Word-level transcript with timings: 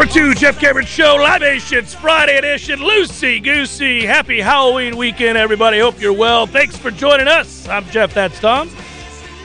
Number 0.00 0.14
two, 0.14 0.32
Jeff 0.34 0.58
Cameron 0.58 0.86
Show, 0.86 1.16
live 1.16 1.42
Libations, 1.42 1.92
Friday 1.92 2.38
edition, 2.38 2.82
Lucy 2.82 3.38
Goosey. 3.38 4.06
Happy 4.06 4.40
Halloween 4.40 4.96
weekend, 4.96 5.36
everybody. 5.36 5.78
Hope 5.78 6.00
you're 6.00 6.14
well. 6.14 6.46
Thanks 6.46 6.74
for 6.74 6.90
joining 6.90 7.28
us. 7.28 7.68
I'm 7.68 7.84
Jeff, 7.90 8.14
that's 8.14 8.40
Tom. 8.40 8.70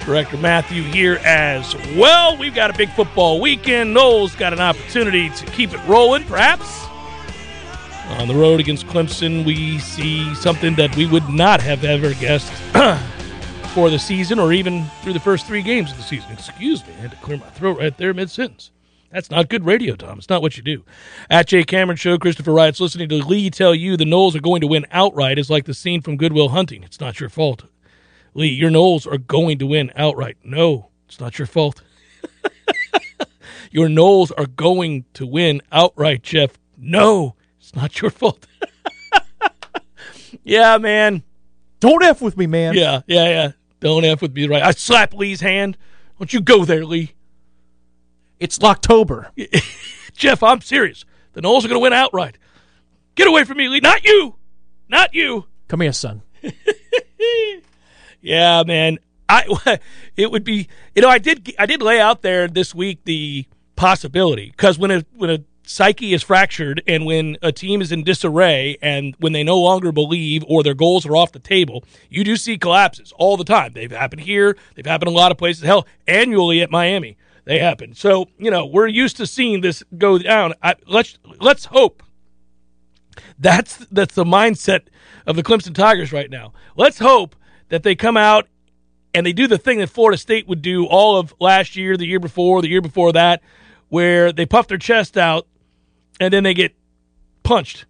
Director 0.05 0.37
Matthew 0.37 0.83
here 0.83 1.19
as 1.25 1.75
well. 1.97 2.37
We've 2.37 2.55
got 2.55 2.69
a 2.69 2.73
big 2.77 2.89
football 2.91 3.41
weekend. 3.41 3.93
Noel's 3.93 4.33
got 4.33 4.53
an 4.53 4.61
opportunity 4.61 5.29
to 5.29 5.45
keep 5.47 5.73
it 5.73 5.87
rolling, 5.87 6.23
perhaps. 6.23 6.85
On 8.19 8.29
the 8.29 8.35
road 8.35 8.61
against 8.61 8.87
Clemson, 8.87 9.43
we 9.43 9.79
see 9.79 10.33
something 10.35 10.73
that 10.75 10.95
we 10.95 11.05
would 11.05 11.27
not 11.27 11.59
have 11.59 11.83
ever 11.83 12.13
guessed 12.13 12.53
for 13.73 13.89
the 13.89 13.99
season 13.99 14.39
or 14.39 14.53
even 14.53 14.85
through 15.01 15.13
the 15.13 15.19
first 15.19 15.47
three 15.47 15.61
games 15.61 15.91
of 15.91 15.97
the 15.97 16.03
season. 16.03 16.31
Excuse 16.31 16.87
me, 16.87 16.93
I 16.97 17.01
had 17.01 17.11
to 17.11 17.17
clear 17.17 17.39
my 17.39 17.49
throat 17.49 17.77
right 17.77 17.97
there 17.97 18.13
mid 18.13 18.29
sentence. 18.29 18.71
That's 19.11 19.31
not 19.31 19.49
good 19.49 19.65
radio, 19.65 19.95
Tom. 19.95 20.17
It's 20.17 20.29
not 20.29 20.41
what 20.41 20.57
you 20.57 20.63
do. 20.63 20.83
At 21.29 21.47
Jay 21.47 21.63
Cameron 21.63 21.97
Show, 21.97 22.17
Christopher 22.17 22.51
Wright's 22.51 22.79
listening 22.79 23.09
to 23.09 23.15
Lee 23.15 23.49
tell 23.49 23.73
you 23.73 23.95
the 23.95 24.03
Noles 24.05 24.35
are 24.35 24.41
going 24.41 24.61
to 24.61 24.67
win 24.67 24.85
outright 24.91 25.39
is 25.39 25.49
like 25.49 25.65
the 25.65 25.73
scene 25.73 26.01
from 26.01 26.17
Goodwill 26.17 26.49
Hunting. 26.49 26.83
It's 26.83 26.99
not 26.99 27.19
your 27.19 27.29
fault. 27.29 27.63
Lee, 28.33 28.49
your 28.49 28.69
Noles 28.69 29.07
are 29.09 29.17
going 29.17 29.57
to 29.59 29.67
win 29.67 29.91
outright. 29.95 30.37
No, 30.43 30.89
it's 31.07 31.19
not 31.19 31.39
your 31.39 31.45
fault. 31.45 31.81
your 33.71 33.87
Noles 33.87 34.31
are 34.37 34.47
going 34.47 35.05
to 35.13 35.25
win 35.25 35.61
outright, 35.71 36.21
Jeff. 36.21 36.57
No, 36.77 37.35
it's 37.57 37.73
not 37.73 38.01
your 38.01 38.11
fault. 38.11 38.45
yeah, 40.43 40.77
man. 40.77 41.23
Don't 41.79 42.03
F 42.03 42.21
with 42.21 42.35
me, 42.35 42.47
man. 42.47 42.73
Yeah, 42.73 43.01
yeah, 43.07 43.29
yeah. 43.29 43.51
Don't 43.79 44.03
F 44.03 44.21
with 44.21 44.33
me, 44.33 44.47
right? 44.47 44.63
I 44.63 44.71
slap 44.71 45.13
Lee's 45.13 45.41
hand. 45.41 45.77
Don't 46.19 46.33
you 46.33 46.41
go 46.41 46.65
there, 46.65 46.83
Lee. 46.85 47.14
It's 48.39 48.59
Locktober. 48.59 49.29
Jeff, 50.13 50.43
I'm 50.43 50.61
serious. 50.61 51.05
The 51.33 51.41
Noles 51.41 51.59
are 51.59 51.67
going 51.67 51.73
to 51.73 51.79
win 51.79 51.93
outright. 51.93 52.37
Get 53.15 53.27
away 53.27 53.43
from 53.43 53.57
me, 53.57 53.67
Lee. 53.67 53.79
Not 53.79 54.05
you. 54.05 54.35
Not 54.89 55.13
you. 55.13 55.45
Come 55.67 55.81
here, 55.81 55.93
son. 55.93 56.21
yeah, 58.21 58.63
man. 58.65 58.99
I 59.27 59.79
it 60.15 60.31
would 60.31 60.43
be 60.43 60.67
you 60.93 61.01
know 61.01 61.09
I 61.09 61.17
did 61.17 61.53
I 61.57 61.65
did 61.65 61.81
lay 61.81 61.99
out 61.99 62.21
there 62.21 62.47
this 62.47 62.75
week 62.75 63.03
the 63.05 63.45
possibility 63.75 64.51
because 64.51 64.77
when 64.77 64.91
a 64.91 65.03
when 65.15 65.31
a 65.31 65.39
psyche 65.63 66.13
is 66.13 66.21
fractured 66.21 66.83
and 66.87 67.05
when 67.07 67.37
a 67.41 67.51
team 67.51 67.81
is 67.81 67.91
in 67.91 68.03
disarray 68.03 68.77
and 68.83 69.15
when 69.17 69.33
they 69.33 69.41
no 69.41 69.59
longer 69.59 69.91
believe 69.91 70.43
or 70.47 70.61
their 70.61 70.75
goals 70.75 71.07
are 71.07 71.15
off 71.15 71.31
the 71.31 71.39
table, 71.39 71.83
you 72.07 72.23
do 72.23 72.35
see 72.35 72.55
collapses 72.55 73.11
all 73.17 73.35
the 73.35 73.43
time. 73.43 73.73
They've 73.73 73.91
happened 73.91 74.21
here. 74.21 74.55
They've 74.75 74.85
happened 74.85 75.09
a 75.09 75.13
lot 75.13 75.31
of 75.31 75.39
places. 75.39 75.63
Hell, 75.63 75.87
annually 76.07 76.61
at 76.61 76.69
Miami 76.69 77.17
they 77.45 77.59
happen. 77.59 77.93
So 77.93 78.27
you 78.37 78.51
know 78.51 78.65
we're 78.65 78.87
used 78.87 79.17
to 79.17 79.27
seeing 79.27 79.61
this 79.61 79.83
go 79.97 80.17
down. 80.17 80.53
I, 80.61 80.75
let's 80.87 81.17
let's 81.39 81.65
hope 81.65 82.03
that's 83.39 83.77
that's 83.91 84.15
the 84.15 84.25
mindset 84.25 84.81
of 85.25 85.35
the 85.35 85.43
Clemson 85.43 85.73
Tigers 85.73 86.11
right 86.11 86.29
now. 86.29 86.53
Let's 86.75 86.99
hope 86.99 87.35
that 87.69 87.83
they 87.83 87.95
come 87.95 88.17
out 88.17 88.47
and 89.13 89.25
they 89.25 89.33
do 89.33 89.47
the 89.47 89.57
thing 89.57 89.79
that 89.79 89.89
Florida 89.89 90.17
State 90.17 90.47
would 90.47 90.61
do 90.61 90.85
all 90.85 91.17
of 91.17 91.33
last 91.39 91.75
year, 91.75 91.97
the 91.97 92.05
year 92.05 92.19
before, 92.19 92.61
the 92.61 92.67
year 92.67 92.81
before 92.81 93.13
that, 93.13 93.41
where 93.89 94.31
they 94.31 94.45
puff 94.45 94.67
their 94.67 94.77
chest 94.77 95.17
out 95.17 95.47
and 96.19 96.33
then 96.33 96.43
they 96.43 96.53
get 96.53 96.75
punched. 97.43 97.85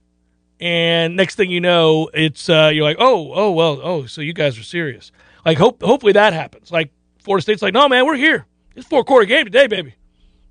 And 0.60 1.16
next 1.16 1.36
thing 1.36 1.52
you 1.52 1.60
know, 1.60 2.10
it's 2.14 2.48
uh, 2.48 2.70
you're 2.74 2.84
like, 2.84 2.98
oh, 3.00 3.32
oh, 3.34 3.52
well, 3.52 3.80
oh, 3.84 4.06
so 4.06 4.22
you 4.22 4.34
guys 4.34 4.58
are 4.58 4.64
serious. 4.64 5.12
Like, 5.46 5.58
hope, 5.58 5.82
hopefully 5.82 6.14
that 6.14 6.34
happens. 6.34 6.72
Like, 6.72 6.92
Florida 7.24 7.42
State's 7.42 7.62
like, 7.62 7.74
no, 7.74 7.90
man, 7.90 8.06
we're 8.06 8.16
here. 8.16 8.46
It's 8.76 8.88
four 8.88 9.04
quarter 9.04 9.26
game 9.26 9.46
today, 9.46 9.68
baby. 9.68 9.96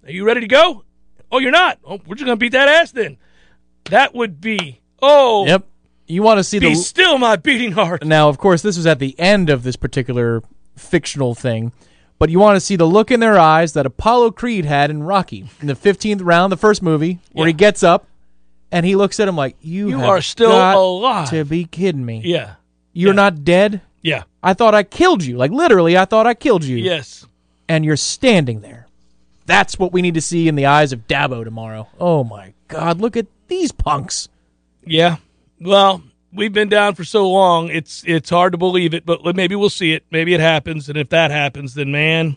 Are 0.05 0.11
you 0.11 0.25
ready 0.25 0.41
to 0.41 0.47
go? 0.47 0.85
Oh, 1.31 1.39
you're 1.39 1.51
not. 1.51 1.79
Oh, 1.85 2.01
we're 2.07 2.15
just 2.15 2.25
gonna 2.27 2.37
beat 2.37 2.53
that 2.53 2.69
ass 2.69 2.93
then. 2.93 3.17
That 3.91 4.15
would 4.15 4.41
be 4.41 4.81
oh. 5.03 5.47
Yep. 5.47 5.67
You 6.07 6.23
want 6.23 6.39
to 6.39 6.45
see 6.45 6.59
be 6.59 6.71
the 6.71 6.75
still 6.75 7.17
my 7.19 7.37
beating 7.37 7.73
heart. 7.73 8.05
now? 8.05 8.29
Of 8.29 8.37
course, 8.39 8.61
this 8.63 8.77
was 8.77 8.87
at 8.87 8.99
the 8.99 9.19
end 9.19 9.49
of 9.49 9.63
this 9.63 9.77
particular 9.77 10.43
fictional 10.77 11.35
thing, 11.35 11.73
but 12.19 12.29
you 12.29 12.39
want 12.39 12.57
to 12.57 12.61
see 12.61 12.77
the 12.77 12.85
look 12.85 13.11
in 13.11 13.21
their 13.21 13.39
eyes 13.39 13.73
that 13.73 13.87
Apollo 13.87 14.33
Creed 14.33 14.65
had 14.67 14.91
in 14.91 15.03
Rocky 15.03 15.49
in 15.61 15.67
the 15.67 15.75
fifteenth 15.75 16.21
round, 16.21 16.53
the 16.53 16.57
first 16.59 16.83
movie, 16.83 17.21
where 17.33 17.47
Yeah. 17.47 17.53
he 17.53 17.57
gets 17.57 17.83
up 17.83 18.07
and 18.71 18.85
he 18.85 18.97
looks 18.97 19.19
at 19.19 19.29
him 19.29 19.37
like, 19.37 19.57
"You, 19.63 19.89
You 19.91 20.01
are 20.03 20.21
still 20.21 20.51
alive." 20.53 21.31
To 21.31 21.45
be 21.45 21.65
kidding 21.65 22.05
me? 22.05 22.21
Yeah. 22.25 22.55
You're 22.93 23.11
Yeah. 23.13 23.17
not 23.17 23.45
dead. 23.45 23.81
Yeah. 24.03 24.25
I 24.43 24.53
thought 24.53 24.75
I 24.75 24.83
killed 24.83 25.25
you. 25.25 25.37
Like 25.39 25.51
literally, 25.53 25.97
I 25.97 26.05
thought 26.05 26.27
I 26.27 26.35
killed 26.35 26.65
you. 26.65 26.77
Yes. 26.77 27.27
And 27.69 27.85
you're 27.85 27.97
standing 27.97 28.61
there. 28.61 28.87
That's 29.47 29.79
what 29.79 29.93
we 29.93 30.03
need 30.03 30.15
to 30.15 30.21
see 30.21 30.49
in 30.49 30.55
the 30.55 30.67
eyes 30.67 30.93
of 30.93 31.07
Dabo 31.07 31.45
tomorrow. 31.45 31.89
Oh 32.01 32.25
my 32.25 32.55
God, 32.69 33.01
look 33.01 33.17
at 33.17 33.27
these 33.49 33.73
punks. 33.73 34.29
Yeah. 34.87 35.17
Well, 35.61 36.03
we've 36.33 36.53
been 36.53 36.69
down 36.69 36.95
for 36.95 37.05
so 37.05 37.31
long. 37.31 37.69
It's 37.69 38.03
it's 38.07 38.31
hard 38.31 38.53
to 38.53 38.59
believe 38.59 38.95
it, 38.95 39.07
but 39.07 39.37
maybe 39.37 39.55
we'll 39.55 39.71
see 39.71 39.93
it. 39.93 40.05
Maybe 40.11 40.35
it 40.35 40.41
happens, 40.41 40.89
and 40.89 40.99
if 40.99 41.11
that 41.11 41.31
happens, 41.31 41.75
then 41.75 41.93
man, 41.93 42.37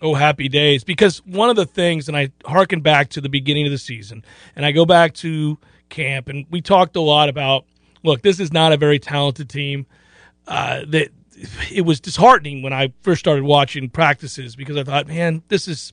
oh 0.00 0.14
happy 0.14 0.48
days. 0.48 0.84
Because 0.84 1.18
one 1.26 1.50
of 1.50 1.56
the 1.56 1.66
things, 1.66 2.08
and 2.08 2.16
I 2.16 2.30
harken 2.44 2.80
back 2.80 3.10
to 3.10 3.20
the 3.20 3.28
beginning 3.28 3.66
of 3.66 3.72
the 3.72 3.78
season, 3.78 4.24
and 4.56 4.64
I 4.64 4.72
go 4.72 4.86
back 4.86 5.14
to 5.14 5.58
camp, 5.88 6.28
and 6.28 6.46
we 6.50 6.60
talked 6.60 6.96
a 6.96 7.00
lot 7.00 7.28
about. 7.28 7.64
Look, 8.02 8.22
this 8.22 8.40
is 8.40 8.50
not 8.50 8.72
a 8.72 8.78
very 8.78 8.98
talented 8.98 9.50
team. 9.50 9.84
Uh, 10.48 10.84
that 10.88 11.10
it 11.70 11.82
was 11.82 12.00
disheartening 12.00 12.62
when 12.62 12.72
I 12.72 12.92
first 13.02 13.20
started 13.20 13.44
watching 13.44 13.88
practices 13.88 14.56
because 14.56 14.76
I 14.76 14.84
thought, 14.84 15.06
man, 15.06 15.42
this 15.48 15.68
is 15.68 15.92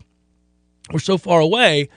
we're 0.91 0.99
so 0.99 1.17
far 1.17 1.39
away. 1.39 1.89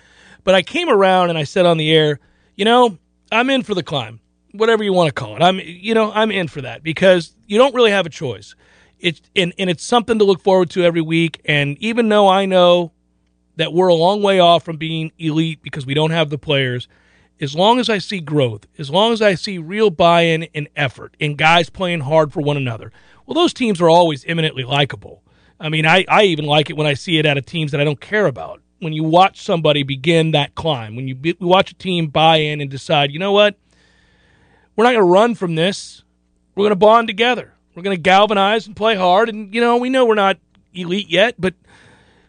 But 0.44 0.54
I 0.54 0.62
came 0.62 0.88
around 0.88 1.30
and 1.30 1.38
I 1.38 1.44
said 1.44 1.66
on 1.66 1.76
the 1.76 1.90
air, 1.92 2.18
you 2.56 2.64
know, 2.64 2.98
I'm 3.30 3.50
in 3.50 3.62
for 3.62 3.74
the 3.74 3.82
climb, 3.82 4.20
whatever 4.52 4.82
you 4.82 4.92
want 4.92 5.08
to 5.08 5.12
call 5.12 5.36
it. 5.36 5.42
I'm, 5.42 5.60
you 5.60 5.94
know, 5.94 6.10
I'm 6.12 6.30
in 6.30 6.48
for 6.48 6.62
that 6.62 6.82
because 6.82 7.34
you 7.46 7.58
don't 7.58 7.74
really 7.74 7.90
have 7.90 8.06
a 8.06 8.10
choice. 8.10 8.54
It's 8.98 9.20
and, 9.36 9.52
and 9.58 9.70
it's 9.70 9.84
something 9.84 10.18
to 10.18 10.24
look 10.24 10.42
forward 10.42 10.70
to 10.70 10.82
every 10.82 11.00
week. 11.00 11.40
And 11.44 11.78
even 11.78 12.08
though 12.08 12.28
I 12.28 12.46
know 12.46 12.92
that 13.56 13.72
we're 13.72 13.88
a 13.88 13.94
long 13.94 14.22
way 14.22 14.40
off 14.40 14.64
from 14.64 14.76
being 14.76 15.12
elite 15.18 15.62
because 15.62 15.86
we 15.86 15.94
don't 15.94 16.10
have 16.10 16.30
the 16.30 16.38
players, 16.38 16.88
as 17.40 17.54
long 17.54 17.78
as 17.78 17.88
I 17.88 17.98
see 17.98 18.20
growth, 18.20 18.66
as 18.78 18.90
long 18.90 19.12
as 19.12 19.22
I 19.22 19.34
see 19.34 19.58
real 19.58 19.90
buy-in 19.90 20.48
and 20.54 20.68
effort, 20.76 21.16
and 21.20 21.38
guys 21.38 21.70
playing 21.70 22.00
hard 22.00 22.32
for 22.32 22.40
one 22.40 22.56
another, 22.56 22.92
well, 23.30 23.44
those 23.44 23.54
teams 23.54 23.80
are 23.80 23.88
always 23.88 24.24
eminently 24.24 24.64
likable. 24.64 25.22
I 25.60 25.68
mean, 25.68 25.86
I, 25.86 26.04
I 26.08 26.24
even 26.24 26.46
like 26.46 26.68
it 26.68 26.76
when 26.76 26.88
I 26.88 26.94
see 26.94 27.16
it 27.18 27.26
out 27.26 27.38
of 27.38 27.46
teams 27.46 27.70
that 27.70 27.80
I 27.80 27.84
don't 27.84 28.00
care 28.00 28.26
about. 28.26 28.60
When 28.80 28.92
you 28.92 29.04
watch 29.04 29.40
somebody 29.40 29.84
begin 29.84 30.32
that 30.32 30.56
climb, 30.56 30.96
when 30.96 31.06
you 31.06 31.14
be, 31.14 31.36
watch 31.38 31.70
a 31.70 31.74
team 31.74 32.08
buy 32.08 32.38
in 32.38 32.60
and 32.60 32.68
decide, 32.68 33.12
you 33.12 33.20
know 33.20 33.30
what, 33.30 33.54
we're 34.74 34.82
not 34.82 34.94
going 34.94 35.04
to 35.04 35.12
run 35.12 35.36
from 35.36 35.54
this. 35.54 36.02
We're 36.56 36.62
going 36.62 36.72
to 36.72 36.76
bond 36.76 37.06
together. 37.06 37.54
We're 37.76 37.84
going 37.84 37.96
to 37.96 38.02
galvanize 38.02 38.66
and 38.66 38.74
play 38.74 38.96
hard. 38.96 39.28
And, 39.28 39.54
you 39.54 39.60
know, 39.60 39.76
we 39.76 39.90
know 39.90 40.06
we're 40.06 40.16
not 40.16 40.38
elite 40.74 41.08
yet, 41.08 41.36
but 41.38 41.54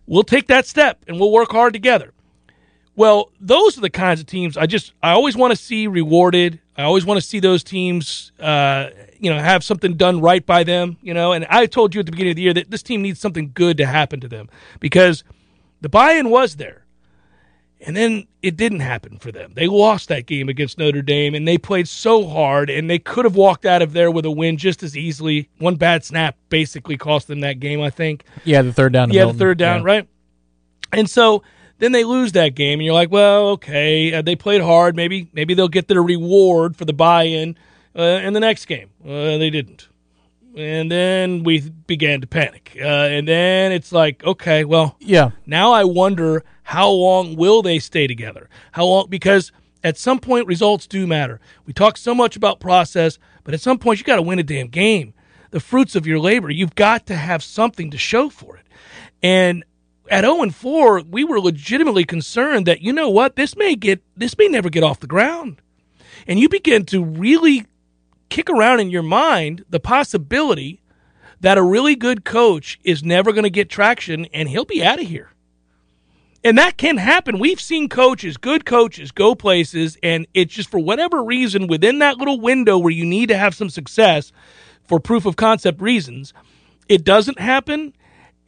we'll 0.06 0.22
take 0.22 0.48
that 0.48 0.68
step 0.68 1.04
and 1.08 1.20
we'll 1.20 1.32
work 1.32 1.52
hard 1.52 1.74
together. 1.74 2.14
Well, 2.96 3.32
those 3.40 3.76
are 3.76 3.82
the 3.82 3.90
kinds 3.90 4.20
of 4.20 4.28
teams 4.28 4.56
I 4.56 4.68
just 4.68 4.94
I 5.02 5.14
always 5.14 5.36
want 5.36 5.50
to 5.50 5.56
see 5.56 5.88
rewarded. 5.88 6.60
I 6.78 6.84
always 6.84 7.08
want 7.08 7.20
to 7.20 7.26
see 7.26 7.40
those 7.40 7.64
teams, 7.64 8.32
uh, 8.40 8.90
you 9.22 9.30
know, 9.32 9.40
have 9.40 9.64
something 9.64 9.96
done 9.96 10.20
right 10.20 10.46
by 10.46 10.64
them. 10.64 10.98
You 11.02 11.14
know, 11.14 11.32
and 11.32 11.46
I 11.50 11.66
told 11.68 11.94
you 11.96 12.00
at 12.00 12.06
the 12.06 12.12
beginning 12.12 12.32
of 12.32 12.36
the 12.36 12.42
year 12.42 12.54
that 12.56 12.72
this 12.72 12.84
team 12.84 13.02
needs 13.02 13.20
something 13.20 13.52
good 13.54 13.78
to 13.78 13.86
happen 13.86 14.20
to 14.20 14.28
them 14.28 14.50
because 14.80 15.24
the 15.80 15.90
buy-in 15.90 16.30
was 16.30 16.58
there, 16.58 16.86
and 17.80 17.96
then 17.96 18.28
it 18.42 18.58
didn't 18.58 18.82
happen 18.82 19.18
for 19.18 19.32
them. 19.32 19.54
They 19.56 19.68
lost 19.68 20.10
that 20.10 20.26
game 20.26 20.50
against 20.50 20.78
Notre 20.78 21.02
Dame, 21.02 21.34
and 21.36 21.48
they 21.48 21.58
played 21.58 21.88
so 21.88 22.28
hard, 22.28 22.70
and 22.70 22.90
they 22.90 23.00
could 23.00 23.26
have 23.26 23.36
walked 23.36 23.66
out 23.66 23.82
of 23.82 23.94
there 23.94 24.12
with 24.12 24.26
a 24.26 24.32
win 24.32 24.58
just 24.58 24.84
as 24.84 24.96
easily. 24.98 25.50
One 25.60 25.76
bad 25.76 26.04
snap 26.04 26.36
basically 26.50 26.98
cost 26.98 27.28
them 27.28 27.40
that 27.40 27.60
game, 27.60 27.82
I 27.82 27.90
think. 27.90 28.24
Yeah, 28.44 28.62
the 28.62 28.74
third 28.74 28.94
down. 28.94 29.12
Yeah, 29.12 29.26
the 29.26 29.34
third 29.34 29.58
down, 29.58 29.80
Yeah. 29.82 29.86
right? 29.86 30.08
And 30.92 31.10
so 31.10 31.42
then 31.80 31.94
they 31.94 32.04
lose 32.04 32.34
that 32.34 32.50
game, 32.54 32.80
and 32.80 32.86
you're 32.86 32.94
like, 32.94 33.12
well, 33.12 33.48
okay, 33.50 34.14
uh, 34.14 34.22
they 34.22 34.36
played 34.36 34.62
hard. 34.62 34.96
Maybe 34.96 35.30
maybe 35.34 35.54
they'll 35.56 35.68
get 35.68 35.88
their 35.88 36.04
reward 36.04 36.76
for 36.76 36.86
the 36.86 36.94
buy-in 36.94 37.58
Uh, 37.98 38.02
in 38.24 38.34
the 38.34 38.40
next 38.40 38.66
game, 38.66 38.90
uh, 39.06 39.38
they 39.38 39.50
didn't. 39.50 39.90
And 40.56 40.92
then 40.92 41.44
we 41.44 41.60
began 41.62 42.22
to 42.22 42.28
panic. 42.28 42.76
Uh, 42.80 42.86
and 42.86 43.28
then 43.28 43.72
it's 43.72 43.92
like, 43.92 44.24
okay, 44.24 44.66
well, 44.66 44.96
Yeah. 45.00 45.32
now 45.46 45.72
I 45.72 45.84
wonder 45.86 46.44
how 46.64 46.90
long 46.90 47.36
will 47.36 47.62
they 47.62 47.80
stay 47.80 48.08
together? 48.08 48.50
How 48.74 48.86
long? 48.86 49.08
Because 49.10 49.52
at 49.84 49.98
some 49.98 50.20
point, 50.20 50.48
results 50.48 50.88
do 50.88 51.08
matter. 51.08 51.40
We 51.66 51.74
talk 51.74 51.98
so 51.98 52.14
much 52.14 52.36
about 52.36 52.60
process, 52.60 53.18
but 53.44 53.54
at 53.54 53.62
some 53.62 53.78
point, 53.78 54.00
you 54.00 54.06
got 54.06 54.18
to 54.18 54.22
win 54.22 54.40
a 54.40 54.44
damn 54.44 54.68
game. 54.68 55.14
The 55.52 55.60
fruits 55.60 55.96
of 55.96 56.06
your 56.08 56.20
labor, 56.20 56.50
you've 56.50 56.76
got 56.76 57.06
to 57.08 57.16
have 57.16 57.44
something 57.44 57.90
to 57.92 57.98
show 57.98 58.30
for 58.30 58.58
it. 58.58 58.66
And 59.24 59.64
at 60.10 60.24
0 60.24 60.44
and 60.44 60.54
4, 60.56 61.04
we 61.10 61.24
were 61.24 61.40
legitimately 61.42 62.04
concerned 62.06 62.66
that 62.68 62.82
you 62.82 62.94
know 62.94 63.10
what, 63.10 63.36
this 63.36 63.56
may 63.58 63.76
get 63.76 64.02
this 64.16 64.38
may 64.38 64.48
never 64.48 64.70
get 64.70 64.84
off 64.84 65.00
the 65.00 65.08
ground. 65.08 65.62
And 66.28 66.40
you 66.40 66.48
begin 66.50 66.86
to 66.88 67.04
really 67.04 67.66
kick 68.32 68.50
around 68.50 68.80
in 68.80 68.90
your 68.90 69.04
mind 69.04 69.64
the 69.70 69.80
possibility 69.80 70.82
that 71.42 71.58
a 71.58 71.64
really 71.64 71.96
good 71.96 72.24
coach 72.24 72.80
is 72.84 73.04
never 73.04 73.32
going 73.32 73.44
to 73.44 73.50
get 73.50 73.70
traction 73.70 74.26
and 74.34 74.50
he'll 74.50 74.66
be 74.66 74.84
out 74.84 75.00
of 75.00 75.08
here. 75.08 75.30
And 76.44 76.58
that 76.58 76.78
can 76.78 76.98
happen. 76.98 77.38
We've 77.38 77.62
seen 77.62 77.88
coaches, 77.88 78.38
good 78.38 78.66
coaches, 78.66 79.12
go 79.12 79.36
places, 79.36 79.98
and 80.02 80.26
it's 80.34 80.56
just 80.56 80.72
for 80.72 80.80
whatever 80.80 81.24
reason 81.24 81.68
within 81.68 82.00
that 82.00 82.18
little 82.18 82.40
window 82.40 82.80
where 82.80 82.92
you 82.92 83.06
need 83.06 83.28
to 83.28 83.38
have 83.38 83.54
some 83.54 83.70
success 83.70 84.32
for 84.84 85.00
proof 85.00 85.28
of 85.28 85.36
concept 85.36 85.82
reasons, 85.82 86.34
it 86.90 87.04
doesn't 87.04 87.40
happen. 87.40 87.94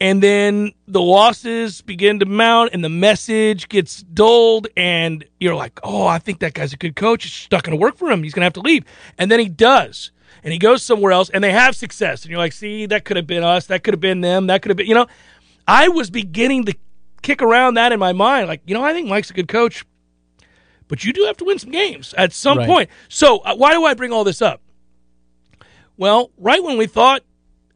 And 0.04 0.22
then 0.22 0.72
the 0.86 1.00
losses 1.00 1.80
begin 1.80 2.18
to 2.18 2.26
mount, 2.26 2.74
and 2.74 2.84
the 2.84 2.90
message 2.90 3.70
gets 3.70 4.02
dulled, 4.02 4.68
and 4.76 5.24
you're 5.40 5.54
like, 5.54 5.80
oh, 5.82 6.06
I 6.06 6.18
think 6.18 6.40
that 6.40 6.52
guy's 6.52 6.74
a 6.74 6.76
good 6.76 6.94
coach. 6.94 7.24
It's 7.24 7.34
just 7.34 7.50
not 7.50 7.62
going 7.62 7.74
to 7.74 7.80
work 7.80 7.96
for 7.96 8.10
him. 8.10 8.22
He's 8.22 8.34
going 8.34 8.42
to 8.42 8.44
have 8.44 8.52
to 8.52 8.60
leave. 8.60 8.84
And 9.16 9.30
then 9.30 9.40
he 9.40 9.48
does. 9.48 10.10
And 10.42 10.52
he 10.52 10.58
goes 10.58 10.82
somewhere 10.82 11.12
else, 11.12 11.30
and 11.30 11.42
they 11.42 11.52
have 11.52 11.74
success. 11.74 12.22
And 12.22 12.30
you're 12.30 12.38
like, 12.38 12.52
see, 12.52 12.84
that 12.84 13.06
could 13.06 13.16
have 13.16 13.26
been 13.26 13.42
us. 13.42 13.64
That 13.68 13.82
could 13.82 13.94
have 13.94 14.00
been 14.02 14.20
them. 14.20 14.48
That 14.48 14.60
could 14.60 14.68
have 14.68 14.76
been, 14.76 14.88
you 14.88 14.94
know. 14.94 15.06
I 15.66 15.88
was 15.88 16.10
beginning 16.10 16.66
to 16.66 16.74
kick 17.22 17.40
around 17.40 17.74
that 17.74 17.90
in 17.90 17.98
my 17.98 18.12
mind. 18.12 18.46
Like, 18.46 18.60
you 18.66 18.74
know, 18.74 18.84
I 18.84 18.92
think 18.92 19.08
Mike's 19.08 19.30
a 19.30 19.32
good 19.32 19.48
coach, 19.48 19.86
but 20.86 21.02
you 21.02 21.14
do 21.14 21.24
have 21.24 21.38
to 21.38 21.46
win 21.46 21.58
some 21.58 21.70
games 21.70 22.12
at 22.18 22.34
some 22.34 22.58
Right. 22.58 22.68
point. 22.68 22.90
So, 23.08 23.38
uh, 23.38 23.56
why 23.56 23.72
do 23.72 23.86
I 23.86 23.94
bring 23.94 24.12
all 24.12 24.22
this 24.24 24.42
up? 24.42 24.60
Well, 25.96 26.30
right 26.36 26.62
when 26.62 26.76
we 26.76 26.86
thought, 26.86 27.22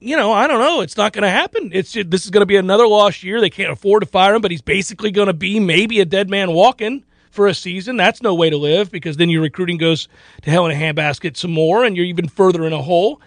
you 0.00 0.16
know, 0.16 0.32
I 0.32 0.46
don't 0.46 0.60
know, 0.60 0.80
it's 0.80 0.96
not 0.96 1.12
going 1.12 1.22
to 1.22 1.30
happen. 1.30 1.70
It's 1.72 1.92
just, 1.92 2.10
this 2.10 2.24
is 2.24 2.30
going 2.30 2.42
to 2.42 2.46
be 2.46 2.56
another 2.56 2.86
lost 2.86 3.22
year. 3.22 3.40
They 3.40 3.50
can't 3.50 3.72
afford 3.72 4.02
to 4.02 4.08
fire 4.08 4.34
him, 4.34 4.42
but 4.42 4.50
he's 4.50 4.62
basically 4.62 5.10
going 5.10 5.26
to 5.26 5.32
be 5.32 5.58
maybe 5.58 6.00
a 6.00 6.04
dead 6.04 6.30
man 6.30 6.52
walking 6.52 7.04
for 7.30 7.46
a 7.46 7.54
season. 7.54 7.96
That's 7.96 8.22
no 8.22 8.34
way 8.34 8.50
to 8.50 8.56
live 8.56 8.90
because 8.90 9.16
then 9.16 9.30
your 9.30 9.42
recruiting 9.42 9.76
goes 9.76 10.08
to 10.42 10.50
hell 10.50 10.66
in 10.66 10.72
a 10.72 10.74
handbasket 10.74 11.36
some 11.36 11.52
more, 11.52 11.84
and 11.84 11.96
you're 11.96 12.06
even 12.06 12.28
further 12.28 12.66
in 12.66 12.72
a 12.72 12.82
hole. 12.82 13.20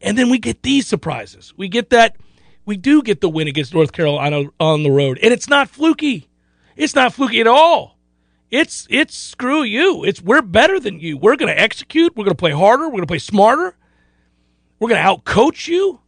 And 0.00 0.18
then 0.18 0.30
we 0.30 0.38
get 0.38 0.62
these 0.62 0.86
surprises. 0.86 1.52
We 1.56 1.68
get 1.68 1.90
that 1.90 2.16
we 2.64 2.76
do 2.76 3.02
get 3.02 3.20
the 3.20 3.28
win 3.28 3.48
against 3.48 3.74
North 3.74 3.92
Carolina 3.92 4.44
on 4.60 4.82
the 4.82 4.90
road, 4.90 5.18
and 5.22 5.32
it's 5.32 5.48
not 5.48 5.68
fluky. 5.68 6.28
It's 6.76 6.94
not 6.94 7.12
fluky 7.12 7.40
at 7.40 7.46
all. 7.46 7.98
It's 8.50 8.86
it's 8.90 9.16
screw 9.16 9.62
you. 9.62 10.04
It's 10.04 10.22
we're 10.22 10.42
better 10.42 10.78
than 10.78 11.00
you. 11.00 11.16
We're 11.16 11.36
going 11.36 11.52
to 11.54 11.60
execute. 11.60 12.16
We're 12.16 12.24
going 12.24 12.36
to 12.36 12.40
play 12.40 12.52
harder. 12.52 12.84
We're 12.84 12.92
going 12.92 13.02
to 13.02 13.08
play 13.08 13.18
smarter. 13.18 13.76
We're 14.82 14.88
going 14.88 15.02
to 15.02 15.08
outcoach 15.08 15.68
you. 15.68 16.00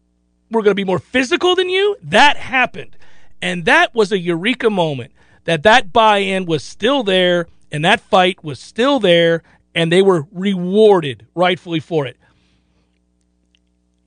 We're 0.51 0.63
going 0.63 0.73
to 0.73 0.75
be 0.75 0.85
more 0.85 0.99
physical 0.99 1.55
than 1.55 1.69
you. 1.69 1.97
That 2.03 2.37
happened, 2.37 2.97
and 3.41 3.65
that 3.67 3.95
was 3.95 4.11
a 4.11 4.19
eureka 4.19 4.69
moment. 4.69 5.13
That 5.45 5.63
that 5.63 5.93
buy-in 5.93 6.47
was 6.47 6.65
still 6.65 7.05
there, 7.05 7.47
and 7.71 7.85
that 7.85 8.01
fight 8.01 8.43
was 8.43 8.59
still 8.59 8.99
there, 8.99 9.45
and 9.75 9.93
they 9.93 10.03
were 10.03 10.27
rewarded 10.33 11.27
rightfully 11.35 11.79
for 11.79 12.05
it 12.07 12.17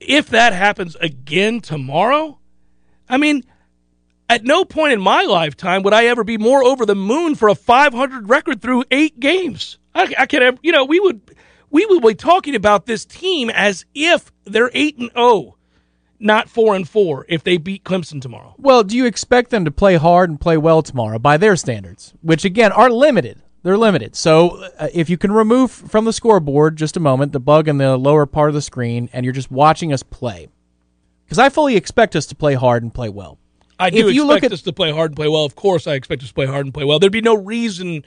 if 0.00 0.28
that 0.28 0.52
happens 0.52 0.96
again 0.96 1.60
tomorrow, 1.60 2.38
I 3.08 3.16
mean, 3.16 3.44
at 4.28 4.44
no 4.44 4.64
point 4.64 4.92
in 4.92 5.00
my 5.00 5.24
lifetime 5.24 5.82
would 5.82 5.94
I 5.94 6.06
ever 6.06 6.24
be 6.24 6.38
more 6.38 6.62
over 6.62 6.84
the 6.86 6.94
moon 6.94 7.34
for 7.34 7.48
a 7.48 7.54
500 7.54 8.28
record 8.28 8.60
through 8.60 8.84
eight 8.90 9.18
games. 9.18 9.78
I, 9.94 10.14
I 10.18 10.26
can't, 10.26 10.42
have- 10.42 10.58
you 10.62 10.72
know, 10.72 10.84
we 10.84 11.00
would 11.00 11.20
we 11.70 11.84
will 11.86 12.00
be 12.00 12.14
talking 12.14 12.54
about 12.54 12.86
this 12.86 13.04
team 13.04 13.50
as 13.50 13.84
if 13.94 14.32
they're 14.44 14.70
eight 14.74 14.96
and 14.98 15.10
zero, 15.12 15.56
not 16.18 16.48
four 16.48 16.74
and 16.74 16.88
four. 16.88 17.26
If 17.28 17.44
they 17.44 17.56
beat 17.58 17.84
Clemson 17.84 18.20
tomorrow, 18.20 18.54
Well, 18.58 18.82
do 18.84 18.96
you 18.96 19.06
expect 19.06 19.50
them 19.50 19.64
to 19.64 19.70
play 19.70 19.96
hard 19.96 20.30
and 20.30 20.40
play 20.40 20.56
well 20.56 20.82
tomorrow 20.82 21.18
by 21.18 21.36
their 21.36 21.56
standards, 21.56 22.14
which 22.22 22.44
again 22.44 22.72
are 22.72 22.90
limited? 22.90 23.42
They're 23.64 23.76
limited. 23.76 24.14
So 24.16 24.62
uh, 24.78 24.88
if 24.94 25.10
you 25.10 25.18
can 25.18 25.32
remove 25.32 25.70
from 25.70 26.04
the 26.04 26.12
scoreboard 26.12 26.76
just 26.76 26.96
a 26.96 27.00
moment 27.00 27.32
the 27.32 27.40
bug 27.40 27.68
in 27.68 27.78
the 27.78 27.96
lower 27.96 28.24
part 28.24 28.48
of 28.50 28.54
the 28.54 28.62
screen 28.62 29.10
and 29.12 29.24
you're 29.24 29.32
just 29.34 29.50
watching 29.50 29.92
us 29.92 30.02
play, 30.02 30.48
because 31.24 31.38
I 31.38 31.48
fully 31.50 31.76
expect 31.76 32.14
us 32.16 32.24
to 32.26 32.34
play 32.34 32.54
hard 32.54 32.82
and 32.82 32.94
play 32.94 33.08
well. 33.08 33.36
I 33.80 33.90
do 33.90 34.08
If 34.08 34.14
you 34.14 34.22
expect 34.22 34.28
look 34.28 34.44
at- 34.44 34.52
us 34.52 34.62
to 34.62 34.72
play 34.72 34.90
hard 34.90 35.10
and 35.10 35.16
play 35.16 35.28
well. 35.28 35.44
Of 35.44 35.54
course, 35.54 35.86
I 35.86 35.94
expect 35.94 36.22
us 36.22 36.28
to 36.28 36.34
play 36.34 36.46
hard 36.46 36.66
and 36.66 36.72
play 36.74 36.84
well. 36.84 36.98
There'd 36.98 37.12
be 37.12 37.20
no 37.20 37.36
reason 37.36 38.04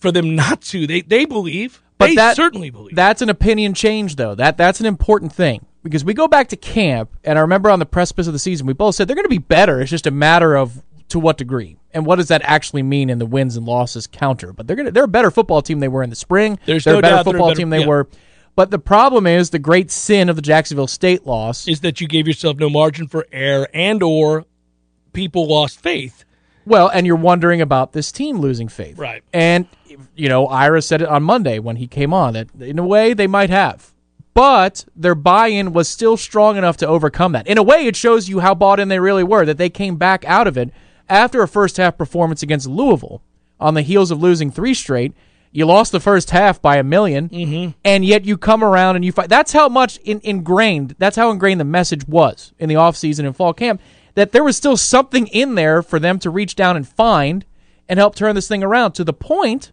for 0.00 0.10
them 0.10 0.34
not 0.34 0.60
to. 0.62 0.86
They 0.86 1.02
they 1.02 1.24
believe. 1.26 1.82
But 2.02 2.08
they 2.08 2.14
that 2.16 2.36
certainly 2.36 2.70
believe. 2.70 2.94
That's 2.94 3.22
an 3.22 3.28
opinion 3.28 3.74
change, 3.74 4.16
though. 4.16 4.34
That 4.34 4.56
that's 4.56 4.80
an 4.80 4.86
important 4.86 5.32
thing 5.32 5.66
because 5.82 6.04
we 6.04 6.14
go 6.14 6.28
back 6.28 6.48
to 6.48 6.56
camp, 6.56 7.10
and 7.24 7.38
I 7.38 7.42
remember 7.42 7.70
on 7.70 7.78
the 7.78 7.86
precipice 7.86 8.26
of 8.26 8.32
the 8.32 8.38
season, 8.38 8.66
we 8.66 8.72
both 8.72 8.94
said 8.94 9.08
they're 9.08 9.16
going 9.16 9.24
to 9.24 9.30
be 9.30 9.38
better. 9.38 9.80
It's 9.80 9.90
just 9.90 10.06
a 10.06 10.10
matter 10.10 10.56
of 10.56 10.82
to 11.08 11.18
what 11.18 11.36
degree 11.36 11.76
and 11.92 12.06
what 12.06 12.16
does 12.16 12.28
that 12.28 12.40
actually 12.42 12.82
mean 12.82 13.10
in 13.10 13.18
the 13.18 13.26
wins 13.26 13.56
and 13.56 13.66
losses 13.66 14.06
counter. 14.06 14.52
But 14.52 14.66
they're 14.66 14.76
going 14.76 14.86
to 14.86 14.92
they're 14.92 15.04
a 15.04 15.08
better 15.08 15.30
football 15.30 15.62
team 15.62 15.80
they 15.80 15.88
were 15.88 16.02
in 16.02 16.10
the 16.10 16.16
spring. 16.16 16.58
There's 16.64 16.84
they're 16.84 16.94
no 16.94 16.98
a 16.98 17.02
better 17.02 17.16
doubt 17.16 17.24
they're 17.24 17.30
a 17.30 17.34
football 17.34 17.48
better- 17.48 17.58
team 17.58 17.70
they 17.70 17.80
yeah. 17.80 17.86
were. 17.86 18.08
But 18.54 18.70
the 18.70 18.78
problem 18.78 19.26
is 19.26 19.50
the 19.50 19.58
great 19.58 19.90
sin 19.90 20.28
of 20.28 20.36
the 20.36 20.42
Jacksonville 20.42 20.86
State 20.86 21.26
loss. 21.26 21.66
is 21.66 21.80
that 21.80 22.02
you 22.02 22.08
gave 22.08 22.26
yourself 22.26 22.58
no 22.58 22.68
margin 22.68 23.08
for 23.08 23.26
error 23.32 23.66
and 23.72 24.02
or 24.02 24.44
people 25.14 25.46
lost 25.46 25.80
faith. 25.80 26.24
Well, 26.66 26.88
and 26.88 27.06
you're 27.06 27.16
wondering 27.16 27.60
about 27.60 27.92
this 27.92 28.12
team 28.12 28.38
losing 28.38 28.68
faith. 28.68 28.98
Right. 28.98 29.24
And, 29.32 29.66
you 30.14 30.28
know, 30.28 30.46
Ira 30.46 30.82
said 30.82 31.02
it 31.02 31.08
on 31.08 31.22
Monday 31.22 31.58
when 31.58 31.76
he 31.76 31.86
came 31.86 32.12
on 32.12 32.34
that 32.34 32.48
in 32.60 32.78
a 32.78 32.86
way 32.86 33.14
they 33.14 33.26
might 33.26 33.50
have. 33.50 33.92
But 34.34 34.86
their 34.96 35.14
buy 35.14 35.48
in 35.48 35.72
was 35.72 35.88
still 35.88 36.16
strong 36.16 36.56
enough 36.56 36.78
to 36.78 36.86
overcome 36.86 37.32
that. 37.32 37.46
In 37.46 37.58
a 37.58 37.62
way, 37.62 37.86
it 37.86 37.96
shows 37.96 38.28
you 38.28 38.40
how 38.40 38.54
bought 38.54 38.80
in 38.80 38.88
they 38.88 38.98
really 38.98 39.24
were, 39.24 39.44
that 39.44 39.58
they 39.58 39.68
came 39.68 39.96
back 39.96 40.24
out 40.24 40.46
of 40.46 40.56
it 40.56 40.70
after 41.08 41.42
a 41.42 41.48
first 41.48 41.76
half 41.76 41.98
performance 41.98 42.42
against 42.42 42.66
Louisville 42.66 43.22
on 43.60 43.74
the 43.74 43.82
heels 43.82 44.10
of 44.10 44.22
losing 44.22 44.50
three 44.50 44.74
straight. 44.74 45.12
You 45.54 45.66
lost 45.66 45.92
the 45.92 46.00
first 46.00 46.30
half 46.30 46.62
by 46.62 46.76
a 46.76 46.82
1000000 46.82 47.28
mm-hmm. 47.30 47.70
and 47.84 48.04
yet 48.06 48.24
you 48.24 48.38
come 48.38 48.64
around 48.64 48.96
and 48.96 49.04
you 49.04 49.12
fight. 49.12 49.28
That's 49.28 49.52
how 49.52 49.68
much 49.68 49.98
in, 49.98 50.20
ingrained, 50.24 50.96
that's 50.98 51.16
how 51.16 51.30
ingrained 51.30 51.60
the 51.60 51.64
message 51.64 52.08
was 52.08 52.54
in 52.58 52.70
the 52.70 52.74
offseason 52.76 53.26
and 53.26 53.36
fall 53.36 53.52
camp, 53.52 53.82
that 54.14 54.32
there 54.32 54.42
was 54.42 54.56
still 54.56 54.78
something 54.78 55.26
in 55.26 55.54
there 55.54 55.82
for 55.82 55.98
them 55.98 56.18
to 56.20 56.30
reach 56.30 56.56
down 56.56 56.76
and 56.76 56.88
find 56.88 57.44
and 57.86 57.98
help 57.98 58.14
turn 58.14 58.34
this 58.34 58.48
thing 58.48 58.62
around 58.62 58.92
to 58.92 59.04
the 59.04 59.12
point 59.12 59.72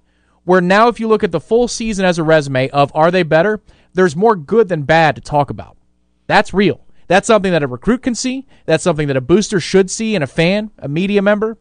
where 0.50 0.62
now, 0.62 0.88
if 0.88 1.00
you 1.00 1.08
look 1.08 1.24
at 1.24 1.32
the 1.32 1.39
full 1.39 1.68
season 1.68 2.06
as 2.06 2.18
a 2.18 2.24
resume 2.24 2.70
of 2.70 2.91
are 2.96 3.12
they 3.12 3.22
better, 3.22 3.62
there's 3.94 4.15
more 4.15 4.36
good 4.36 4.68
than 4.68 4.82
bad 4.82 5.13
to 5.13 5.22
talk 5.22 5.51
about. 5.51 5.77
That's 6.25 6.56
real. 6.56 6.84
That's 7.06 7.27
something 7.27 7.51
that 7.51 7.62
a 7.62 7.68
recruit 7.68 8.01
can 8.01 8.15
see. 8.15 8.48
That's 8.65 8.84
something 8.84 9.08
that 9.10 9.15
a 9.15 9.22
booster 9.22 9.60
should 9.60 9.91
see 9.91 10.15
and 10.15 10.24
a 10.24 10.27
fan, 10.27 10.72
a 10.79 10.88
media 10.88 11.22
member. 11.22 11.60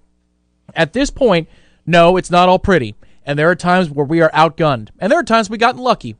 At 0.75 0.95
this 0.95 1.11
point, 1.11 1.51
no, 1.85 2.17
it's 2.17 2.31
not 2.31 2.49
all 2.49 2.59
pretty. 2.59 2.95
And 3.27 3.39
there 3.39 3.51
are 3.51 3.55
times 3.55 3.91
where 3.91 4.07
we 4.07 4.23
are 4.23 4.31
outgunned. 4.31 4.89
And 4.99 5.13
there 5.13 5.19
are 5.19 5.23
times 5.23 5.51
we 5.51 5.59
gotten 5.59 5.83
lucky. 5.83 6.17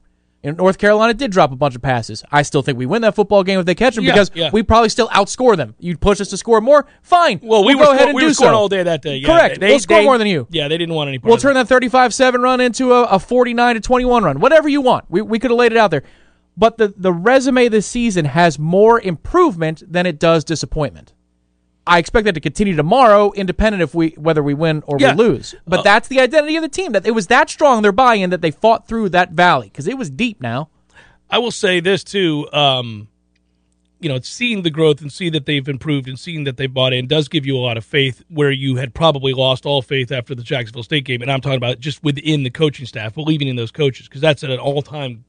And 0.49 0.57
North 0.59 0.79
Carolina 0.79 1.15
did 1.15 1.31
drop 1.31 1.53
a 1.53 1.57
bunch 1.57 1.77
of 1.77 1.83
passes. 1.83 2.25
I 2.33 2.43
still 2.43 2.63
think 2.63 2.79
we 2.79 2.87
win 2.87 3.03
that 3.03 3.15
football 3.15 3.45
game 3.45 3.61
if 3.61 3.67
they 3.67 3.75
catch 3.75 3.95
them 3.95 4.05
Yeah, 4.05 4.13
because 4.13 4.31
yeah. 4.35 4.51
we 4.53 4.63
probably 4.63 4.89
still 4.89 5.09
outscore 5.09 5.57
them. 5.57 5.75
You'd 5.79 6.01
push 6.01 6.21
us 6.21 6.29
to 6.31 6.37
score 6.37 6.61
more? 6.61 6.87
Fine. 7.03 7.41
Well, 7.43 7.65
we 7.65 7.75
We'll 7.75 7.87
go 7.87 7.93
ahead 7.93 8.09
and 8.09 8.17
we 8.17 8.23
do 8.23 8.35
scoring 8.35 8.53
so. 8.55 8.59
all 8.59 8.69
day 8.69 8.83
that 8.83 9.03
day. 9.03 9.17
Yeah, 9.19 9.27
Correct. 9.29 9.61
They, 9.61 9.69
We'll 9.69 9.79
score 9.79 9.99
they- 9.99 10.05
more 10.05 10.19
than 10.19 10.27
you. 10.27 10.47
Yeah, 10.51 10.69
they 10.69 10.79
didn't 10.79 10.95
want 10.95 11.09
any 11.09 11.19
part 11.19 11.29
We'll 11.29 11.39
turn 11.39 11.55
that 11.55 11.69
35-7 11.69 12.43
run 12.43 12.61
into 12.61 12.93
a, 12.93 13.05
a 13.05 13.19
49 13.19 13.75
to 13.77 13.81
21 13.81 14.25
run. 14.25 14.41
Whatever 14.41 14.69
you 14.69 14.81
want. 14.81 15.05
We, 15.09 15.23
we 15.23 15.39
could 15.39 15.51
have 15.51 15.59
laid 15.59 15.73
it 15.73 15.79
out 15.79 15.91
there. 15.91 16.03
But 16.57 16.77
the, 16.79 16.93
the 16.97 17.13
resume 17.13 17.69
this 17.69 17.87
season 17.87 18.25
has 18.25 18.59
more 18.59 19.01
improvement 19.01 19.83
than 19.87 20.07
it 20.07 20.19
does 20.19 20.43
disappointment. 20.45 21.15
I 21.89 21.99
expect 21.99 22.27
that 22.27 22.33
to 22.35 22.41
continue 22.41 22.77
tomorrow, 22.77 23.33
independent 23.33 23.83
if 23.83 23.95
we 23.95 24.11
whether 24.19 24.43
we 24.43 24.55
win 24.55 24.83
or 24.87 24.99
Yeah. 25.01 25.15
we 25.17 25.25
lose. 25.25 25.55
But 25.67 25.81
Uh, 25.81 25.83
that's 25.83 26.09
the 26.09 26.21
identity 26.21 26.55
of 26.57 26.63
the 26.63 26.69
team. 26.69 26.93
That 26.93 27.07
it 27.07 27.13
was 27.13 27.27
that 27.29 27.49
strong 27.51 27.83
their 27.83 27.93
buy-in 27.93 28.31
that 28.31 28.43
they 28.43 28.51
fought 28.51 28.87
through 28.87 29.09
that 29.11 29.33
valley 29.33 29.69
because 29.69 29.89
it 29.89 29.97
was 29.99 30.11
deep 30.11 30.41
now. 30.41 30.69
I 31.31 31.39
will 31.39 31.51
say 31.51 31.81
this 31.81 32.05
too. 32.05 32.49
Um, 32.53 33.09
you 34.01 34.09
know, 34.09 34.21
seeing 34.21 34.63
the 34.63 34.71
growth 34.71 35.01
and 35.01 35.13
see 35.13 35.29
that 35.31 35.45
they've 35.45 35.67
improved 35.69 36.07
and 36.09 36.17
seeing 36.19 36.45
that 36.45 36.57
they 36.57 36.69
bought 36.69 36.93
in 36.93 37.09
does 37.09 37.27
give 37.27 37.45
you 37.45 37.57
a 37.57 37.59
lot 37.59 37.77
of 37.77 37.85
faith 37.85 38.23
where 38.29 38.53
you 38.53 38.77
had 38.77 38.95
probably 38.95 39.33
lost 39.33 39.67
all 39.67 39.83
faith 39.83 40.13
after 40.13 40.37
the 40.37 40.43
Jacksonville 40.45 40.85
State 40.85 41.05
game. 41.05 41.21
And 41.21 41.31
I'm 41.33 41.41
talking 41.41 41.57
about 41.57 41.81
just 41.81 42.05
within 42.05 42.45
the 42.45 42.51
coaching 42.51 42.87
staff, 42.87 43.15
believing 43.15 43.49
in 43.49 43.57
those 43.57 43.73
coaches 43.73 44.07
because 44.07 44.21
that's 44.21 44.45
at 44.45 44.51
an 44.51 44.61
all 44.61 44.83
time 44.83 45.25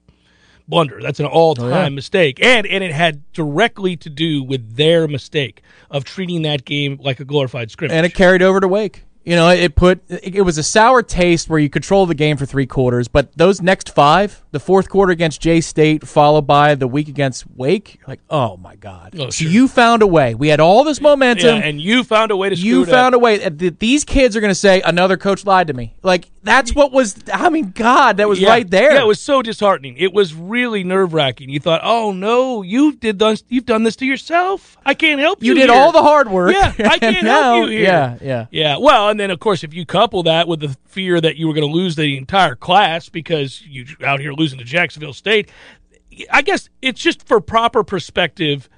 blunder. 0.69 1.01
That's 1.01 1.19
an 1.19 1.25
all 1.25 1.55
time 1.55 1.65
oh, 1.65 1.81
yeah. 1.83 1.89
mistake. 1.89 2.39
And 2.43 2.65
and 2.67 2.83
it 2.83 2.91
had 2.91 3.31
directly 3.33 3.97
to 3.97 4.09
do 4.09 4.43
with 4.43 4.75
their 4.75 5.07
mistake 5.07 5.63
of 5.89 6.05
treating 6.05 6.43
that 6.43 6.63
game 6.63 6.99
like 7.01 7.19
a 7.19 7.25
glorified 7.25 7.71
scrimmage. 7.71 7.95
And 7.95 8.05
it 8.05 8.13
carried 8.13 8.41
over 8.41 8.59
to 8.59 8.67
Wake. 8.67 9.03
You 9.25 9.35
know, 9.35 9.49
it 9.49 9.75
put 9.75 10.01
it, 10.09 10.43
was 10.43 10.57
a 10.57 10.63
sour 10.63 11.03
taste 11.03 11.49
where 11.49 11.59
you 11.59 11.69
control 11.69 12.05
the 12.05 12.15
game 12.15 12.38
for 12.38 12.45
three 12.45 12.65
quarters, 12.65 13.07
but 13.09 13.31
those 13.38 13.61
next 13.61 13.93
five, 13.93 14.43
the 14.51 14.61
fourth 14.61 14.89
quarter 14.89 15.11
against 15.11 15.41
J 15.41 15.59
State, 15.61 16.07
followed 16.07 16.47
by 16.47 16.73
the 16.73 16.88
week 16.88 17.09
against 17.09 17.45
Wake, 17.51 17.99
you're 17.99 18.07
like, 18.07 18.21
oh 18.29 18.55
my 18.57 18.75
god! 18.77 19.13
Oh, 19.19 19.25
so 19.25 19.29
sure. 19.31 19.51
you 19.51 19.67
found 19.67 20.01
a 20.01 20.07
way. 20.07 20.33
We 20.35 20.47
had 20.47 20.61
all 20.61 20.85
this 20.85 21.01
momentum. 21.01 21.57
Yeah, 21.57 21.63
and 21.63 21.81
you 21.81 22.03
found 22.05 22.31
a 22.31 22.38
way 22.38 22.49
to 22.49 22.55
screw 22.55 22.69
you 22.69 22.85
found 22.85 23.13
up. 23.13 23.19
a 23.19 23.23
way. 23.23 23.49
These 23.49 24.05
kids 24.05 24.35
are 24.35 24.41
going 24.41 24.49
to 24.49 24.55
say 24.55 24.81
another 24.81 25.17
coach 25.17 25.45
lied 25.45 25.67
to 25.67 25.73
me. 25.73 25.95
Like 26.01 26.31
that's 26.43 26.74
what 26.74 26.91
was. 26.91 27.15
I 27.34 27.50
mean, 27.50 27.72
God, 27.75 28.17
that 28.17 28.29
was 28.29 28.39
Yeah. 28.39 28.50
right 28.50 28.69
there. 28.69 28.93
Yeah, 28.93 29.01
it 29.01 29.08
was 29.08 29.19
so 29.19 29.41
disheartening. 29.41 29.96
It 29.98 30.13
was 30.13 30.34
really 30.34 30.84
nerve 30.84 31.13
wracking. 31.13 31.50
You 31.50 31.60
thought, 31.60 31.81
"Oh 31.84 32.12
no, 32.12 32.62
you 32.62 32.93
did 32.93 33.17
done, 33.17 33.38
you've 33.50 33.65
done 33.65 33.84
this 33.84 33.96
to 33.98 34.05
yourself. 34.05 34.77
I 34.86 34.93
can't 34.93 35.19
help 35.19 35.43
you. 35.43 35.50
you 35.50 35.53
did 35.55 35.69
here." 35.69 35.77
all 35.79 35.91
the 35.91 36.01
hard 36.01 36.29
work. 36.29 36.53
Yeah, 36.53 36.74
I 36.88 36.98
can't 37.00 37.24
now- 37.24 37.55
help 37.55 37.65
you 37.65 37.77
here. 37.77 37.84
Yeah, 37.84 38.17
yeah. 38.22 38.46
Yeah, 38.51 38.77
well, 38.77 39.10
and 39.10 39.19
then 39.19 39.31
of 39.31 39.39
course, 39.39 39.63
if 39.63 39.74
you 39.74 39.86
couple 39.86 40.24
that 40.24 40.48
with 40.48 40.62
the 40.62 40.75
fear 40.86 41.19
that 41.19 41.36
you 41.36 41.48
were 41.48 41.53
going 41.53 41.67
to 41.67 41.74
lose 41.74 41.96
the 41.96 42.17
entire 42.17 42.55
class 42.55 43.10
because 43.10 43.62
you 43.67 43.86
out 44.05 44.19
here 44.19 44.31
losing 44.34 44.60
to 44.60 44.65
Jacksonville 44.65 45.13
State, 45.13 45.50
I 46.31 46.41
guess 46.41 46.69
it's 46.81 47.01
just 47.01 47.27
for 47.27 47.39
proper 47.41 47.84
perspective. 47.84 48.69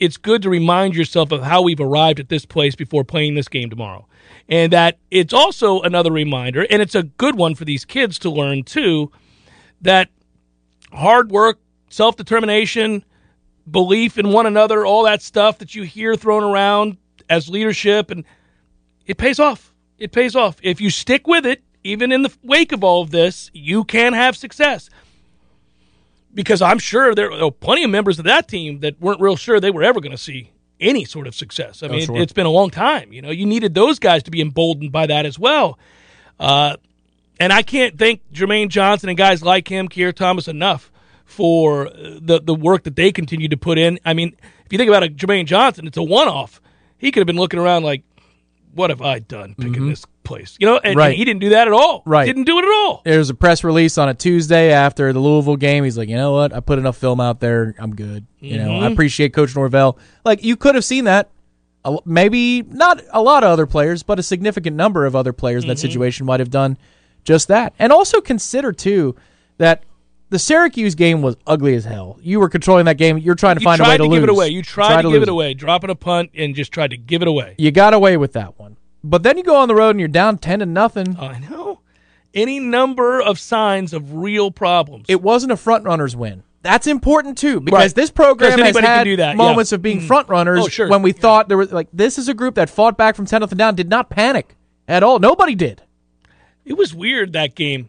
It's 0.00 0.16
good 0.16 0.40
to 0.42 0.50
remind 0.50 0.96
yourself 0.96 1.30
of 1.30 1.42
how 1.42 1.60
we've 1.60 1.78
arrived 1.78 2.18
at 2.18 2.30
this 2.30 2.46
place 2.46 2.74
before 2.74 3.04
playing 3.04 3.34
this 3.34 3.48
game 3.48 3.68
tomorrow, 3.68 4.08
and 4.48 4.72
that 4.72 4.98
it's 5.10 5.34
also 5.34 5.82
another 5.82 6.10
reminder, 6.10 6.66
and 6.70 6.80
it's 6.80 6.94
a 6.94 7.02
good 7.02 7.36
one 7.36 7.54
for 7.54 7.66
these 7.66 7.84
kids 7.84 8.18
to 8.20 8.30
learn 8.30 8.64
too, 8.64 9.12
that 9.82 10.08
hard 10.90 11.30
work, 11.30 11.60
self 11.90 12.16
determination, 12.16 13.04
belief 13.70 14.16
in 14.16 14.32
one 14.32 14.46
another, 14.46 14.86
all 14.86 15.04
that 15.04 15.20
stuff 15.20 15.58
that 15.58 15.74
you 15.74 15.82
hear 15.82 16.16
thrown 16.16 16.42
around 16.42 16.96
as 17.28 17.50
leadership, 17.50 18.10
and 18.10 18.24
it 19.04 19.18
pays 19.18 19.38
off. 19.38 19.74
It 19.98 20.12
pays 20.12 20.34
off. 20.34 20.56
If 20.62 20.80
you 20.80 20.88
stick 20.88 21.26
with 21.26 21.44
it, 21.44 21.62
even 21.84 22.10
in 22.10 22.22
the 22.22 22.34
wake 22.42 22.72
of 22.72 22.82
all 22.82 23.02
of 23.02 23.10
this, 23.10 23.50
you 23.52 23.84
can 23.84 24.14
have 24.14 24.34
success. 24.34 24.88
Because 26.32 26.62
I'm 26.62 26.78
sure 26.78 27.14
there 27.14 27.32
are 27.32 27.50
plenty 27.50 27.84
of 27.84 27.90
members 27.90 28.18
of 28.18 28.24
that 28.26 28.46
team 28.46 28.80
that 28.80 29.00
weren't 29.00 29.20
real 29.20 29.36
sure 29.36 29.58
they 29.58 29.70
were 29.70 29.82
ever 29.82 30.00
going 30.00 30.12
to 30.12 30.18
see 30.18 30.52
any 30.78 31.04
sort 31.04 31.26
of 31.26 31.34
success. 31.34 31.82
I 31.82 31.88
mean, 31.88 32.06
sure. 32.06 32.16
it's 32.18 32.32
been 32.32 32.46
a 32.46 32.50
long 32.50 32.70
time. 32.70 33.12
You 33.12 33.20
know, 33.20 33.30
you 33.30 33.46
needed 33.46 33.74
those 33.74 33.98
guys 33.98 34.22
to 34.24 34.30
be 34.30 34.40
emboldened 34.40 34.92
by 34.92 35.06
that 35.06 35.26
as 35.26 35.38
well. 35.38 35.78
Uh, 36.38 36.76
and 37.38 37.52
I 37.52 37.62
can't 37.62 37.98
thank 37.98 38.20
Jermaine 38.32 38.68
Johnson 38.68 39.08
and 39.08 39.18
guys 39.18 39.42
like 39.42 39.68
him, 39.68 39.88
Keir 39.88 40.12
Thomas, 40.12 40.46
enough 40.46 40.90
for 41.24 41.90
the 41.94 42.40
the 42.42 42.54
work 42.54 42.84
that 42.84 42.96
they 42.96 43.12
continue 43.12 43.48
to 43.48 43.56
put 43.56 43.78
in. 43.78 43.98
I 44.04 44.14
mean, 44.14 44.36
if 44.64 44.72
you 44.72 44.78
think 44.78 44.88
about 44.88 45.02
it, 45.02 45.16
Jermaine 45.16 45.46
Johnson, 45.46 45.86
it's 45.86 45.96
a 45.96 46.02
one 46.02 46.28
off. 46.28 46.60
He 46.98 47.10
could 47.10 47.20
have 47.20 47.26
been 47.26 47.36
looking 47.36 47.58
around 47.58 47.82
like, 47.82 48.02
"What 48.74 48.90
have 48.90 49.02
I 49.02 49.18
done 49.18 49.54
picking 49.58 49.88
this 49.88 50.04
place?" 50.24 50.56
You 50.60 50.66
know, 50.66 50.78
and, 50.82 50.98
and 50.98 51.14
he 51.14 51.24
didn't 51.24 51.40
do 51.40 51.48
that 51.50 51.66
at 51.68 51.72
all. 51.72 52.02
Right. 52.06 52.24
didn't 52.26 52.44
do 52.44 52.58
it 52.58 52.64
at 52.64 52.70
all. 52.70 53.02
There 53.04 53.18
was 53.18 53.30
a 53.30 53.34
press 53.34 53.64
release 53.64 53.98
on 53.98 54.08
a 54.08 54.14
Tuesday 54.14 54.72
after 54.72 55.12
the 55.12 55.18
Louisville 55.20 55.56
game. 55.56 55.84
He's 55.84 55.98
like, 55.98 56.08
you 56.08 56.16
know 56.16 56.32
what? 56.32 56.52
I 56.52 56.60
put 56.60 56.78
enough 56.78 56.96
film 56.96 57.20
out 57.20 57.40
there. 57.40 57.74
I'm 57.78 57.94
good. 57.94 58.26
You 58.40 58.58
know, 58.58 58.68
Mm-hmm. 58.70 58.84
I 58.84 58.90
appreciate 58.90 59.32
Coach 59.32 59.54
Norvell. 59.56 59.98
Like, 60.24 60.42
you 60.44 60.56
could 60.56 60.74
have 60.74 60.84
seen 60.84 61.04
that. 61.04 61.30
Maybe 62.04 62.60
not 62.62 63.02
a 63.10 63.22
lot 63.22 63.42
of 63.42 63.50
other 63.50 63.66
players, 63.66 64.02
but 64.02 64.18
a 64.18 64.22
significant 64.22 64.76
number 64.76 65.06
of 65.06 65.16
other 65.16 65.32
players 65.32 65.64
in 65.64 65.68
that 65.68 65.78
Mm-hmm. 65.78 65.80
situation 65.88 66.26
might 66.26 66.40
have 66.40 66.50
done 66.50 66.76
just 67.24 67.48
that. 67.48 67.72
And 67.78 67.90
also 67.92 68.20
consider, 68.20 68.70
too, 68.72 69.16
that 69.58 69.82
the 70.30 70.38
Syracuse 70.38 70.94
game 70.94 71.22
was 71.22 71.36
ugly 71.46 71.74
as 71.74 71.84
hell. 71.84 72.18
You 72.22 72.40
were 72.40 72.48
controlling 72.48 72.86
that 72.86 72.96
game. 72.96 73.18
You're 73.18 73.34
trying 73.34 73.56
to 73.56 73.60
You 73.60 73.64
find 73.64 73.80
a 73.80 73.84
way 73.84 73.96
to, 73.98 74.04
to, 74.04 74.08
give 74.08 74.22
it 74.22 74.28
away. 74.28 74.48
You 74.48 74.62
tried, 74.62 75.02
to, 75.02 75.10
give 75.10 75.22
it 75.22 75.28
away, 75.28 75.54
dropping 75.54 75.90
a 75.90 75.94
punt 75.94 76.30
and 76.34 76.54
just 76.54 76.72
tried 76.72 76.90
to 76.90 76.96
give 76.96 77.20
it 77.22 77.28
away. 77.28 77.54
You 77.58 77.70
got 77.70 77.94
away 77.94 78.16
with 78.16 78.32
that 78.32 78.58
one. 78.58 78.76
But 79.02 79.22
then 79.22 79.36
you 79.36 79.44
go 79.44 79.56
on 79.56 79.68
the 79.68 79.74
road 79.74 79.90
and 79.90 80.00
you're 80.00 80.08
down 80.08 80.38
10 80.38 80.60
to 80.60 80.66
nothing. 80.66 81.16
I 81.18 81.38
know. 81.38 81.80
Any 82.32 82.60
number 82.60 83.20
of 83.20 83.38
signs 83.38 83.92
of 83.92 84.14
real 84.14 84.50
problems. 84.50 85.06
it 85.08 85.20
wasn't 85.20 85.52
a 85.52 85.56
front 85.56 85.84
runners 85.84 86.14
win. 86.14 86.44
That's 86.62 86.86
important 86.86 87.38
too 87.38 87.60
because 87.60 87.78
Right. 87.78 87.94
this 87.94 88.10
program 88.10 88.58
has 88.58 88.76
had 88.78 89.04
do 89.04 89.16
that, 89.16 89.30
yeah. 89.30 89.34
moments 89.34 89.72
of 89.72 89.80
being 89.82 90.00
mm. 90.00 90.06
front 90.06 90.28
runners 90.28 90.60
Oh, 90.62 90.68
sure. 90.68 90.88
when 90.88 91.02
we 91.02 91.12
thought 91.12 91.48
there 91.48 91.56
was 91.56 91.72
like 91.72 91.88
this 91.92 92.18
is 92.18 92.28
a 92.28 92.34
group 92.34 92.54
that 92.56 92.68
fought 92.68 92.98
back 92.98 93.16
from 93.16 93.24
10 93.26 93.40
nothing 93.40 93.58
down, 93.58 93.74
did 93.74 93.88
not 93.88 94.10
panic 94.10 94.56
at 94.86 95.02
all. 95.02 95.18
Nobody 95.18 95.54
did. 95.54 95.82
it 96.64 96.74
was 96.74 96.94
weird 96.94 97.32
that 97.32 97.54
game. 97.54 97.88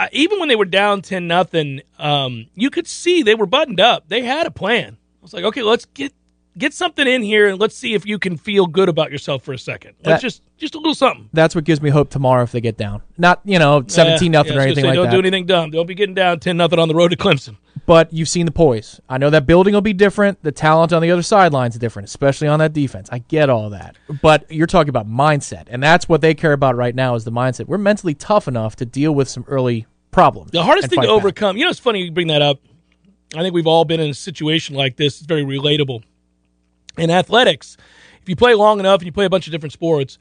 Uh, 0.00 0.08
even 0.12 0.38
when 0.40 0.48
they 0.48 0.56
were 0.56 0.64
down 0.64 1.02
ten 1.02 1.26
nothing, 1.28 1.82
um, 1.98 2.46
you 2.54 2.70
could 2.70 2.86
see 2.86 3.22
they 3.22 3.34
were 3.34 3.44
buttoned 3.46 3.80
up. 3.80 4.08
They 4.08 4.22
had 4.22 4.46
a 4.46 4.50
plan. 4.50 4.96
I 4.96 5.22
was 5.22 5.34
like, 5.34 5.44
okay, 5.44 5.62
let's 5.62 5.84
get 5.84 6.14
get 6.58 6.72
something 6.74 7.06
in 7.06 7.22
here 7.22 7.48
and 7.48 7.60
let's 7.60 7.76
see 7.76 7.94
if 7.94 8.04
you 8.06 8.18
can 8.18 8.36
feel 8.36 8.66
good 8.66 8.88
about 8.88 9.12
yourself 9.12 9.42
for 9.44 9.52
a 9.52 9.58
second. 9.58 9.94
Let's 10.04 10.20
That- 10.20 10.26
just 10.26 10.42
just 10.56 10.74
a 10.74 10.78
little 10.78 10.94
something. 10.94 11.28
That's 11.32 11.54
what 11.54 11.64
gives 11.64 11.80
me 11.80 11.88
hope 11.90 12.10
tomorrow 12.10 12.42
if 12.42 12.52
they 12.52 12.60
get 12.60 12.76
down. 12.76 13.00
Not, 13.16 13.40
you 13.46 13.58
know, 13.58 13.82
17 13.86 14.30
nothing 14.30 14.52
Yeah, 14.52 14.58
or 14.58 14.62
anything 14.62 14.82
say, 14.84 14.88
like 14.88 14.94
don't 14.96 15.06
that. 15.06 15.12
do 15.12 15.18
anything 15.18 15.46
dumb. 15.46 15.70
Don't 15.70 15.86
be 15.86 15.94
getting 15.94 16.14
down 16.14 16.40
ten 16.40 16.56
nothing 16.56 16.78
on 16.78 16.88
the 16.88 16.94
road 16.94 17.08
to 17.12 17.16
Clemson. 17.16 17.56
But 17.86 18.12
you've 18.12 18.28
seen 18.28 18.46
the 18.46 18.52
poise. 18.52 19.00
I 19.08 19.16
know 19.18 19.30
that 19.30 19.46
building 19.46 19.72
will 19.74 19.80
be 19.80 19.92
different. 19.94 20.42
The 20.42 20.52
talent 20.52 20.92
on 20.92 21.00
the 21.02 21.10
other 21.10 21.22
sideline 21.22 21.70
is 21.70 21.78
different, 21.78 22.08
especially 22.08 22.46
on 22.48 22.58
that 22.58 22.72
defense. 22.72 23.08
I 23.12 23.18
get 23.20 23.48
all 23.50 23.70
that. 23.70 23.96
But 24.22 24.50
you're 24.50 24.66
talking 24.66 24.90
about 24.90 25.08
mindset, 25.08 25.64
and 25.68 25.82
that's 25.82 26.08
what 26.08 26.20
they 26.20 26.34
care 26.34 26.52
about 26.52 26.76
right 26.76 26.94
now 26.94 27.14
is 27.14 27.24
the 27.24 27.32
mindset. 27.32 27.66
We're 27.66 27.78
mentally 27.78 28.14
tough 28.14 28.46
enough 28.48 28.76
to 28.76 28.84
deal 28.86 29.12
with 29.14 29.28
some 29.28 29.44
early 29.48 29.86
problems. 30.10 30.50
The 30.50 30.62
hardest 30.62 30.88
thing 30.88 30.96
to 30.96 31.02
fight 31.02 31.08
back. 31.08 31.14
overcome, 31.14 31.56
you 31.56 31.64
know, 31.64 31.70
it's 31.70 31.78
funny 31.78 32.02
you 32.02 32.10
bring 32.10 32.28
that 32.28 32.42
up. 32.42 32.60
I 33.34 33.42
think 33.42 33.54
we've 33.54 33.66
all 33.66 33.84
been 33.84 34.00
in 34.00 34.10
a 34.10 34.14
situation 34.14 34.74
like 34.74 34.96
this. 34.96 35.18
It's 35.18 35.26
very 35.26 35.44
relatable. 35.44 36.02
In 36.98 37.10
athletics, 37.10 37.76
if 38.20 38.28
you 38.28 38.34
play 38.34 38.54
long 38.54 38.80
enough 38.80 39.00
and 39.00 39.06
you 39.06 39.12
play 39.12 39.24
a 39.24 39.30
bunch 39.30 39.46
of 39.46 39.52
different 39.52 39.72
sports, 39.72 40.18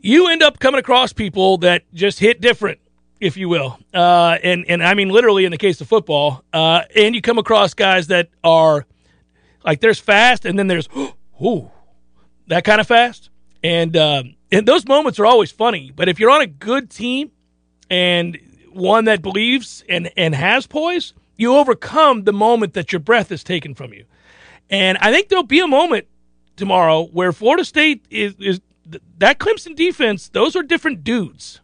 you 0.00 0.28
end 0.28 0.42
up 0.42 0.60
coming 0.60 0.78
across 0.78 1.12
people 1.12 1.58
that 1.58 1.82
just 1.92 2.20
hit 2.20 2.40
different, 2.40 2.78
if 3.20 3.36
you 3.36 3.48
will. 3.48 3.78
Uh, 3.92 4.38
and, 4.42 4.64
and 4.68 4.82
I 4.82 4.94
mean, 4.94 5.08
literally 5.08 5.44
in 5.44 5.50
the 5.50 5.58
case 5.58 5.80
of 5.80 5.88
football, 5.88 6.44
uh, 6.52 6.82
and 6.94 7.14
you 7.16 7.20
come 7.20 7.38
across 7.38 7.74
guys 7.74 8.06
that 8.06 8.28
are 8.44 8.86
like 9.64 9.80
there's 9.80 9.98
fast 9.98 10.44
and 10.44 10.56
then 10.56 10.68
there's, 10.68 10.88
ooh, 11.44 11.70
that 12.46 12.64
kind 12.64 12.80
of 12.80 12.86
fast. 12.86 13.30
And, 13.64 13.96
um, 13.96 14.36
and 14.52 14.66
those 14.66 14.86
moments 14.86 15.18
are 15.18 15.26
always 15.26 15.50
funny. 15.50 15.92
But 15.94 16.08
if 16.08 16.20
you're 16.20 16.30
on 16.30 16.40
a 16.40 16.46
good 16.46 16.90
team, 16.90 17.32
and 17.90 18.38
one 18.78 19.04
that 19.04 19.22
believes 19.22 19.84
and, 19.88 20.10
and 20.16 20.34
has 20.34 20.66
poise, 20.66 21.12
you 21.36 21.54
overcome 21.54 22.24
the 22.24 22.32
moment 22.32 22.74
that 22.74 22.92
your 22.92 23.00
breath 23.00 23.30
is 23.30 23.44
taken 23.44 23.74
from 23.74 23.92
you. 23.92 24.04
And 24.70 24.98
I 24.98 25.12
think 25.12 25.28
there'll 25.28 25.44
be 25.44 25.60
a 25.60 25.68
moment 25.68 26.06
tomorrow 26.56 27.04
where 27.06 27.32
Florida 27.32 27.64
State 27.64 28.04
is, 28.10 28.34
is 28.38 28.60
that 29.18 29.38
Clemson 29.38 29.76
defense, 29.76 30.28
those 30.28 30.56
are 30.56 30.62
different 30.62 31.04
dudes. 31.04 31.60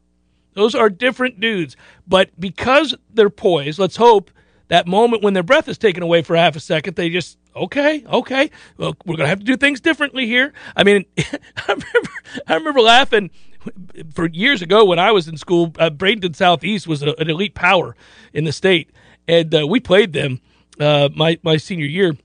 Those 0.55 0.75
are 0.75 0.89
different 0.89 1.41
dudes. 1.41 1.77
But 2.07 2.31
because 2.39 2.95
they're 3.13 3.31
poised, 3.31 3.79
let's 3.79 3.97
hope 3.97 4.31
that 4.69 4.87
moment 4.87 5.23
when 5.23 5.35
their 5.35 5.43
breath 5.43 5.69
is 5.69 5.79
taken 5.79 6.03
away 6.03 6.23
for 6.23 6.37
half 6.37 6.57
a 6.57 6.61
second, 6.61 6.97
they 6.97 7.11
just, 7.11 7.39
okay, 7.55 8.05
okay, 8.07 8.51
well, 8.77 8.97
we're 9.05 9.17
going 9.17 9.25
to 9.25 9.29
have 9.29 9.41
to 9.41 9.45
do 9.45 9.57
things 9.57 9.81
differently 9.81 10.27
here. 10.27 10.53
I 10.77 10.85
mean, 10.85 11.05
I 11.19 11.33
remember, 11.69 12.11
I 12.47 12.55
remember 12.55 12.81
laughing 12.81 13.31
for 14.15 14.29
years 14.29 14.63
ago 14.63 14.85
when 14.85 14.99
I 14.99 15.13
was 15.13 15.29
in 15.29 15.37
school. 15.37 15.73
Uh, 15.79 15.91
Bradenton 15.91 16.35
Southeast 16.35 16.87
was 16.87 17.03
a, 17.03 17.15
an 17.19 17.31
elite 17.31 17.55
power 17.55 17.97
in 18.33 18.45
the 18.45 18.53
state. 18.53 18.91
And 19.27 19.55
uh, 19.55 19.67
we 19.67 19.81
played 19.81 20.13
them 20.13 20.41
uh, 20.79 21.09
my, 21.15 21.39
my 21.43 21.57
senior 21.57 21.87
year 21.87 22.17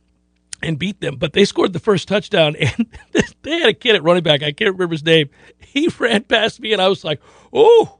and 0.62 0.78
beat 0.78 1.00
them. 1.02 1.16
But 1.16 1.34
they 1.34 1.46
scored 1.46 1.74
the 1.74 1.80
first 1.80 2.08
touchdown, 2.08 2.56
and 2.60 2.88
they 3.42 3.60
had 3.60 3.70
a 3.70 3.74
kid 3.74 3.96
at 3.96 4.04
running 4.04 4.24
back. 4.24 4.44
I 4.44 4.52
can't 4.52 4.74
remember 4.74 4.94
his 4.94 5.06
name. 5.06 5.30
He 5.60 5.88
ran 6.00 6.24
past 6.24 6.60
me, 6.60 6.74
and 6.74 6.82
I 6.82 6.88
was 6.88 7.04
like, 7.04 7.22
"Oh, 7.54 8.00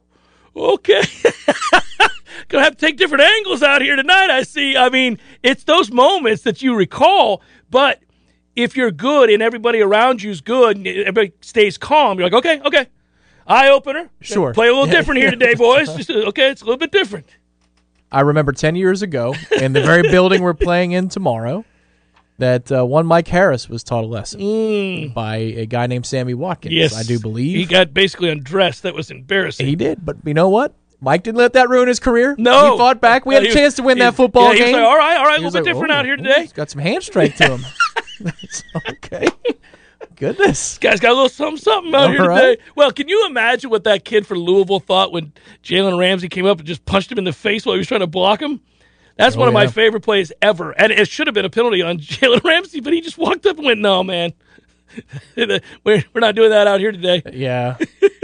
okay." 0.54 1.02
Gonna 2.48 2.64
have 2.64 2.76
to 2.76 2.86
take 2.86 2.96
different 2.96 3.22
angles 3.22 3.62
out 3.62 3.80
here 3.80 3.96
tonight. 3.96 4.30
I 4.30 4.42
see. 4.42 4.76
I 4.76 4.88
mean, 4.88 5.18
it's 5.42 5.64
those 5.64 5.90
moments 5.90 6.42
that 6.42 6.62
you 6.62 6.74
recall, 6.74 7.42
but 7.70 8.00
if 8.56 8.76
you're 8.76 8.90
good 8.90 9.30
and 9.30 9.42
everybody 9.42 9.80
around 9.80 10.22
you's 10.22 10.40
good 10.40 10.76
and 10.76 10.86
everybody 10.86 11.32
stays 11.40 11.78
calm, 11.78 12.18
you're 12.18 12.28
like, 12.28 12.44
okay, 12.44 12.60
okay, 12.64 12.86
eye 13.50 13.68
opener. 13.70 14.08
Sure. 14.20 14.54
Play 14.54 14.68
a 14.68 14.72
little 14.72 14.86
different 14.86 15.20
here 15.20 15.30
today, 15.30 15.54
boys. 15.54 15.94
Just 15.96 16.10
uh, 16.10 16.28
okay, 16.28 16.50
it's 16.50 16.62
a 16.62 16.64
little 16.64 16.78
bit 16.78 16.92
different. 16.92 17.26
I 18.12 18.20
remember 18.22 18.52
10 18.52 18.74
years 18.76 19.02
ago 19.02 19.34
in 19.60 19.72
the 19.72 19.82
very 19.82 20.02
building 20.02 20.42
we're 20.42 20.54
playing 20.54 20.92
in 20.92 21.08
tomorrow 21.08 21.64
that 22.38 22.72
uh, 22.72 22.84
one 22.84 23.06
Mike 23.06 23.28
Harris 23.28 23.68
was 23.68 23.84
taught 23.84 24.02
a 24.02 24.06
lesson 24.06 25.10
by 25.10 25.36
a 25.36 25.66
guy 25.66 25.86
named 25.86 26.06
Sammy 26.06 26.34
Watkins, 26.34 26.72
Mm. 26.72 26.78
Yes, 26.78 26.96
I 26.96 27.02
do 27.02 27.20
believe. 27.20 27.56
he 27.56 27.66
got 27.66 27.92
basically 27.94 28.30
undressed. 28.30 28.82
That 28.82 28.94
was 28.94 29.10
embarrassing. 29.10 29.66
He 29.66 29.76
did, 29.76 30.04
but 30.04 30.16
you 30.24 30.34
know 30.34 30.48
what? 30.48 30.74
Mike 31.02 31.22
didn't 31.22 31.38
let 31.38 31.52
that 31.54 31.68
ruin 31.68 31.88
his 31.88 32.00
career. 32.00 32.34
No. 32.36 32.72
he 32.72 32.78
fought 32.78 33.00
back. 33.00 33.24
We 33.24 33.34
had 33.34 33.44
a 33.44 33.52
chance 33.52 33.74
to 33.74 33.82
win 33.82 33.98
that 33.98 34.14
football 34.14 34.52
yeah, 34.54 34.64
game. 34.64 34.72
like, 34.74 34.82
all 34.84 34.96
right, 34.96 35.16
all 35.16 35.24
right, 35.24 35.38
a 35.40 35.42
little 35.42 35.50
bit 35.50 35.64
like, 35.64 35.64
different 35.72 35.92
"Oh, 35.92 35.96
out 35.96 36.04
here 36.04 36.16
today. 36.16 36.42
He's 36.42 36.52
got 36.52 36.68
some 36.68 36.80
hand 36.80 37.02
strength 37.02 37.36
to 37.38 37.56
him. 37.56 37.64
Okay. 38.90 39.28
Goodness. 40.20 40.76
Guy's 40.78 41.00
got 41.00 41.12
a 41.12 41.14
little 41.14 41.28
something, 41.30 41.56
something 41.56 41.94
out 41.94 42.02
All 42.02 42.10
here 42.12 42.28
right. 42.28 42.40
today. 42.58 42.62
Well, 42.76 42.92
can 42.92 43.08
you 43.08 43.26
imagine 43.26 43.70
what 43.70 43.84
that 43.84 44.04
kid 44.04 44.26
for 44.26 44.38
Louisville 44.38 44.78
thought 44.78 45.12
when 45.12 45.32
Jalen 45.64 45.98
Ramsey 45.98 46.28
came 46.28 46.44
up 46.44 46.58
and 46.58 46.66
just 46.66 46.84
punched 46.84 47.10
him 47.10 47.16
in 47.16 47.24
the 47.24 47.32
face 47.32 47.64
while 47.64 47.74
he 47.74 47.78
was 47.78 47.88
trying 47.88 48.00
to 48.00 48.06
block 48.06 48.40
him? 48.42 48.60
That's 49.16 49.34
oh, 49.34 49.38
one 49.38 49.48
of 49.48 49.54
my 49.54 49.64
Oh, 49.64 49.70
favorite 49.70 50.02
plays 50.02 50.30
ever, 50.42 50.72
and 50.72 50.92
it 50.92 51.08
should 51.08 51.26
have 51.26 51.34
been 51.34 51.46
a 51.46 51.50
penalty 51.50 51.80
on 51.80 51.98
Jalen 52.00 52.44
Ramsey, 52.44 52.80
but 52.80 52.92
he 52.92 53.00
just 53.00 53.16
walked 53.16 53.46
up 53.46 53.56
and 53.56 53.64
went, 53.64 53.80
"No, 53.80 54.04
man, 54.04 54.34
we're, 55.36 56.04
we're 56.12 56.20
not 56.20 56.34
doing 56.34 56.50
that 56.50 56.66
out 56.66 56.80
here 56.80 56.92
today. 56.92 57.22
Yeah. 57.32 57.76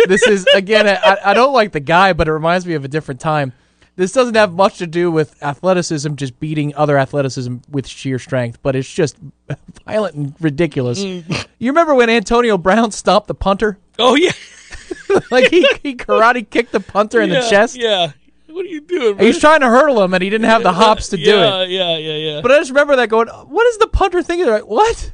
This 0.06 0.26
is 0.26 0.46
again. 0.54 0.86
I, 0.86 1.16
I 1.24 1.34
don't 1.34 1.52
like 1.52 1.72
the 1.72 1.80
guy, 1.80 2.12
but 2.12 2.28
it 2.28 2.32
reminds 2.32 2.66
me 2.66 2.74
of 2.74 2.84
a 2.84 2.88
different 2.88 3.20
time. 3.20 3.52
This 3.96 4.12
doesn't 4.12 4.34
have 4.34 4.52
much 4.52 4.76
to 4.78 4.86
do 4.86 5.10
with 5.10 5.42
athleticism, 5.42 6.14
just 6.14 6.38
beating 6.38 6.74
other 6.76 6.98
athleticism 6.98 7.56
with 7.70 7.86
sheer 7.88 8.18
strength, 8.18 8.58
but 8.62 8.76
it's 8.76 8.92
just 8.92 9.16
violent 9.86 10.14
and 10.14 10.34
ridiculous. 10.40 11.02
Mm. 11.02 11.46
You 11.58 11.70
remember 11.70 11.94
when 11.94 12.10
Antonio 12.10 12.58
Brown 12.58 12.90
stopped 12.90 13.28
the 13.28 13.34
punter? 13.34 13.78
Oh 13.98 14.14
yeah, 14.14 14.32
like 15.30 15.48
he, 15.48 15.66
he 15.82 15.96
karate 15.96 16.48
kicked 16.50 16.70
the 16.70 16.80
punter 16.80 17.22
in 17.22 17.30
yeah, 17.30 17.40
the 17.40 17.48
chest. 17.48 17.76
Yeah. 17.76 18.12
What 18.46 18.66
are 18.66 18.68
you 18.68 18.82
doing? 18.82 19.18
He 19.18 19.26
was 19.26 19.38
trying 19.38 19.60
to 19.60 19.68
hurdle 19.68 20.02
him, 20.02 20.12
and 20.12 20.22
he 20.22 20.28
didn't 20.28 20.50
have 20.50 20.62
the 20.62 20.72
hops 20.72 21.08
to 21.08 21.16
do 21.16 21.22
yeah, 21.22 21.62
it. 21.62 21.70
Yeah, 21.70 21.96
yeah, 21.96 22.16
yeah. 22.16 22.40
But 22.42 22.52
I 22.52 22.58
just 22.58 22.70
remember 22.70 22.96
that 22.96 23.08
going, 23.08 23.28
"What 23.28 23.66
is 23.68 23.78
the 23.78 23.86
punter 23.86 24.22
thinking?" 24.22 24.44
They're 24.44 24.56
like, 24.56 24.66
"What? 24.66 25.12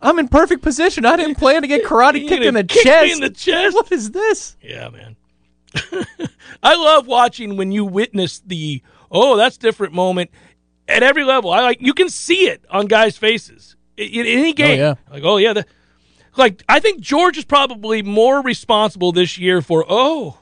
I'm 0.00 0.18
in 0.18 0.28
perfect 0.28 0.62
position. 0.62 1.04
I 1.04 1.16
didn't 1.16 1.34
plan 1.34 1.60
to 1.60 1.68
get 1.68 1.84
karate 1.84 2.26
kicked 2.26 2.42
in 2.42 2.54
the 2.54 2.64
chest. 2.64 3.14
in 3.14 3.20
the 3.20 3.30
chest. 3.30 3.74
What 3.74 3.92
is 3.92 4.12
this?" 4.12 4.56
Yeah, 4.62 4.88
man. 4.88 5.16
I 6.62 6.74
love 6.74 7.06
watching 7.06 7.56
when 7.56 7.72
you 7.72 7.84
witness 7.84 8.40
the 8.40 8.82
oh, 9.10 9.36
that's 9.36 9.56
different 9.56 9.92
moment 9.92 10.30
at 10.88 11.02
every 11.02 11.24
level. 11.24 11.50
I 11.52 11.60
like 11.60 11.80
you 11.80 11.94
can 11.94 12.08
see 12.08 12.48
it 12.48 12.64
on 12.70 12.86
guys' 12.86 13.16
faces 13.16 13.76
in, 13.96 14.26
in 14.26 14.38
any 14.38 14.50
oh, 14.50 14.54
game. 14.54 14.78
yeah. 14.78 14.94
Like 15.10 15.22
oh 15.24 15.36
yeah, 15.36 15.52
the, 15.52 15.66
like 16.36 16.62
I 16.68 16.80
think 16.80 17.00
Georgia 17.00 17.38
is 17.38 17.44
probably 17.44 18.02
more 18.02 18.42
responsible 18.42 19.12
this 19.12 19.38
year 19.38 19.62
for 19.62 19.84
oh 19.88 20.38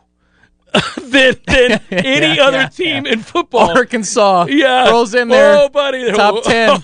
than 1.03 1.37
than 1.47 1.81
any 1.91 2.37
Yeah, 2.37 2.45
other 2.45 2.59
yeah, 2.59 2.69
team 2.69 3.07
in 3.07 3.21
football. 3.21 3.77
Arkansas 3.77 4.47
yeah, 4.49 4.87
throws 4.89 5.15
in 5.15 5.29
there 5.29 5.57
Oh, 5.57 5.69
buddy, 5.69 6.11
top 6.13 6.43
ten. 6.45 6.81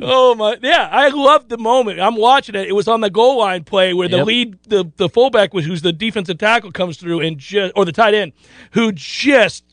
Oh, 0.00 0.34
my! 0.34 0.56
Yeah, 0.62 0.88
I 0.92 1.08
loved 1.08 1.48
the 1.48 1.56
moment. 1.58 2.00
I'm 2.00 2.16
watching 2.16 2.54
it. 2.54 2.68
It 2.68 2.72
was 2.72 2.86
on 2.88 3.00
the 3.00 3.08
goal 3.10 3.38
line 3.38 3.64
play 3.64 3.94
where 3.94 4.08
the 4.08 4.18
Yep. 4.18 4.26
lead, 4.26 4.58
the 4.64 4.90
the 4.96 5.08
fullback, 5.08 5.54
was 5.54 5.64
who's 5.64 5.82
the 5.82 5.92
defensive 5.92 6.36
tackle, 6.38 6.70
comes 6.72 6.96
through 6.98 7.20
and 7.20 7.38
just 7.38 7.72
or 7.76 7.84
the 7.84 7.92
tight 7.92 8.12
end, 8.14 8.32
who 8.72 8.92
just 8.92 9.64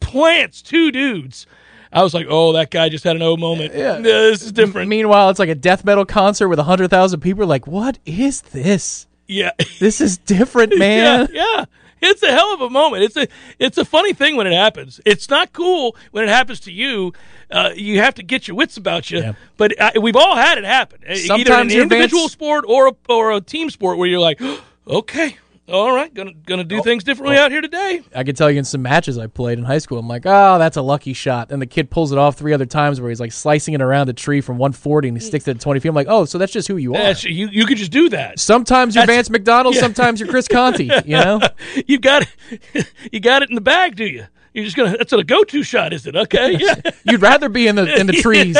plants 0.00 0.62
two 0.62 0.90
dudes. 0.90 1.46
I 1.92 2.02
was 2.02 2.12
like, 2.12 2.26
oh, 2.28 2.52
that 2.54 2.70
guy 2.72 2.88
just 2.88 3.04
had 3.04 3.14
an 3.16 3.22
O 3.22 3.36
moment. 3.36 3.72
Yeah. 3.74 3.98
this 4.00 4.42
is 4.42 4.50
different. 4.52 4.88
Meanwhile, 4.88 5.30
it's 5.30 5.38
like 5.38 5.48
a 5.48 5.54
death 5.54 5.84
metal 5.84 6.04
concert 6.04 6.48
with 6.48 6.58
hundred 6.58 6.88
thousand 6.90 7.20
people. 7.20 7.46
Like, 7.46 7.66
what 7.66 7.98
is 8.04 8.42
this? 8.42 9.06
yeah, 9.28 9.52
This 9.78 10.00
is 10.02 10.18
different, 10.18 10.76
man. 10.78 11.28
yeah, 11.32 11.56
yeah. 11.56 11.64
It's 12.04 12.22
a 12.22 12.30
hell 12.30 12.52
of 12.54 12.60
a 12.60 12.70
moment. 12.70 13.02
It's 13.02 13.16
a 13.16 13.26
it's 13.58 13.78
a 13.78 13.84
funny 13.84 14.12
thing 14.12 14.36
when 14.36 14.46
it 14.46 14.52
happens. 14.52 15.00
It's 15.04 15.28
not 15.28 15.52
cool 15.52 15.96
when 16.12 16.24
it 16.24 16.28
happens 16.30 16.60
to 16.60 16.72
you. 16.72 17.12
Uh, 17.50 17.70
you 17.74 18.00
have 18.00 18.14
to 18.14 18.22
get 18.22 18.48
your 18.48 18.56
wits 18.56 18.76
about 18.76 19.10
you. 19.10 19.18
Yeah. 19.18 19.32
But 19.56 19.78
uh, 19.80 19.92
we've 20.00 20.16
all 20.16 20.36
had 20.36 20.58
it 20.58 20.64
happen, 20.64 21.00
Uh, 21.08 21.12
either 21.12 21.20
in 21.22 21.26
Sometimes 21.44 21.74
an 21.74 21.80
individual 21.80 22.28
sport 22.28 22.64
or 22.66 22.88
a, 22.88 22.92
or 23.08 23.32
a 23.32 23.40
team 23.40 23.70
sport, 23.70 23.98
where 23.98 24.08
you're 24.08 24.20
like, 24.20 24.40
okay, 24.88 25.36
all 25.68 25.94
right, 25.94 26.12
gonna 26.12 26.32
gonna 26.46 26.62
Oh. 26.62 26.64
do 26.64 26.82
things 26.82 27.04
differently 27.04 27.36
oh. 27.38 27.42
out 27.42 27.50
here 27.50 27.60
today. 27.60 28.02
I 28.14 28.22
can 28.24 28.34
tell 28.34 28.50
you 28.50 28.58
in 28.58 28.64
some 28.64 28.82
matches 28.82 29.16
I 29.18 29.26
played 29.26 29.58
in 29.58 29.64
high 29.64 29.78
school, 29.78 29.98
I'm 29.98 30.08
like, 30.08 30.22
oh, 30.26 30.58
that's 30.58 30.76
a 30.76 30.82
lucky 30.82 31.12
shot. 31.12 31.50
And 31.50 31.60
the 31.62 31.66
kid 31.66 31.90
pulls 31.90 32.12
it 32.12 32.18
off 32.18 32.36
three 32.36 32.52
other 32.52 32.66
times 32.66 33.00
where 33.00 33.10
he's 33.10 33.20
like 33.20 33.32
slicing 33.32 33.74
it 33.74 33.80
around 33.80 34.08
a 34.08 34.12
tree 34.12 34.40
from 34.40 34.58
140 34.58 35.08
and 35.08 35.16
he 35.16 35.24
sticks 35.24 35.48
it 35.48 35.52
at 35.56 35.60
20 35.60 35.80
feet. 35.80 35.88
I'm 35.88 35.94
like, 35.94 36.06
oh, 36.08 36.24
so 36.24 36.38
that's 36.38 36.52
just 36.52 36.68
who 36.68 36.76
you 36.76 36.94
are. 36.94 37.02
That's, 37.02 37.24
you 37.24 37.48
you 37.48 37.66
could 37.66 37.78
just 37.78 37.92
do 37.92 38.08
that. 38.10 38.38
Sometimes 38.38 38.94
you're 38.94 39.02
That's- 39.02 39.16
Vance 39.16 39.30
McDonald, 39.30 39.74
sometimes 39.86 40.20
you're 40.20 40.28
Chris 40.28 40.48
Conti. 40.48 40.84
You 40.84 41.00
know, 41.16 41.40
You 41.86 41.98
got 41.98 42.26
it. 42.72 42.86
You 43.12 43.20
got 43.20 43.42
it 43.42 43.48
in 43.50 43.54
the 43.54 43.60
bag, 43.60 43.96
do 43.96 44.04
you? 44.04 44.26
You're 44.52 44.64
just 44.64 44.76
gonna. 44.76 44.96
That's 44.96 45.12
a 45.12 45.22
go-to 45.24 45.62
shot, 45.62 45.92
is 45.92 46.06
it? 46.06 46.14
Okay. 46.14 46.56
Yeah. 46.58 46.74
you'd 47.04 47.22
rather 47.22 47.48
be 47.48 47.66
in 47.66 47.74
the 47.76 47.92
in 47.98 48.06
the 48.06 48.12
trees. 48.12 48.56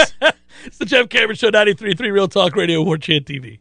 It's 0.65 0.79
the 0.79 0.85
Jeff 0.87 1.09
Cameron 1.09 1.37
Show, 1.37 1.51
93.3 1.51 2.01
Real 2.13 2.27
Talk 2.29 2.57
Radio, 2.57 2.83
War 2.83 2.97
Chant 2.99 3.27
TV. 3.27 3.61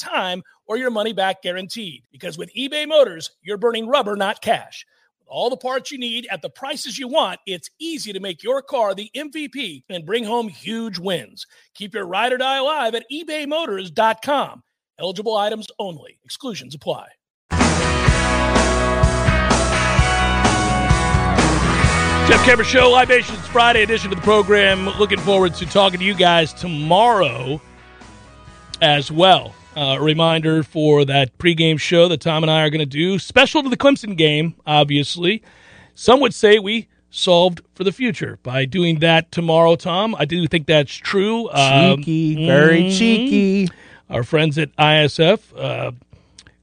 time 0.01 0.43
or 0.65 0.77
your 0.77 0.89
money 0.89 1.13
back 1.13 1.41
guaranteed. 1.41 2.03
Because 2.11 2.37
with 2.37 2.53
eBay 2.55 2.87
Motors, 2.87 3.31
you're 3.41 3.57
burning 3.57 3.87
rubber, 3.87 4.15
not 4.15 4.41
cash. 4.41 4.85
With 5.19 5.27
all 5.29 5.49
the 5.49 5.57
parts 5.57 5.91
you 5.91 5.97
need 5.97 6.27
at 6.31 6.41
the 6.41 6.49
prices 6.49 6.97
you 6.97 7.07
want, 7.07 7.39
it's 7.45 7.69
easy 7.79 8.11
to 8.13 8.19
make 8.19 8.43
your 8.43 8.61
car 8.61 8.93
the 8.93 9.11
MVP 9.15 9.83
and 9.89 10.05
bring 10.05 10.23
home 10.23 10.47
huge 10.47 10.99
wins. 10.99 11.45
Keep 11.73 11.93
your 11.93 12.05
ride 12.05 12.33
or 12.33 12.37
die 12.37 12.57
alive 12.57 12.95
at 12.95 13.05
ebaymotors.com. 13.11 14.63
Eligible 14.99 15.35
items 15.35 15.67
only, 15.79 16.19
exclusions 16.23 16.75
apply. 16.75 17.07
Jeff 22.27 22.45
Cameron 22.45 22.67
Show, 22.67 22.89
Live 22.91 23.09
Libations 23.09 23.45
Friday 23.47 23.83
edition 23.83 24.09
of 24.09 24.17
the 24.17 24.23
program. 24.23 24.85
Looking 24.97 25.19
forward 25.19 25.53
to 25.55 25.65
talking 25.65 25.99
to 25.99 26.05
you 26.05 26.13
guys 26.13 26.53
tomorrow 26.53 27.59
as 28.81 29.11
well. 29.11 29.53
Uh, 29.75 29.95
a 29.97 30.01
reminder 30.01 30.63
for 30.63 31.05
that 31.05 31.37
pregame 31.37 31.79
show 31.79 32.09
that 32.09 32.19
Tom 32.19 32.43
and 32.43 32.51
I 32.51 32.63
are 32.63 32.69
going 32.69 32.79
to 32.79 32.85
do, 32.85 33.17
special 33.17 33.63
to 33.63 33.69
the 33.69 33.77
Clemson 33.77 34.17
game, 34.17 34.55
obviously. 34.65 35.41
Some 35.95 36.19
would 36.19 36.33
say 36.33 36.59
we 36.59 36.89
solved 37.09 37.61
for 37.75 37.83
the 37.83 37.91
future 37.91 38.37
by 38.43 38.65
doing 38.65 38.99
that 38.99 39.31
tomorrow, 39.31 39.75
Tom. 39.75 40.15
I 40.17 40.25
do 40.25 40.45
think 40.47 40.67
that's 40.67 40.93
true. 40.93 41.49
Um, 41.51 41.97
Cheeky, 41.97 42.45
very 42.45 42.83
mhm. 42.83 42.97
cheeky. 42.97 43.69
Our 44.09 44.23
friends 44.23 44.57
at 44.57 44.75
ISF 44.75 45.39
uh, 45.57 45.91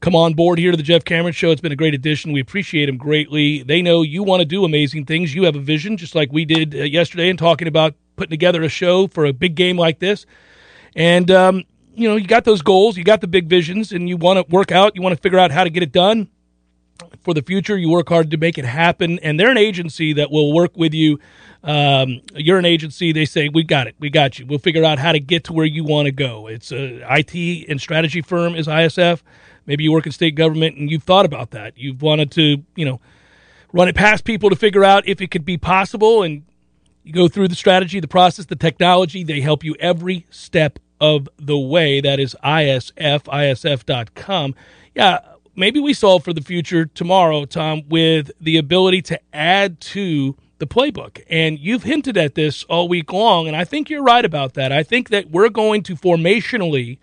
come 0.00 0.14
on 0.14 0.34
board 0.34 0.58
here 0.58 0.70
to 0.70 0.76
the 0.76 0.82
Jeff 0.82 1.04
Cameron 1.04 1.32
Show. 1.32 1.50
It's 1.50 1.60
been 1.60 1.72
a 1.72 1.76
great 1.76 1.94
addition. 1.94 2.32
We 2.32 2.40
appreciate 2.40 2.86
them 2.86 2.98
greatly. 2.98 3.62
They 3.62 3.80
know 3.80 4.02
you 4.02 4.22
want 4.22 4.40
to 4.40 4.44
do 4.44 4.64
amazing 4.64 5.06
things. 5.06 5.34
You 5.34 5.44
have 5.44 5.56
a 5.56 5.60
vision, 5.60 5.96
just 5.96 6.14
like 6.14 6.30
we 6.30 6.44
did 6.44 6.74
uh, 6.74 6.78
yesterday, 6.82 7.30
and 7.30 7.38
talking 7.38 7.68
about 7.68 7.94
putting 8.16 8.30
together 8.30 8.62
a 8.62 8.68
show 8.68 9.06
for 9.06 9.24
a 9.24 9.32
big 9.32 9.54
game 9.54 9.78
like 9.78 9.98
this. 9.98 10.26
And 10.94 11.30
um, 11.30 11.64
you 11.98 12.08
know, 12.08 12.16
you 12.16 12.26
got 12.26 12.44
those 12.44 12.62
goals, 12.62 12.96
you 12.96 13.02
got 13.02 13.20
the 13.20 13.26
big 13.26 13.48
visions, 13.48 13.90
and 13.92 14.08
you 14.08 14.16
want 14.16 14.38
to 14.38 14.54
work 14.54 14.70
out. 14.70 14.94
You 14.94 15.02
want 15.02 15.16
to 15.16 15.20
figure 15.20 15.38
out 15.38 15.50
how 15.50 15.64
to 15.64 15.70
get 15.70 15.82
it 15.82 15.90
done 15.90 16.28
for 17.22 17.34
the 17.34 17.42
future. 17.42 17.76
You 17.76 17.90
work 17.90 18.08
hard 18.08 18.30
to 18.30 18.36
make 18.36 18.56
it 18.56 18.64
happen, 18.64 19.18
and 19.18 19.38
they're 19.38 19.50
an 19.50 19.58
agency 19.58 20.12
that 20.14 20.30
will 20.30 20.54
work 20.54 20.76
with 20.76 20.94
you. 20.94 21.18
Um, 21.64 22.20
you're 22.34 22.58
an 22.58 22.64
agency. 22.64 23.12
They 23.12 23.24
say 23.24 23.48
we 23.48 23.64
got 23.64 23.88
it, 23.88 23.96
we 23.98 24.10
got 24.10 24.38
you. 24.38 24.46
We'll 24.46 24.60
figure 24.60 24.84
out 24.84 25.00
how 25.00 25.10
to 25.10 25.18
get 25.18 25.44
to 25.44 25.52
where 25.52 25.66
you 25.66 25.82
want 25.82 26.06
to 26.06 26.12
go. 26.12 26.46
It's 26.46 26.70
a 26.70 27.04
IT 27.10 27.68
and 27.68 27.80
strategy 27.80 28.22
firm 28.22 28.54
is 28.54 28.68
ISF. 28.68 29.22
Maybe 29.66 29.82
you 29.82 29.92
work 29.92 30.06
in 30.06 30.12
state 30.12 30.36
government 30.36 30.76
and 30.76 30.90
you've 30.90 31.02
thought 31.02 31.26
about 31.26 31.50
that. 31.50 31.76
You've 31.76 32.00
wanted 32.00 32.30
to, 32.32 32.62
you 32.76 32.84
know, 32.84 33.00
run 33.72 33.88
it 33.88 33.96
past 33.96 34.24
people 34.24 34.48
to 34.50 34.56
figure 34.56 34.84
out 34.84 35.06
if 35.06 35.20
it 35.20 35.32
could 35.32 35.44
be 35.44 35.58
possible, 35.58 36.22
and 36.22 36.44
you 37.02 37.12
go 37.12 37.26
through 37.26 37.48
the 37.48 37.56
strategy, 37.56 37.98
the 37.98 38.08
process, 38.08 38.46
the 38.46 38.56
technology. 38.56 39.24
They 39.24 39.40
help 39.40 39.64
you 39.64 39.74
every 39.80 40.26
step 40.30 40.78
of 41.00 41.28
the 41.38 41.58
way. 41.58 42.00
That 42.00 42.20
is 42.20 42.36
ISF, 42.44 43.22
ISF.com. 43.24 44.54
Yeah, 44.94 45.20
maybe 45.56 45.80
we 45.80 45.92
solve 45.92 46.24
for 46.24 46.32
the 46.32 46.40
future 46.40 46.86
tomorrow, 46.86 47.44
Tom, 47.44 47.82
with 47.88 48.30
the 48.40 48.56
ability 48.56 49.02
to 49.02 49.20
add 49.32 49.80
to 49.80 50.36
the 50.58 50.66
playbook. 50.66 51.22
And 51.28 51.58
you've 51.58 51.84
hinted 51.84 52.16
at 52.16 52.34
this 52.34 52.64
all 52.64 52.88
week 52.88 53.12
long, 53.12 53.46
and 53.46 53.56
I 53.56 53.64
think 53.64 53.90
you're 53.90 54.02
right 54.02 54.24
about 54.24 54.54
that. 54.54 54.72
I 54.72 54.82
think 54.82 55.10
that 55.10 55.30
we're 55.30 55.48
going 55.48 55.82
to 55.84 55.94
formationally 55.94 56.98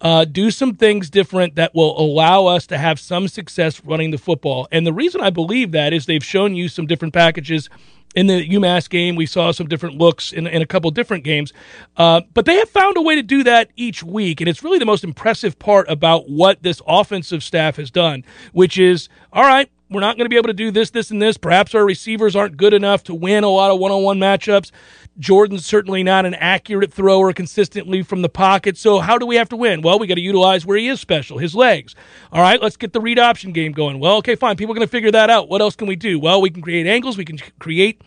uh, 0.00 0.24
do 0.24 0.50
some 0.50 0.74
things 0.74 1.10
different 1.10 1.56
that 1.56 1.74
will 1.74 1.98
allow 2.00 2.46
us 2.46 2.66
to 2.68 2.78
have 2.78 2.98
some 2.98 3.28
success 3.28 3.84
running 3.84 4.10
the 4.10 4.18
football. 4.18 4.66
And 4.72 4.86
the 4.86 4.92
reason 4.92 5.20
I 5.20 5.30
believe 5.30 5.72
that 5.72 5.92
is 5.92 6.06
they've 6.06 6.24
shown 6.24 6.54
you 6.54 6.68
some 6.68 6.86
different 6.86 7.12
packages. 7.12 7.68
In 8.14 8.26
the 8.26 8.48
UMass 8.48 8.90
game, 8.90 9.14
we 9.14 9.24
saw 9.24 9.52
some 9.52 9.68
different 9.68 9.96
looks 9.96 10.32
in, 10.32 10.48
in 10.48 10.62
a 10.62 10.66
couple 10.66 10.90
different 10.90 11.22
games, 11.22 11.52
uh, 11.96 12.22
but 12.34 12.44
they 12.44 12.56
have 12.56 12.68
found 12.68 12.96
a 12.96 13.02
way 13.02 13.14
to 13.14 13.22
do 13.22 13.44
that 13.44 13.70
each 13.76 14.02
week, 14.02 14.40
and 14.40 14.48
it's 14.48 14.64
really 14.64 14.80
the 14.80 14.86
most 14.86 15.04
impressive 15.04 15.58
part 15.60 15.88
about 15.88 16.28
what 16.28 16.62
this 16.64 16.82
offensive 16.88 17.44
staff 17.44 17.76
has 17.76 17.88
done, 17.90 18.24
which 18.52 18.78
is 18.78 19.08
all 19.32 19.44
right. 19.44 19.70
We're 19.90 20.00
not 20.00 20.16
going 20.16 20.24
to 20.24 20.30
be 20.30 20.36
able 20.36 20.46
to 20.46 20.54
do 20.54 20.70
this, 20.70 20.90
this, 20.90 21.10
and 21.10 21.20
this. 21.20 21.36
Perhaps 21.36 21.74
our 21.74 21.84
receivers 21.84 22.36
aren't 22.36 22.56
good 22.56 22.72
enough 22.72 23.02
to 23.04 23.14
win 23.14 23.42
a 23.42 23.48
lot 23.48 23.72
of 23.72 23.80
one-on-one 23.80 24.18
matchups. 24.20 24.70
Jordan's 25.18 25.66
certainly 25.66 26.04
not 26.04 26.24
an 26.24 26.34
accurate 26.34 26.92
thrower 26.92 27.32
consistently 27.32 28.02
from 28.02 28.22
the 28.22 28.28
pocket. 28.28 28.78
So 28.78 29.00
how 29.00 29.18
do 29.18 29.26
we 29.26 29.34
have 29.34 29.48
to 29.48 29.56
win? 29.56 29.82
Well, 29.82 29.98
we 29.98 30.06
got 30.06 30.14
to 30.14 30.20
utilize 30.20 30.64
where 30.64 30.78
he 30.78 30.86
is 30.86 31.00
special, 31.00 31.38
his 31.38 31.56
legs. 31.56 31.96
All 32.32 32.40
right, 32.40 32.62
let's 32.62 32.76
get 32.76 32.92
the 32.92 33.00
read 33.00 33.18
option 33.18 33.52
game 33.52 33.72
going. 33.72 33.98
Well, 33.98 34.18
okay, 34.18 34.36
fine. 34.36 34.56
People 34.56 34.72
are 34.72 34.76
going 34.76 34.86
to 34.86 34.90
figure 34.90 35.10
that 35.10 35.28
out. 35.28 35.48
What 35.48 35.60
else 35.60 35.74
can 35.74 35.88
we 35.88 35.96
do? 35.96 36.20
Well, 36.20 36.40
we 36.40 36.50
can 36.50 36.62
create 36.62 36.86
angles. 36.86 37.18
We 37.18 37.24
can 37.24 37.38
create 37.58 38.00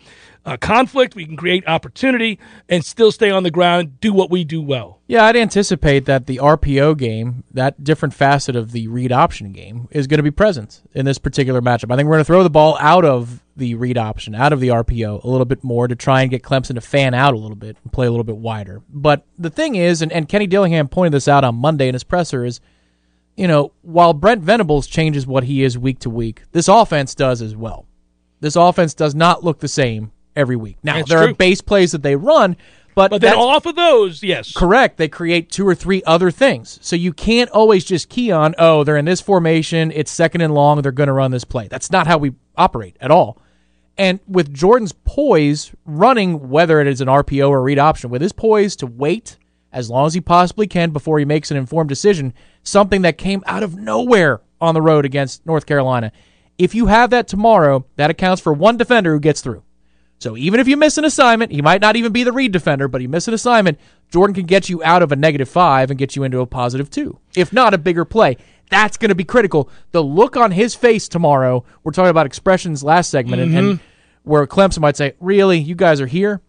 uh, 0.46 0.58
conflict, 0.58 1.16
we 1.16 1.26
can 1.26 1.38
create 1.38 1.64
opportunity, 1.68 2.38
and 2.68 2.84
still 2.84 3.12
stay 3.12 3.30
on 3.30 3.44
the 3.44 3.52
ground, 3.52 4.00
do 4.02 4.12
what 4.12 4.30
we 4.30 4.44
do 4.44 4.62
well. 4.62 5.00
Yeah, 5.08 5.26
I'd 5.26 5.38
anticipate 5.38 6.06
that 6.06 6.26
the 6.26 6.38
RPO 6.38 6.98
game, 6.98 7.44
that 7.52 7.84
different 7.84 8.14
facet 8.14 8.56
of 8.56 8.72
the 8.72 8.88
read 8.88 9.12
option 9.12 9.54
game, 9.54 9.88
is 9.92 10.08
going 10.08 10.18
to 10.18 10.24
be 10.24 10.32
present 10.32 10.82
in 10.94 11.06
this 11.06 11.18
particular 11.18 11.62
matchup. 11.62 11.92
I 11.92 11.96
think 11.96 12.08
we're 12.08 12.16
going 12.16 12.22
to 12.22 12.26
throw 12.26 12.44
the 12.44 12.50
ball 12.50 12.78
out 12.80 13.06
of 13.06 13.42
the 13.56 13.76
read 13.76 13.98
option, 13.98 14.36
out 14.36 14.52
of 14.52 14.60
the 14.60 14.70
RPO 14.70 15.24
a 15.24 15.28
little 15.28 15.46
bit 15.46 15.64
more 15.64 15.88
to 15.88 15.96
try 15.96 16.22
and 16.22 16.32
get 16.32 16.44
Clemson 16.44 16.76
to 16.76 16.82
fan 16.82 17.14
out 17.14 17.34
a 17.34 17.38
little 17.38 17.56
bit 17.56 17.78
and 17.84 17.94
play 17.94 18.08
a 18.08 18.12
little 18.12 18.24
bit 18.24 18.38
wider. 18.38 18.82
But 18.90 19.26
the 19.38 19.50
thing 19.50 19.76
is, 19.76 20.02
and, 20.02 20.12
and 20.12 20.28
Kenny 20.28 20.48
Dillingham 20.48 20.88
pointed 20.88 21.14
this 21.14 21.28
out 21.28 21.44
on 21.44 21.56
Monday 21.56 21.88
in 21.88 21.94
his 21.94 22.04
presser, 22.04 22.44
is 22.44 22.60
you 23.36 23.48
know, 23.48 23.72
while 23.82 24.14
Brent 24.14 24.42
Venables 24.42 24.88
changes 24.88 25.26
what 25.26 25.46
he 25.46 25.64
is 25.64 25.78
week 25.78 26.00
to 26.00 26.10
week, 26.10 26.44
this 26.52 26.68
offense 26.68 27.16
does 27.16 27.42
as 27.42 27.56
well. 27.56 27.86
This 28.42 28.56
offense 28.56 28.94
does 28.94 29.16
not 29.16 29.44
look 29.44 29.60
the 29.60 29.68
same 29.68 30.12
every 30.36 30.56
week. 30.56 30.78
Now, 30.84 30.96
That's 30.98 31.10
there 31.10 31.20
true. 31.20 31.32
are 31.32 31.34
base 31.34 31.62
plays 31.62 31.92
that 31.92 32.04
they 32.04 32.16
run, 32.16 32.58
but, 32.96 33.10
But 33.12 33.22
then 33.22 33.36
off 33.36 33.66
of 33.66 33.76
those, 33.76 34.22
yes. 34.22 34.54
correct, 34.54 34.98
they 34.98 35.08
create 35.08 35.50
two 35.52 35.68
or 35.68 35.74
three 35.74 36.04
other 36.06 36.30
things. 36.30 36.78
So 36.82 36.96
you 36.96 37.12
can't 37.12 37.50
always 37.50 37.84
just 37.84 38.10
key 38.10 38.32
on, 38.32 38.54
oh, 38.60 38.84
they're 38.84 38.98
in 38.98 39.06
this 39.06 39.22
formation, 39.22 39.92
it's 39.92 40.12
second 40.12 40.42
and 40.42 40.54
long, 40.54 40.82
they're 40.82 40.92
going 40.92 41.08
to 41.08 41.14
run 41.14 41.32
this 41.32 41.44
play. 41.44 41.68
That's 41.68 41.92
not 41.92 42.06
how 42.08 42.18
we 42.20 42.34
operate 42.56 42.96
at 43.02 43.10
all. 43.10 43.40
And 43.98 44.20
with 44.28 44.54
Jordan's 44.54 44.94
poise 45.06 45.72
running, 45.86 46.50
whether 46.50 46.80
it 46.82 46.88
is 46.88 47.02
an 47.02 47.08
RPO 47.08 47.50
or 47.50 47.62
read 47.62 47.80
option, 47.80 48.10
with 48.10 48.22
his 48.22 48.34
poise 48.34 48.76
to 48.78 48.88
wait 48.88 49.38
as 49.72 49.90
long 49.90 50.06
as 50.06 50.14
he 50.14 50.22
possibly 50.22 50.68
can 50.68 50.92
before 50.92 51.18
he 51.20 51.26
makes 51.26 51.50
an 51.52 51.58
informed 51.58 51.90
decision, 51.90 52.34
something 52.62 53.02
that 53.02 53.18
came 53.18 53.44
out 53.48 53.64
of 53.64 53.76
nowhere 53.76 54.42
on 54.62 54.76
the 54.76 54.82
road 54.82 55.04
against 55.04 55.46
North 55.46 55.66
Carolina. 55.66 56.12
If 56.58 56.76
you 56.76 56.86
have 56.86 57.10
that 57.10 57.28
tomorrow, 57.28 57.86
that 57.96 58.12
accounts 58.12 58.42
for 58.42 58.54
one 58.54 58.78
defender 58.78 59.14
who 59.14 59.20
gets 59.20 59.42
through. 59.42 59.64
So 60.24 60.38
even 60.38 60.62
if 60.62 60.70
you 60.70 60.78
miss 60.78 60.98
an 60.98 61.04
assignment, 61.04 61.52
he 61.52 61.62
might 61.62 61.82
not 61.82 61.98
even 61.98 62.14
be 62.14 62.24
the 62.24 62.32
read 62.32 62.54
defender, 62.54 62.88
but 62.88 63.02
you 63.02 63.10
miss 63.10 63.28
an 63.28 63.34
assignment, 63.34 63.78
Jordan 64.10 64.34
can 64.34 64.46
get 64.46 64.70
you 64.70 64.82
out 64.82 65.04
of 65.04 65.12
a 65.12 65.18
negative 65.18 65.50
five 65.50 65.92
and 65.92 66.00
get 66.00 66.16
you 66.16 66.24
into 66.24 66.40
a 66.40 66.46
positive 66.46 66.90
two. 66.90 67.20
If 67.36 67.52
not 67.52 67.74
a 67.74 67.78
bigger 67.78 68.06
play. 68.06 68.38
That's 68.70 68.96
going 68.96 69.10
to 69.10 69.16
be 69.16 69.26
critical. 69.26 69.70
The 69.92 70.02
look 70.02 70.38
on 70.38 70.52
his 70.52 70.76
face 70.76 71.10
tomorrow, 71.10 71.66
we're 71.84 71.92
talking 71.92 72.10
about 72.10 72.26
expressions 72.26 72.86
last 72.86 73.10
segment, 73.10 73.42
and, 73.42 73.54
and 73.54 73.68
mm-hmm. 73.74 73.84
where 74.24 74.48
Clemson 74.48 74.80
might 74.80 74.96
say, 74.96 75.14
Really, 75.20 75.60
you 75.60 75.76
guys 75.76 76.00
are 76.00 76.08
here? 76.08 76.42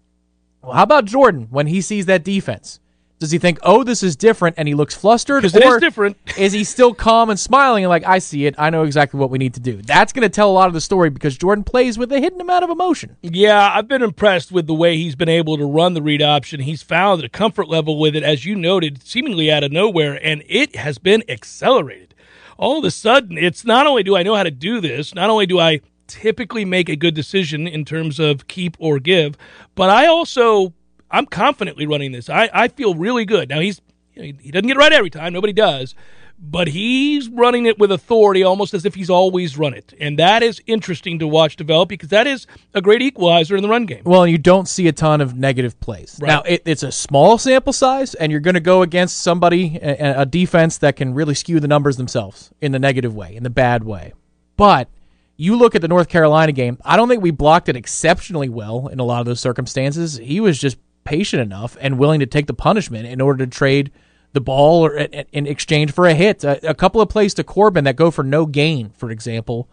Well, 0.62 0.74
how 0.74 0.84
about 0.84 1.04
Jordan 1.04 1.48
when 1.50 1.66
he 1.66 1.80
sees 1.80 2.06
that 2.06 2.22
defense? 2.22 2.78
Does 3.24 3.30
he 3.30 3.38
think, 3.38 3.58
oh, 3.62 3.84
this 3.84 4.02
is 4.02 4.16
different, 4.16 4.56
and 4.58 4.68
he 4.68 4.74
looks 4.74 4.94
flustered? 4.94 5.40
'Cause 5.42 5.56
it 5.56 5.64
is 5.64 5.78
different. 5.80 6.18
is 6.36 6.52
he 6.52 6.62
still 6.62 6.92
calm 6.92 7.30
and 7.30 7.40
smiling 7.40 7.84
and 7.84 7.88
like, 7.88 8.04
I 8.04 8.18
see 8.18 8.44
it. 8.44 8.54
I 8.58 8.68
know 8.68 8.82
exactly 8.82 9.18
what 9.18 9.30
we 9.30 9.38
need 9.38 9.54
to 9.54 9.60
do? 9.60 9.80
That's 9.80 10.12
going 10.12 10.24
to 10.24 10.28
tell 10.28 10.50
a 10.50 10.52
lot 10.52 10.68
of 10.68 10.74
the 10.74 10.80
story 10.82 11.08
because 11.08 11.38
Jordan 11.38 11.64
plays 11.64 11.96
with 11.96 12.12
a 12.12 12.20
hidden 12.20 12.38
amount 12.42 12.64
of 12.64 12.70
emotion. 12.70 13.16
Yeah, 13.22 13.72
I've 13.74 13.88
been 13.88 14.02
impressed 14.02 14.52
with 14.52 14.66
the 14.66 14.74
way 14.74 14.98
he's 14.98 15.14
been 15.14 15.30
able 15.30 15.56
to 15.56 15.64
run 15.64 15.94
the 15.94 16.02
read 16.02 16.20
option. 16.20 16.60
He's 16.60 16.82
found 16.82 17.24
a 17.24 17.30
comfort 17.30 17.66
level 17.66 17.98
with 17.98 18.14
it, 18.14 18.22
as 18.22 18.44
you 18.44 18.54
noted, 18.56 19.02
seemingly 19.06 19.50
out 19.50 19.64
of 19.64 19.72
nowhere, 19.72 20.20
and 20.22 20.42
it 20.46 20.76
has 20.76 20.98
been 20.98 21.22
accelerated. 21.30 22.14
All 22.58 22.78
of 22.78 22.84
a 22.84 22.90
sudden, 22.90 23.38
it's 23.38 23.64
not 23.64 23.86
only 23.86 24.02
do 24.02 24.16
I 24.16 24.22
know 24.22 24.34
how 24.34 24.42
to 24.42 24.50
do 24.50 24.82
this, 24.82 25.14
not 25.14 25.30
only 25.30 25.46
do 25.46 25.58
I 25.58 25.80
typically 26.08 26.66
make 26.66 26.90
a 26.90 26.96
good 26.96 27.14
decision 27.14 27.66
in 27.66 27.86
terms 27.86 28.20
of 28.20 28.46
keep 28.48 28.76
or 28.78 28.98
give, 28.98 29.38
but 29.74 29.88
I 29.88 30.04
also 30.06 30.74
I'm 31.14 31.26
confidently 31.26 31.86
running 31.86 32.12
this. 32.12 32.28
I, 32.28 32.50
I 32.52 32.68
feel 32.68 32.94
really 32.94 33.24
good. 33.24 33.48
Now 33.48 33.60
he's 33.60 33.80
you 34.14 34.32
know, 34.32 34.38
he 34.40 34.50
doesn't 34.50 34.66
get 34.66 34.76
it 34.76 34.80
right 34.80 34.92
every 34.92 35.10
time, 35.10 35.32
nobody 35.32 35.52
does, 35.52 35.94
but 36.38 36.68
he's 36.68 37.28
running 37.28 37.66
it 37.66 37.78
with 37.78 37.92
authority 37.92 38.42
almost 38.42 38.74
as 38.74 38.84
if 38.84 38.94
he's 38.94 39.10
always 39.10 39.56
run 39.56 39.74
it. 39.74 39.94
And 40.00 40.18
that 40.18 40.42
is 40.42 40.60
interesting 40.66 41.18
to 41.20 41.26
watch 41.26 41.56
develop 41.56 41.88
because 41.88 42.08
that 42.10 42.26
is 42.26 42.46
a 42.74 42.82
great 42.82 43.02
equalizer 43.02 43.56
in 43.56 43.62
the 43.62 43.68
run 43.68 43.86
game. 43.86 44.02
Well, 44.04 44.26
you 44.26 44.38
don't 44.38 44.68
see 44.68 44.88
a 44.88 44.92
ton 44.92 45.20
of 45.20 45.36
negative 45.36 45.78
plays. 45.80 46.18
Right. 46.20 46.28
Now, 46.28 46.42
it, 46.42 46.62
it's 46.64 46.82
a 46.82 46.92
small 46.92 47.38
sample 47.38 47.72
size, 47.72 48.14
and 48.14 48.30
you're 48.30 48.40
going 48.40 48.54
to 48.54 48.60
go 48.60 48.82
against 48.82 49.18
somebody, 49.18 49.78
a, 49.80 50.22
a 50.22 50.26
defense 50.26 50.78
that 50.78 50.96
can 50.96 51.14
really 51.14 51.34
skew 51.34 51.60
the 51.60 51.68
numbers 51.68 51.96
themselves 51.96 52.50
in 52.60 52.72
the 52.72 52.78
negative 52.78 53.14
way, 53.14 53.34
in 53.36 53.42
the 53.42 53.50
bad 53.50 53.84
way. 53.84 54.12
But 54.56 54.88
you 55.36 55.56
look 55.56 55.74
at 55.74 55.82
the 55.82 55.88
North 55.88 56.08
Carolina 56.08 56.52
game, 56.52 56.78
I 56.84 56.96
don't 56.96 57.08
think 57.08 57.22
we 57.22 57.30
blocked 57.30 57.68
it 57.68 57.76
exceptionally 57.76 58.48
well 58.48 58.88
in 58.88 59.00
a 59.00 59.04
lot 59.04 59.20
of 59.20 59.26
those 59.26 59.40
circumstances. 59.40 60.16
He 60.16 60.40
was 60.40 60.58
just 60.58 60.76
patient 61.04 61.40
enough 61.42 61.76
and 61.80 61.98
willing 61.98 62.20
to 62.20 62.26
take 62.26 62.46
the 62.46 62.54
punishment 62.54 63.06
in 63.06 63.20
order 63.20 63.44
to 63.44 63.50
trade 63.50 63.90
the 64.32 64.40
ball 64.40 64.84
or 64.84 64.96
in 64.96 65.46
exchange 65.46 65.92
for 65.92 66.06
a 66.06 66.14
hit. 66.14 66.42
A, 66.44 66.70
a 66.70 66.74
couple 66.74 67.00
of 67.00 67.08
plays 67.08 67.34
to 67.34 67.44
Corbin 67.44 67.84
that 67.84 67.96
go 67.96 68.10
for 68.10 68.24
no 68.24 68.46
gain, 68.46 68.90
for 68.96 69.10
example. 69.10 69.68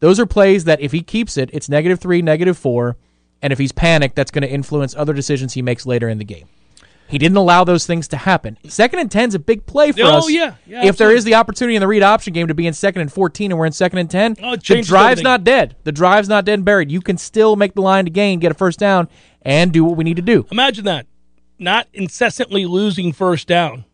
Those 0.00 0.20
are 0.20 0.26
plays 0.26 0.64
that 0.64 0.80
if 0.80 0.92
he 0.92 1.02
keeps 1.02 1.36
it, 1.36 1.50
it's 1.52 1.68
negative 1.68 1.98
three, 1.98 2.22
negative 2.22 2.56
four, 2.58 2.96
and 3.42 3.52
if 3.52 3.58
he's 3.58 3.72
panicked, 3.72 4.14
that's 4.16 4.30
going 4.30 4.42
to 4.42 4.50
influence 4.50 4.94
other 4.94 5.12
decisions 5.12 5.54
he 5.54 5.62
makes 5.62 5.84
later 5.86 6.08
in 6.08 6.18
the 6.18 6.24
game. 6.24 6.46
He 7.06 7.18
didn't 7.18 7.36
allow 7.36 7.64
those 7.64 7.84
things 7.86 8.08
to 8.08 8.16
happen. 8.16 8.56
Second 8.66 8.98
and 8.98 9.10
10 9.10 9.28
is 9.28 9.34
a 9.34 9.38
big 9.38 9.66
play 9.66 9.92
for 9.92 10.00
Oh, 10.04 10.18
us. 10.18 10.30
yeah. 10.30 10.54
Yeah, 10.66 10.78
if 10.86 10.96
there 10.96 11.08
absolutely. 11.08 11.16
is 11.16 11.24
the 11.24 11.34
opportunity 11.34 11.76
in 11.76 11.80
the 11.80 11.86
read 11.86 12.02
option 12.02 12.32
game 12.32 12.48
to 12.48 12.54
be 12.54 12.66
in 12.66 12.72
second 12.72 13.02
and 13.02 13.12
14 13.12 13.52
and 13.52 13.58
we're 13.58 13.66
in 13.66 13.72
second 13.72 13.98
and 13.98 14.10
10, 14.10 14.36
Oh, 14.42 14.52
the 14.56 14.62
drive's 14.82 14.90
everything. 14.92 15.24
not 15.24 15.44
dead. 15.44 15.76
The 15.84 15.92
drive's 15.92 16.30
not 16.30 16.46
dead 16.46 16.54
and 16.54 16.64
buried. 16.64 16.90
You 16.90 17.02
can 17.02 17.18
still 17.18 17.56
make 17.56 17.74
the 17.74 17.82
line 17.82 18.06
to 18.06 18.10
gain, 18.10 18.38
get 18.40 18.52
a 18.52 18.54
first 18.54 18.78
down, 18.78 19.08
and 19.44 19.72
do 19.72 19.84
what 19.84 19.96
we 19.96 20.04
need 20.04 20.16
to 20.16 20.22
do. 20.22 20.46
Imagine 20.50 20.84
that. 20.84 21.06
Not 21.58 21.86
incessantly 21.92 22.66
losing 22.66 23.12
first 23.12 23.46
down 23.46 23.84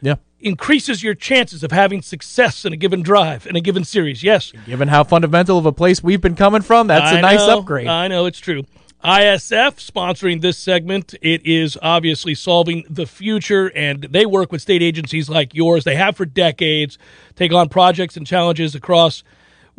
Yeah. 0.00 0.14
increases 0.40 1.02
your 1.02 1.14
chances 1.14 1.62
of 1.62 1.72
having 1.72 2.00
success 2.00 2.64
in 2.64 2.72
a 2.72 2.76
given 2.76 3.02
drive, 3.02 3.46
in 3.46 3.56
a 3.56 3.60
given 3.60 3.84
series. 3.84 4.22
Yes. 4.22 4.52
Given 4.66 4.88
how 4.88 5.04
fundamental 5.04 5.58
of 5.58 5.66
a 5.66 5.72
place 5.72 6.02
we've 6.02 6.20
been 6.20 6.36
coming 6.36 6.62
from, 6.62 6.86
that's 6.86 7.12
a 7.12 7.18
I 7.18 7.20
nice 7.20 7.46
know, 7.46 7.58
upgrade. 7.58 7.86
I 7.88 8.08
know 8.08 8.26
it's 8.26 8.38
true. 8.38 8.62
ISF 9.04 9.76
sponsoring 9.78 10.40
this 10.40 10.58
segment. 10.58 11.14
It 11.22 11.46
is 11.46 11.78
obviously 11.82 12.34
solving 12.34 12.84
the 12.90 13.06
future, 13.06 13.70
and 13.76 14.02
they 14.10 14.26
work 14.26 14.50
with 14.50 14.60
state 14.60 14.82
agencies 14.82 15.28
like 15.28 15.54
yours. 15.54 15.84
They 15.84 15.94
have 15.94 16.16
for 16.16 16.24
decades, 16.26 16.98
take 17.36 17.52
on 17.52 17.68
projects 17.68 18.16
and 18.16 18.26
challenges 18.26 18.74
across 18.74 19.22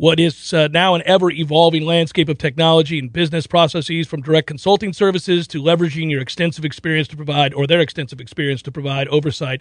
what 0.00 0.18
is 0.18 0.54
uh, 0.54 0.66
now 0.68 0.94
an 0.94 1.02
ever 1.04 1.30
evolving 1.30 1.84
landscape 1.84 2.30
of 2.30 2.38
technology 2.38 2.98
and 2.98 3.12
business 3.12 3.46
processes 3.46 4.06
from 4.06 4.22
direct 4.22 4.46
consulting 4.46 4.94
services 4.94 5.46
to 5.46 5.62
leveraging 5.62 6.10
your 6.10 6.22
extensive 6.22 6.64
experience 6.64 7.06
to 7.06 7.16
provide, 7.16 7.52
or 7.52 7.66
their 7.66 7.80
extensive 7.80 8.18
experience 8.18 8.62
to 8.62 8.72
provide 8.72 9.08
oversight, 9.08 9.60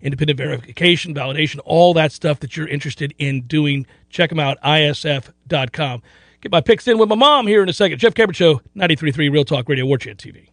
independent 0.00 0.38
verification, 0.38 1.12
validation, 1.12 1.58
all 1.64 1.92
that 1.94 2.12
stuff 2.12 2.38
that 2.38 2.56
you're 2.56 2.68
interested 2.68 3.12
in 3.18 3.40
doing. 3.40 3.84
Check 4.08 4.30
them 4.30 4.38
out, 4.38 4.56
isf.com. 4.62 6.00
Get 6.40 6.52
my 6.52 6.60
picks 6.60 6.86
in 6.86 6.96
with 6.96 7.08
my 7.08 7.16
mom 7.16 7.48
here 7.48 7.64
in 7.64 7.68
a 7.68 7.72
second. 7.72 7.98
Jeff 7.98 8.14
Cameron 8.14 8.34
Show, 8.34 8.60
93.3 8.76 9.32
Real 9.32 9.44
Talk 9.44 9.68
Radio, 9.68 9.84
War 9.84 9.98
Chant 9.98 10.16
TV. 10.16 10.46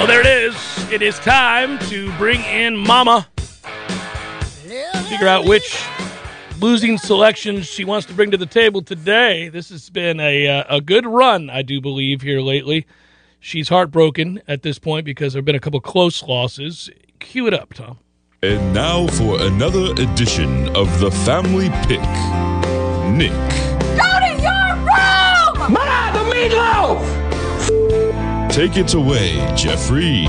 Oh, 0.00 0.06
there 0.06 0.20
it 0.20 0.26
is. 0.26 0.92
It 0.92 1.02
is 1.02 1.18
time 1.18 1.80
to 1.88 2.16
bring 2.16 2.42
in 2.42 2.76
Mama. 2.76 3.26
Figure 5.08 5.26
out 5.26 5.44
which 5.44 5.76
losing 6.60 6.98
selections 6.98 7.66
she 7.66 7.84
wants 7.84 8.06
to 8.06 8.14
bring 8.14 8.30
to 8.30 8.36
the 8.36 8.46
table 8.46 8.82
today. 8.82 9.48
This 9.48 9.70
has 9.70 9.90
been 9.90 10.20
a 10.20 10.48
uh, 10.48 10.64
a 10.68 10.80
good 10.80 11.06
run, 11.06 11.50
I 11.50 11.62
do 11.62 11.80
believe, 11.80 12.22
here 12.22 12.40
lately. 12.40 12.86
She's 13.40 13.68
heartbroken 13.68 14.42
at 14.48 14.62
this 14.62 14.78
point 14.78 15.04
because 15.04 15.32
there 15.32 15.38
have 15.40 15.44
been 15.44 15.54
a 15.54 15.60
couple 15.60 15.80
close 15.80 16.22
losses. 16.22 16.90
Cue 17.20 17.46
it 17.46 17.54
up, 17.54 17.74
Tom. 17.74 17.98
And 18.42 18.72
now 18.72 19.06
for 19.06 19.40
another 19.40 19.92
edition 19.92 20.74
of 20.76 21.00
the 21.00 21.10
Family 21.10 21.70
Pick. 21.86 22.00
Nick, 23.10 23.32
Go 23.96 24.10
to 24.20 24.32
your 24.42 24.74
room! 24.86 25.72
Ma, 25.72 26.12
the 26.12 26.24
meatloaf! 26.30 27.18
take 28.50 28.76
it 28.76 28.94
away, 28.94 29.36
Jeffrey. 29.56 30.24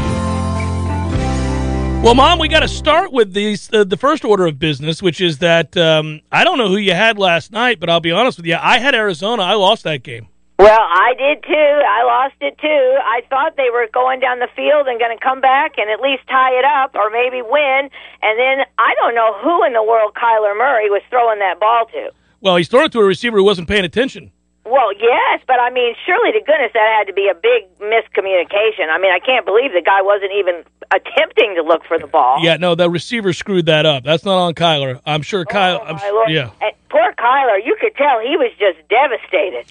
Well, 2.01 2.15
Mom, 2.15 2.39
we 2.39 2.47
got 2.47 2.61
to 2.61 2.67
start 2.69 3.11
with 3.11 3.33
these, 3.33 3.69
uh, 3.73 3.83
the 3.83 3.97
first 3.97 4.23
order 4.23 4.45
of 4.47 4.57
business, 4.57 5.03
which 5.03 5.19
is 5.19 5.39
that 5.39 5.75
um, 5.75 6.21
I 6.31 6.45
don't 6.45 6.57
know 6.57 6.69
who 6.69 6.77
you 6.77 6.93
had 6.93 7.19
last 7.19 7.51
night, 7.51 7.81
but 7.81 7.89
I'll 7.89 7.99
be 7.99 8.11
honest 8.11 8.37
with 8.37 8.45
you. 8.45 8.55
I 8.55 8.79
had 8.79 8.95
Arizona. 8.95 9.43
I 9.43 9.55
lost 9.55 9.83
that 9.83 10.01
game. 10.01 10.29
Well, 10.57 10.79
I 10.79 11.13
did 11.17 11.43
too. 11.43 11.53
I 11.53 12.03
lost 12.03 12.35
it 12.39 12.57
too. 12.57 12.97
I 13.03 13.21
thought 13.29 13.57
they 13.57 13.69
were 13.69 13.87
going 13.93 14.21
down 14.21 14.39
the 14.39 14.47
field 14.55 14.87
and 14.87 14.97
going 14.97 15.15
to 15.15 15.23
come 15.23 15.41
back 15.41 15.73
and 15.77 15.89
at 15.89 15.99
least 15.99 16.23
tie 16.29 16.57
it 16.57 16.65
up 16.65 16.95
or 16.95 17.09
maybe 17.09 17.41
win. 17.41 17.89
And 18.21 18.39
then 18.39 18.65
I 18.79 18.95
don't 18.95 19.13
know 19.13 19.37
who 19.43 19.65
in 19.65 19.73
the 19.73 19.83
world 19.83 20.13
Kyler 20.15 20.57
Murray 20.57 20.89
was 20.89 21.01
throwing 21.09 21.39
that 21.39 21.59
ball 21.59 21.85
to. 21.91 22.11
Well, 22.39 22.55
he's 22.55 22.69
throwing 22.69 22.85
it 22.85 22.91
to 22.93 22.99
a 23.01 23.05
receiver 23.05 23.37
who 23.37 23.43
wasn't 23.43 23.67
paying 23.67 23.85
attention. 23.85 24.31
Well, 24.69 24.93
yes, 24.93 25.41
but 25.47 25.59
I 25.59 25.69
mean, 25.71 25.95
surely 26.05 26.31
to 26.31 26.39
goodness 26.39 26.71
that 26.73 26.95
had 26.97 27.07
to 27.07 27.13
be 27.13 27.27
a 27.27 27.33
big 27.33 27.65
miscommunication. 27.79 28.89
I 28.89 28.99
mean, 28.99 29.11
I 29.11 29.19
can't 29.19 29.45
believe 29.45 29.71
the 29.73 29.81
guy 29.83 30.01
wasn't 30.01 30.31
even 30.37 30.63
attempting 30.91 31.55
to 31.55 31.63
look 31.63 31.83
for 31.85 31.97
the 31.97 32.07
ball. 32.07 32.37
Yeah, 32.43 32.57
no, 32.57 32.75
the 32.75 32.89
receiver 32.89 33.33
screwed 33.33 33.65
that 33.65 33.85
up. 33.85 34.03
That's 34.03 34.23
not 34.25 34.37
on 34.37 34.53
Kyler. 34.53 35.01
I'm 35.05 35.21
sure 35.23 35.43
Kyle. 35.45 35.79
Oh, 35.81 35.85
I'm, 35.85 35.95
my 35.95 36.25
yeah. 36.29 36.51
And 36.61 36.71
poor 36.89 37.13
Kyler, 37.17 37.63
you 37.65 37.75
could 37.79 37.95
tell 37.95 38.19
he 38.19 38.37
was 38.37 38.51
just 38.59 38.77
devastated. 38.89 39.65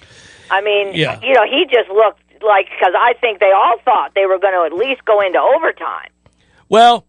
I 0.51 0.61
mean, 0.61 0.93
Yeah. 0.93 1.19
you 1.21 1.33
know, 1.33 1.45
he 1.45 1.65
just 1.65 1.89
looked 1.89 2.21
like 2.41 2.67
because 2.69 2.93
I 2.97 3.13
think 3.21 3.39
they 3.39 3.51
all 3.55 3.77
thought 3.85 4.11
they 4.15 4.25
were 4.25 4.39
going 4.39 4.53
to 4.53 4.63
at 4.65 4.73
least 4.77 5.05
go 5.05 5.21
into 5.21 5.39
overtime. 5.39 6.09
Well, 6.69 7.05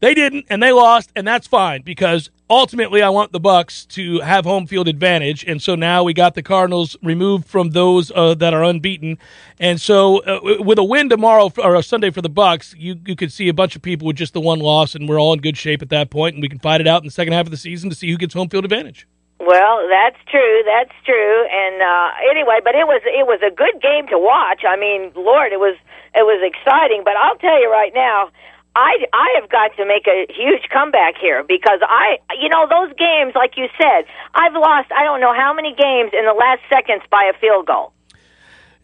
They 0.00 0.14
didn't, 0.14 0.46
and 0.48 0.62
they 0.62 0.70
lost, 0.70 1.10
and 1.16 1.26
that's 1.26 1.48
fine 1.48 1.82
because 1.82 2.30
ultimately 2.48 3.02
I 3.02 3.08
want 3.08 3.32
the 3.32 3.40
Bucks 3.40 3.84
to 3.86 4.20
have 4.20 4.44
home 4.44 4.66
field 4.66 4.86
advantage, 4.86 5.44
and 5.44 5.60
so 5.60 5.74
now 5.74 6.04
we 6.04 6.14
got 6.14 6.34
the 6.34 6.42
Cardinals 6.42 6.96
removed 7.02 7.46
from 7.46 7.70
those 7.70 8.12
uh, 8.14 8.34
that 8.34 8.54
are 8.54 8.62
unbeaten, 8.62 9.18
and 9.58 9.80
so 9.80 10.18
uh, 10.20 10.62
with 10.62 10.78
a 10.78 10.84
win 10.84 11.08
tomorrow 11.08 11.50
or 11.58 11.74
a 11.74 11.82
Sunday 11.82 12.10
for 12.10 12.22
the 12.22 12.28
Bucks, 12.28 12.74
you 12.78 13.00
you 13.06 13.16
could 13.16 13.32
see 13.32 13.48
a 13.48 13.54
bunch 13.54 13.74
of 13.74 13.82
people 13.82 14.06
with 14.06 14.16
just 14.16 14.34
the 14.34 14.40
one 14.40 14.60
loss, 14.60 14.94
and 14.94 15.08
we're 15.08 15.20
all 15.20 15.32
in 15.32 15.40
good 15.40 15.56
shape 15.56 15.82
at 15.82 15.88
that 15.88 16.10
point, 16.10 16.34
and 16.34 16.42
we 16.42 16.48
can 16.48 16.60
fight 16.60 16.80
it 16.80 16.86
out 16.86 17.02
in 17.02 17.06
the 17.06 17.12
second 17.12 17.32
half 17.32 17.46
of 17.46 17.50
the 17.50 17.56
season 17.56 17.90
to 17.90 17.96
see 17.96 18.08
who 18.10 18.16
gets 18.16 18.34
home 18.34 18.48
field 18.48 18.64
advantage. 18.64 19.06
Well, 19.40 19.86
that's 19.88 20.18
true. 20.30 20.62
That's 20.66 20.94
true. 21.04 21.46
And 21.46 21.80
uh 21.80 22.10
anyway, 22.30 22.58
but 22.62 22.74
it 22.74 22.86
was 22.86 23.02
it 23.06 23.26
was 23.26 23.40
a 23.46 23.54
good 23.54 23.80
game 23.80 24.06
to 24.08 24.18
watch. 24.18 24.62
I 24.68 24.76
mean, 24.76 25.12
Lord, 25.14 25.52
it 25.52 25.60
was 25.60 25.76
it 26.14 26.26
was 26.26 26.42
exciting. 26.42 27.02
But 27.04 27.16
I'll 27.16 27.38
tell 27.38 27.60
you 27.60 27.70
right 27.70 27.92
now, 27.94 28.30
I 28.78 29.06
I 29.12 29.28
have 29.40 29.50
got 29.50 29.74
to 29.76 29.84
make 29.84 30.06
a 30.06 30.26
huge 30.30 30.70
comeback 30.72 31.18
here 31.20 31.42
because 31.42 31.80
I 31.82 32.18
you 32.40 32.48
know 32.48 32.66
those 32.70 32.94
games 32.96 33.34
like 33.34 33.56
you 33.56 33.66
said 33.76 34.06
I've 34.34 34.54
lost 34.54 34.88
I 34.96 35.02
don't 35.02 35.20
know 35.20 35.34
how 35.34 35.52
many 35.52 35.74
games 35.74 36.12
in 36.14 36.24
the 36.24 36.32
last 36.32 36.62
seconds 36.70 37.02
by 37.10 37.28
a 37.34 37.36
field 37.38 37.66
goal. 37.66 37.92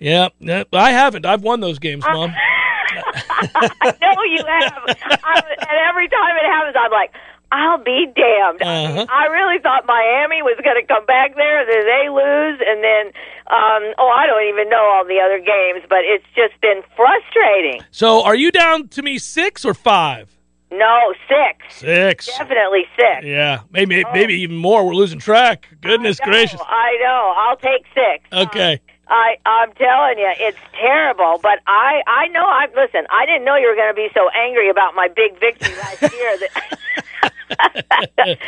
Yeah, 0.00 0.28
I 0.72 0.90
haven't. 0.90 1.24
I've 1.24 1.42
won 1.42 1.60
those 1.60 1.78
games, 1.78 2.04
Mom. 2.04 2.34
I 2.34 3.94
know 4.02 4.22
you 4.24 4.44
have. 4.44 4.82
I, 5.22 5.42
and 5.60 5.78
every 5.88 6.08
time 6.08 6.36
it 6.36 6.46
happens, 6.50 6.76
I'm 6.78 6.90
like, 6.90 7.12
I'll 7.54 7.78
be 7.78 8.06
damned. 8.06 8.62
Uh-huh. 8.62 9.06
I 9.08 9.26
really 9.26 9.60
thought 9.62 9.86
Miami 9.86 10.42
was 10.42 10.58
going 10.64 10.74
to 10.74 10.86
come 10.86 11.06
back 11.06 11.36
there, 11.36 11.64
then 11.64 11.86
they 11.86 12.10
lose, 12.10 12.58
and 12.66 12.82
then 12.82 13.06
um, 13.46 13.94
oh, 13.96 14.10
I 14.10 14.26
don't 14.26 14.48
even 14.48 14.68
know 14.68 14.82
all 14.82 15.04
the 15.06 15.20
other 15.22 15.38
games, 15.38 15.86
but 15.88 16.02
it's 16.02 16.26
just 16.34 16.60
been 16.60 16.82
frustrating. 16.96 17.80
So, 17.92 18.24
are 18.24 18.34
you 18.34 18.50
down 18.50 18.88
to 18.88 19.02
me 19.02 19.18
six 19.18 19.64
or 19.64 19.72
five? 19.72 20.36
No, 20.72 21.14
six. 21.28 21.76
Six. 21.76 22.26
Definitely 22.26 22.86
six. 22.96 23.24
Yeah, 23.24 23.60
maybe 23.70 24.02
maybe 24.12 24.34
even 24.42 24.56
more. 24.56 24.84
We're 24.84 24.94
losing 24.94 25.20
track. 25.20 25.68
Goodness 25.80 26.18
I 26.20 26.26
know, 26.26 26.32
gracious. 26.32 26.60
I 26.60 26.98
know. 27.00 27.34
I'll 27.36 27.56
take 27.56 27.86
six. 27.94 28.24
Okay. 28.32 28.80
I 29.06 29.36
I'm 29.46 29.72
telling 29.74 30.18
you, 30.18 30.32
it's 30.38 30.58
terrible. 30.72 31.38
But 31.40 31.60
I 31.68 32.02
I 32.08 32.26
know. 32.28 32.44
I 32.44 32.66
listen. 32.74 33.06
I 33.10 33.26
didn't 33.26 33.44
know 33.44 33.54
you 33.54 33.68
were 33.68 33.76
going 33.76 33.90
to 33.90 33.94
be 33.94 34.08
so 34.14 34.28
angry 34.30 34.68
about 34.70 34.94
my 34.94 35.08
big 35.08 35.38
victory 35.38 35.76
last 35.76 36.02
year 36.12 36.38
that 36.38 37.03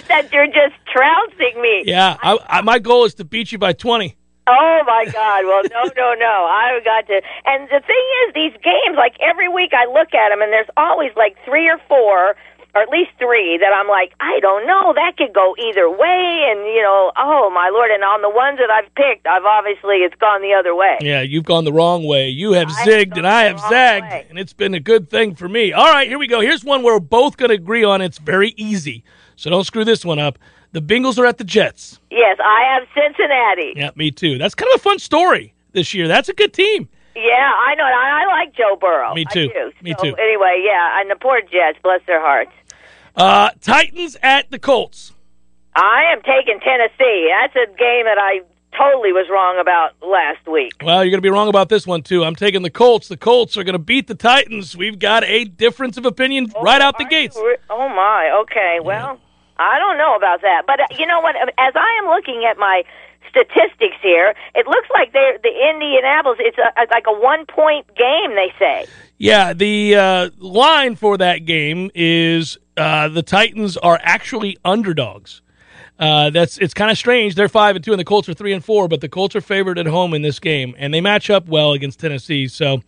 that 0.09 0.29
you're 0.33 0.47
just 0.47 0.75
trouncing 0.93 1.61
me. 1.61 1.83
Yeah, 1.87 2.17
I, 2.23 2.39
I, 2.49 2.61
my 2.63 2.79
goal 2.79 3.05
is 3.05 3.15
to 3.15 3.25
beat 3.25 3.53
you 3.53 3.59
by 3.59 3.73
twenty. 3.73 4.17
Oh 4.49 4.81
my 4.87 5.07
God! 5.07 5.45
Well, 5.45 5.63
no, 5.73 5.91
no, 5.97 6.15
no. 6.15 6.45
I've 6.49 6.85
got 6.85 7.07
to. 7.09 7.21
And 7.47 7.69
the 7.69 7.81
thing 7.81 8.05
is, 8.27 8.35
these 8.35 8.53
games, 8.63 8.97
like 8.97 9.17
every 9.21 9.49
week, 9.49 9.73
I 9.75 9.87
look 9.87 10.15
at 10.15 10.29
them, 10.31 10.41
and 10.41 10.53
there's 10.53 10.71
always 10.77 11.11
like 11.17 11.37
three 11.45 11.69
or 11.69 11.79
four, 11.89 12.37
or 12.77 12.83
at 12.83 12.91
least 12.91 13.11
three, 13.19 13.57
that 13.59 13.73
I'm 13.75 13.89
like, 13.89 14.13
I 14.21 14.39
don't 14.41 14.67
know. 14.67 14.93
That 14.95 15.17
could 15.17 15.33
go 15.33 15.57
either 15.59 15.89
way, 15.89 16.45
and 16.51 16.61
you 16.69 16.83
know, 16.83 17.13
oh 17.17 17.49
my 17.51 17.71
lord! 17.73 17.91
And 17.91 18.05
on 18.05 18.21
the 18.21 18.29
ones 18.29 18.59
that 18.59 18.69
I've 18.71 18.93
picked, 18.95 19.27
I've 19.27 19.45
obviously 19.45 19.97
it's 20.05 20.15
gone 20.17 20.43
the 20.43 20.53
other 20.53 20.75
way. 20.75 20.99
Yeah, 21.01 21.23
you've 21.23 21.45
gone 21.45 21.65
the 21.65 21.73
wrong 21.73 22.05
way. 22.05 22.29
You 22.29 22.53
have 22.53 22.69
I 22.69 22.85
zigged 22.85 23.11
gone 23.11 23.19
and 23.21 23.27
I 23.27 23.45
have 23.45 23.59
zagged, 23.61 24.05
way. 24.13 24.27
and 24.29 24.39
it's 24.39 24.53
been 24.53 24.75
a 24.75 24.81
good 24.81 25.09
thing 25.09 25.35
for 25.35 25.49
me. 25.49 25.73
All 25.73 25.87
right, 25.91 26.07
here 26.07 26.19
we 26.19 26.27
go. 26.27 26.41
Here's 26.41 26.63
one 26.65 26.83
we're 26.83 27.01
both 27.01 27.37
going 27.39 27.49
to 27.49 27.55
agree 27.55 27.83
on. 27.85 28.03
It's 28.03 28.19
very 28.19 28.51
easy, 28.59 29.03
so 29.37 29.49
don't 29.49 29.65
screw 29.65 29.85
this 29.85 30.05
one 30.05 30.19
up. 30.19 30.39
The 30.73 30.83
Bengals 30.83 31.17
are 31.19 31.25
at 31.25 31.39
the 31.39 31.45
Jets. 31.45 31.99
Yes, 32.11 32.37
I 32.45 32.75
have 32.75 32.87
Cincinnati. 32.95 33.73
Yeah, 33.77 33.91
me 33.97 34.11
too. 34.11 34.37
That's 34.37 34.55
kind 34.55 34.71
of 34.75 34.81
a 34.81 34.83
fun 34.83 34.99
story 34.99 35.55
this 35.73 35.95
year. 35.95 36.07
That's 36.09 36.29
a 36.29 36.35
good 36.35 36.53
team. 36.53 36.91
Yeah, 37.15 37.51
I 37.51 37.75
know. 37.77 37.85
I, 37.85 38.25
I 38.25 38.27
like 38.41 38.55
Joe 38.55 38.77
Burrow. 38.79 39.15
Me 39.15 39.25
too. 39.33 39.49
Me 39.81 39.95
So, 39.97 40.05
too. 40.05 40.17
Anyway, 40.17 40.63
yeah, 40.67 41.01
and 41.01 41.11
the 41.11 41.17
poor 41.17 41.41
Jets, 41.41 41.79
bless 41.83 42.03
their 42.07 42.21
hearts. 42.21 42.51
Uh, 43.17 43.51
Titans 43.61 44.17
at 44.23 44.51
the 44.51 44.59
Colts. 44.59 45.13
I 45.75 46.13
am 46.13 46.23
taking 46.23 46.59
Tennessee. 46.61 47.31
That's 47.41 47.55
a 47.57 47.67
game 47.77 48.05
that 48.05 48.19
I 48.19 48.41
totally 48.77 49.13
was 49.13 49.27
wrong 49.31 49.59
about 49.59 49.93
last 50.03 50.47
week. 50.47 50.73
Well, 50.83 51.03
you're 51.05 51.11
going 51.11 51.19
to 51.19 51.23
be 51.23 51.31
wrong 51.31 51.49
about 51.49 51.69
this 51.69 51.87
one 51.87 52.03
too. 52.03 52.25
I'm 52.25 52.35
taking 52.37 52.63
the 52.63 52.71
Colts. 52.71 53.09
The 53.09 53.17
Colts 53.17 53.57
are 53.57 53.65
going 53.65 53.73
to 53.75 53.79
beat 53.79 54.07
the 54.07 54.15
Titans. 54.15 54.77
We've 54.77 54.99
got 54.99 55.25
a 55.25 55.45
difference 55.45 55.97
of 55.97 56.05
opinion 56.05 56.53
right 56.63 56.81
out 56.81 56.99
the 56.99 57.05
gates. 57.05 57.37
re- 57.37 57.57
Oh 57.71 57.89
my. 57.89 58.31
Okay. 58.43 58.79
Well, 58.83 59.19
I 59.59 59.79
don't 59.79 59.97
know 59.99 60.15
about 60.17 60.43
that, 60.43 60.63
but 60.67 60.81
uh, 60.81 60.87
you 60.99 61.07
know 61.07 61.21
what? 61.21 61.37
As 61.37 61.73
I 61.75 62.01
am 62.03 62.09
looking 62.11 62.45
at 62.49 62.59
my 62.59 62.83
statistics 63.31 63.97
here, 64.03 64.35
it 64.55 64.67
looks 64.67 64.89
like 64.93 65.13
they're 65.13 65.39
the 65.43 65.71
Indianapolis. 65.73 66.39
It's 66.41 66.59
a, 66.59 66.73
it's 66.79 66.93
like 66.93 67.05
a 67.07 67.19
one 67.19 67.47
point 67.47 67.87
game. 67.97 68.35
They 68.35 68.53
say. 68.59 68.87
Yeah, 69.19 69.55
the 69.55 69.95
uh, 69.97 70.31
line 70.39 70.97
for 70.97 71.17
that 71.17 71.47
game 71.47 71.91
is 71.95 72.59
uh, 72.77 73.09
the 73.09 73.23
Titans 73.23 73.77
are 73.77 73.99
actually 74.03 74.59
underdogs. 74.65 75.43
Uh, 75.99 76.29
that's 76.31 76.59
it's 76.59 76.75
kind 76.75 76.91
of 76.91 76.99
strange. 76.99 77.35
They're 77.35 77.49
five 77.49 77.75
and 77.75 77.85
two, 77.85 77.93
and 77.93 77.99
the 77.99 78.05
Colts 78.05 78.29
are 78.29 78.35
three 78.35 78.53
and 78.53 78.63
four. 78.65 78.87
But 78.87 79.01
the 79.01 79.09
Colts 79.09 79.35
are 79.35 79.41
favored 79.41 79.79
at 79.79 79.87
home 79.87 80.13
in 80.13 80.23
this 80.23 80.39
game, 80.39 80.75
and 80.79 80.93
they 80.93 81.01
match 81.01 81.31
up 81.31 81.49
well 81.49 81.73
against 81.73 82.01
Tennessee. 82.01 82.49
So 82.49 82.83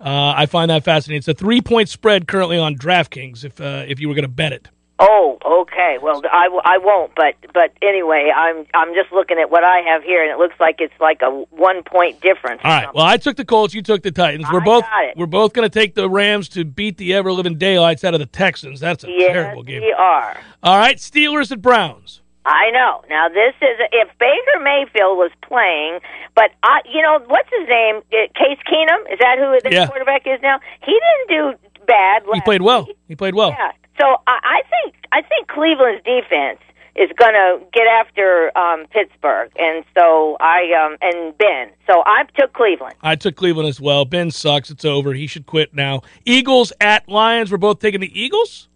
uh, 0.00 0.32
I 0.36 0.46
find 0.46 0.70
that 0.70 0.82
fascinating. 0.82 1.18
It's 1.18 1.28
a 1.28 1.34
three 1.34 1.60
point 1.60 1.88
spread 1.90 2.26
currently 2.26 2.58
on 2.58 2.76
DraftKings. 2.76 3.44
If 3.44 3.60
uh, 3.60 3.84
if 3.86 4.00
you 4.00 4.08
were 4.08 4.14
going 4.14 4.22
to 4.22 4.28
bet 4.28 4.52
it, 4.52 4.68
Oh, 5.00 5.38
okay. 5.62 5.98
Well, 6.00 6.22
I, 6.32 6.44
w- 6.44 6.62
I 6.64 6.78
won't. 6.78 7.12
But 7.16 7.34
but 7.52 7.72
anyway, 7.82 8.30
I'm 8.34 8.64
I'm 8.74 8.94
just 8.94 9.10
looking 9.12 9.38
at 9.38 9.50
what 9.50 9.64
I 9.64 9.78
have 9.80 10.04
here, 10.04 10.22
and 10.22 10.30
it 10.30 10.38
looks 10.38 10.54
like 10.60 10.76
it's 10.78 10.94
like 11.00 11.20
a 11.22 11.30
one 11.50 11.82
point 11.82 12.20
difference. 12.20 12.60
all 12.62 12.70
right. 12.70 12.84
something. 12.84 12.96
Well, 12.98 13.06
I 13.06 13.16
took 13.16 13.36
the 13.36 13.44
Colts. 13.44 13.74
You 13.74 13.82
took 13.82 14.02
the 14.04 14.12
Titans. 14.12 14.46
We're 14.52 14.60
I 14.60 14.64
both 14.64 14.84
we're 15.16 15.26
both 15.26 15.52
going 15.52 15.68
to 15.68 15.72
take 15.80 15.94
the 15.96 16.08
Rams 16.08 16.48
to 16.50 16.64
beat 16.64 16.96
the 16.98 17.12
ever 17.14 17.32
living 17.32 17.58
daylights 17.58 18.04
out 18.04 18.14
of 18.14 18.20
the 18.20 18.26
Texans. 18.26 18.78
That's 18.78 19.02
a 19.02 19.10
yes, 19.10 19.32
terrible 19.32 19.64
game. 19.64 19.82
we 19.82 19.92
are. 19.92 20.36
All 20.62 20.78
right, 20.78 20.96
Steelers 20.96 21.50
at 21.50 21.60
Browns. 21.60 22.20
I 22.46 22.70
know. 22.72 23.02
Now 23.08 23.28
this 23.30 23.54
is 23.62 23.78
if 23.90 24.08
Baker 24.18 24.62
Mayfield 24.62 25.16
was 25.18 25.30
playing, 25.42 26.00
but 26.36 26.50
I, 26.62 26.82
you 26.92 27.00
know, 27.02 27.18
what's 27.26 27.48
his 27.58 27.66
name? 27.68 27.96
Uh, 28.12 28.28
Case 28.38 28.58
Keenum 28.70 29.10
is 29.12 29.18
that 29.18 29.38
who 29.38 29.58
the 29.68 29.74
Yeah. 29.74 29.86
quarterback 29.88 30.26
is 30.26 30.40
now? 30.42 30.60
He 30.84 30.92
didn't 30.92 31.28
do 31.58 31.58
bad. 31.86 32.22
He 32.32 32.40
played 32.40 32.62
well. 32.62 32.86
week. 32.86 32.96
He 33.08 33.16
played 33.16 33.34
well. 33.34 33.50
Yeah. 33.50 33.72
So 34.00 34.06
I, 34.26 34.38
I 34.42 34.62
think 34.70 34.94
I 35.12 35.22
think 35.22 35.48
Cleveland's 35.48 36.02
defense 36.04 36.58
is 36.96 37.10
going 37.18 37.32
to 37.32 37.58
get 37.72 37.86
after 37.88 38.56
um, 38.56 38.86
Pittsburgh, 38.90 39.50
and 39.58 39.84
so 39.96 40.36
I 40.40 40.72
um, 40.84 40.96
and 41.00 41.36
Ben. 41.38 41.70
So 41.86 42.02
I 42.06 42.24
took 42.38 42.52
Cleveland. 42.52 42.94
I 43.02 43.16
took 43.16 43.36
Cleveland 43.36 43.68
as 43.68 43.80
well. 43.80 44.04
Ben 44.04 44.30
sucks. 44.30 44.70
It's 44.70 44.84
over. 44.84 45.12
He 45.12 45.26
should 45.26 45.46
quit 45.46 45.74
now. 45.74 46.02
Eagles 46.24 46.72
at 46.80 47.08
Lions. 47.08 47.50
We're 47.50 47.58
both 47.58 47.78
taking 47.80 48.00
the 48.00 48.20
Eagles. 48.20 48.68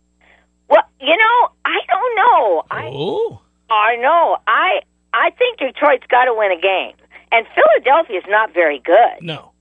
Well, 0.68 0.82
you 1.00 1.16
know, 1.16 1.48
I 1.64 1.78
don't 1.88 2.16
know. 2.16 2.62
I 2.70 2.90
Oh, 2.92 3.40
I 3.70 3.96
know. 3.96 4.38
I 4.46 4.80
I 5.14 5.30
think 5.30 5.58
Detroit's 5.58 6.06
got 6.08 6.24
to 6.26 6.34
win 6.34 6.52
a 6.52 6.60
game, 6.60 6.94
and 7.32 7.46
Philadelphia's 7.54 8.24
not 8.28 8.52
very 8.52 8.78
good. 8.80 9.22
no. 9.22 9.52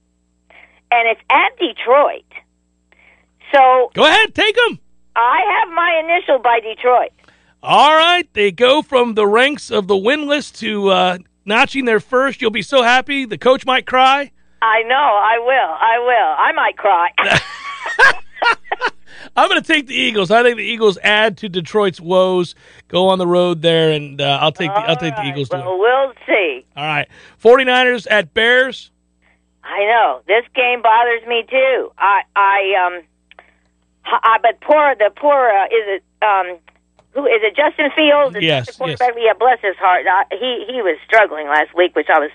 and 0.92 1.08
it's 1.10 1.22
at 1.30 1.58
Detroit. 1.58 2.26
So 3.54 3.92
Go 3.94 4.06
ahead, 4.06 4.36
take 4.36 4.56
them. 4.56 4.80
I 5.16 5.40
have 5.60 5.74
my 5.74 6.02
initial 6.04 6.40
by 6.40 6.60
Detroit. 6.60 7.12
All 7.64 7.96
right, 7.96 8.32
they 8.34 8.52
go 8.52 8.82
from 8.82 9.16
the 9.16 9.26
ranks 9.26 9.72
of 9.72 9.88
the 9.88 9.96
winless 9.96 10.56
to 10.60 10.90
uh, 10.90 11.18
notching 11.46 11.86
their 11.86 12.00
first. 12.00 12.42
You'll 12.42 12.52
be 12.52 12.62
so 12.62 12.84
happy. 12.84 13.26
The 13.26 13.38
coach 13.38 13.66
might 13.66 13.88
cry. 13.88 14.32
I 14.62 14.84
know. 14.84 14.96
I 14.96 15.40
will. 15.40 15.50
I 15.50 16.00
will. 16.00 16.36
I 16.38 16.52
might 16.54 16.78
cry. 16.78 17.10
I'm 19.36 19.50
going 19.50 19.62
to 19.62 19.68
take 19.68 19.88
the 19.88 19.96
Eagles. 19.96 20.32
I 20.32 20.44
think 20.44 20.58
the 20.58 20.64
Eagles 20.64 20.98
add 21.04 21.38
to 21.38 21.50
Detroit's 21.50 22.00
woes. 22.00 22.56
Go 22.88 23.10
on 23.10 23.20
the 23.20 23.28
road 23.28 23.62
there, 23.62 23.92
and 23.92 24.22
uh, 24.22 24.40
I'll 24.42 24.52
take 24.52 24.70
the 24.70 24.80
I'll 24.80 24.96
take 24.96 25.16
the 25.16 25.26
Eagles. 25.26 25.50
Well, 25.52 25.78
we'll 25.80 26.14
see. 26.26 26.66
All 26.76 26.86
right, 26.86 27.08
49ers 27.42 28.08
at 28.10 28.34
Bears. 28.34 28.92
I 29.64 29.80
know 29.80 30.22
this 30.28 30.46
game 30.56 30.82
bothers 30.82 31.28
me 31.28 31.44
too. 31.50 31.92
I 31.98 32.22
I 32.36 32.86
um, 32.86 33.04
I, 34.12 34.38
but 34.42 34.60
poor 34.62 34.96
the 34.96 35.12
poor 35.16 35.50
uh, 35.50 35.66
is 35.66 36.00
it 36.00 36.04
um. 36.24 36.58
Who 37.14 37.26
is 37.26 37.42
it? 37.42 37.56
Justin 37.56 37.90
Fields? 37.98 38.36
Is 38.36 38.44
Yes, 38.44 38.68
the 38.68 38.74
quarterback? 38.74 39.14
yes. 39.16 39.24
Yeah, 39.26 39.34
bless 39.40 39.60
his 39.62 39.76
heart. 39.78 40.06
I, 40.06 40.26
he 40.30 40.66
he 40.72 40.82
was 40.84 40.98
struggling 41.08 41.48
last 41.48 41.74
week, 41.76 41.96
which 41.96 42.08
I 42.14 42.20
was 42.20 42.30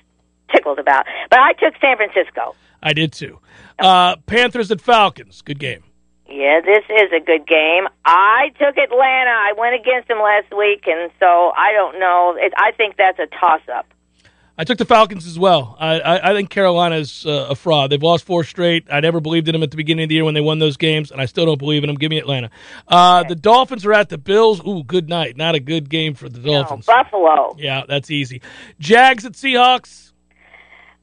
tickled 0.52 0.80
about. 0.80 1.06
But 1.30 1.38
I 1.38 1.52
took 1.52 1.74
San 1.80 1.96
Francisco. 1.98 2.56
I 2.82 2.92
did 2.92 3.12
too. 3.12 3.38
Uh, 3.78 4.16
Panthers 4.26 4.72
at 4.72 4.80
Falcons. 4.80 5.40
Good 5.42 5.60
game. 5.60 5.84
Yeah, 6.28 6.60
this 6.64 6.82
is 6.88 7.12
a 7.12 7.20
good 7.20 7.46
game. 7.46 7.86
I 8.04 8.50
took 8.58 8.76
Atlanta. 8.76 9.30
I 9.30 9.52
went 9.56 9.74
against 9.74 10.08
them 10.08 10.18
last 10.18 10.50
week, 10.56 10.82
and 10.86 11.12
so 11.20 11.52
I 11.56 11.72
don't 11.72 12.00
know. 12.00 12.34
It, 12.38 12.52
I 12.56 12.72
think 12.72 12.96
that's 12.96 13.18
a 13.20 13.26
toss-up. 13.26 13.86
I 14.58 14.64
took 14.64 14.76
the 14.76 14.84
Falcons 14.84 15.26
as 15.26 15.38
well. 15.38 15.76
I, 15.80 15.98
I, 16.00 16.30
I 16.30 16.34
think 16.34 16.50
Carolina's 16.50 17.24
uh, 17.24 17.46
a 17.50 17.54
fraud. 17.54 17.90
They've 17.90 18.02
lost 18.02 18.24
four 18.24 18.44
straight. 18.44 18.84
I 18.92 19.00
never 19.00 19.18
believed 19.18 19.48
in 19.48 19.54
them 19.54 19.62
at 19.62 19.70
the 19.70 19.78
beginning 19.78 20.04
of 20.04 20.08
the 20.10 20.14
year 20.16 20.24
when 20.24 20.34
they 20.34 20.42
won 20.42 20.58
those 20.58 20.76
games, 20.76 21.10
and 21.10 21.20
I 21.22 21.24
still 21.26 21.46
don't 21.46 21.58
believe 21.58 21.82
in 21.82 21.88
them. 21.88 21.96
Give 21.96 22.10
me 22.10 22.18
Atlanta. 22.18 22.50
Uh, 22.86 23.22
the 23.24 23.34
Dolphins 23.34 23.86
are 23.86 23.94
at 23.94 24.10
the 24.10 24.18
Bills. 24.18 24.60
Ooh, 24.66 24.84
good 24.84 25.08
night. 25.08 25.38
Not 25.38 25.54
a 25.54 25.60
good 25.60 25.88
game 25.88 26.12
for 26.14 26.28
the 26.28 26.38
No, 26.38 26.62
Dolphins. 26.64 26.84
Buffalo. 26.86 27.56
Yeah, 27.58 27.84
that's 27.88 28.10
easy. 28.10 28.42
Jags 28.78 29.24
at 29.24 29.32
Seahawks. 29.32 30.12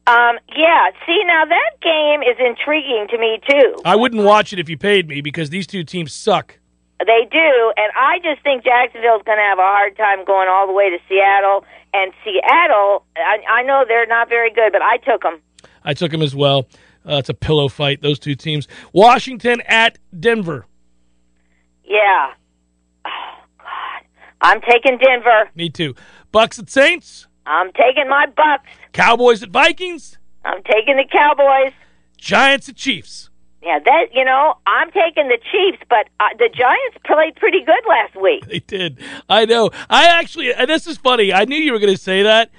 Um, 0.05 0.37
yeah. 0.55 0.89
See, 1.05 1.21
now 1.25 1.45
that 1.45 1.71
game 1.81 2.21
is 2.21 2.37
intriguing 2.39 3.07
to 3.09 3.17
me 3.17 3.39
too. 3.49 3.75
I 3.83 3.95
wouldn't 3.95 4.23
watch 4.23 4.53
it 4.53 4.59
if 4.59 4.69
you 4.69 4.77
paid 4.77 5.07
me 5.07 5.21
because 5.21 5.49
these 5.49 5.65
two 5.65 5.83
teams 5.83 6.13
suck. 6.13 6.58
They 6.99 7.27
do, 7.31 7.73
and 7.77 7.91
I 7.95 8.19
just 8.21 8.43
think 8.43 8.65
Jacksonville's 8.65 9.23
going 9.23 9.37
to 9.37 9.43
have 9.43 9.57
a 9.57 9.61
hard 9.61 9.95
time 9.95 10.25
going 10.25 10.49
all 10.49 10.67
the 10.67 10.73
way 10.73 10.89
to 10.89 10.97
Seattle. 11.07 11.63
And 11.93 12.11
Seattle, 12.25 13.05
I, 13.15 13.37
I 13.49 13.63
know 13.63 13.85
they're 13.87 14.05
not 14.05 14.27
very 14.27 14.51
good, 14.51 14.73
but 14.73 14.81
I 14.81 14.97
took 14.97 15.21
them. 15.21 15.41
I 15.83 15.93
took 15.93 16.11
them 16.11 16.21
as 16.21 16.35
well. 16.35 16.67
Uh, 17.07 17.15
it's 17.15 17.29
a 17.29 17.33
pillow 17.33 17.69
fight, 17.69 18.01
those 18.01 18.19
two 18.19 18.35
teams. 18.35 18.67
Washington 18.91 19.61
at 19.61 19.97
Denver. 20.19 20.65
Yeah. 21.85 22.33
Oh, 23.05 23.43
God. 23.57 24.03
I'm 24.41 24.59
taking 24.61 24.97
Denver. 24.97 25.49
Me 25.55 25.69
too. 25.69 25.95
Bucks 26.33 26.59
at 26.59 26.69
Saints. 26.69 27.27
I'm 27.45 27.71
taking 27.71 28.09
my 28.09 28.25
Bucks. 28.35 28.69
Cowboys 28.91 29.41
at 29.41 29.49
Vikings. 29.49 30.17
I'm 30.43 30.61
taking 30.63 30.97
the 30.97 31.05
Cowboys. 31.09 31.73
Giants 32.17 32.67
at 32.67 32.75
Chiefs. 32.75 33.28
Yeah, 33.61 33.79
that 33.79 34.07
you 34.13 34.23
know, 34.23 34.55
I'm 34.65 34.89
taking 34.91 35.27
the 35.27 35.37
Chiefs, 35.51 35.83
but 35.89 36.07
uh, 36.19 36.29
the 36.37 36.47
Giants 36.47 36.97
played 37.05 37.35
pretty 37.35 37.59
good 37.59 37.83
last 37.87 38.15
week. 38.15 38.45
They 38.47 38.59
did. 38.59 38.99
I 39.27 39.45
know. 39.45 39.69
I 39.89 40.05
actually. 40.05 40.53
And 40.53 40.69
this 40.69 40.87
is 40.87 40.97
funny. 40.97 41.33
I 41.33 41.43
knew 41.45 41.57
you 41.57 41.73
were 41.73 41.79
going 41.79 41.93
to 41.93 42.01
say 42.01 42.23
that. 42.23 42.51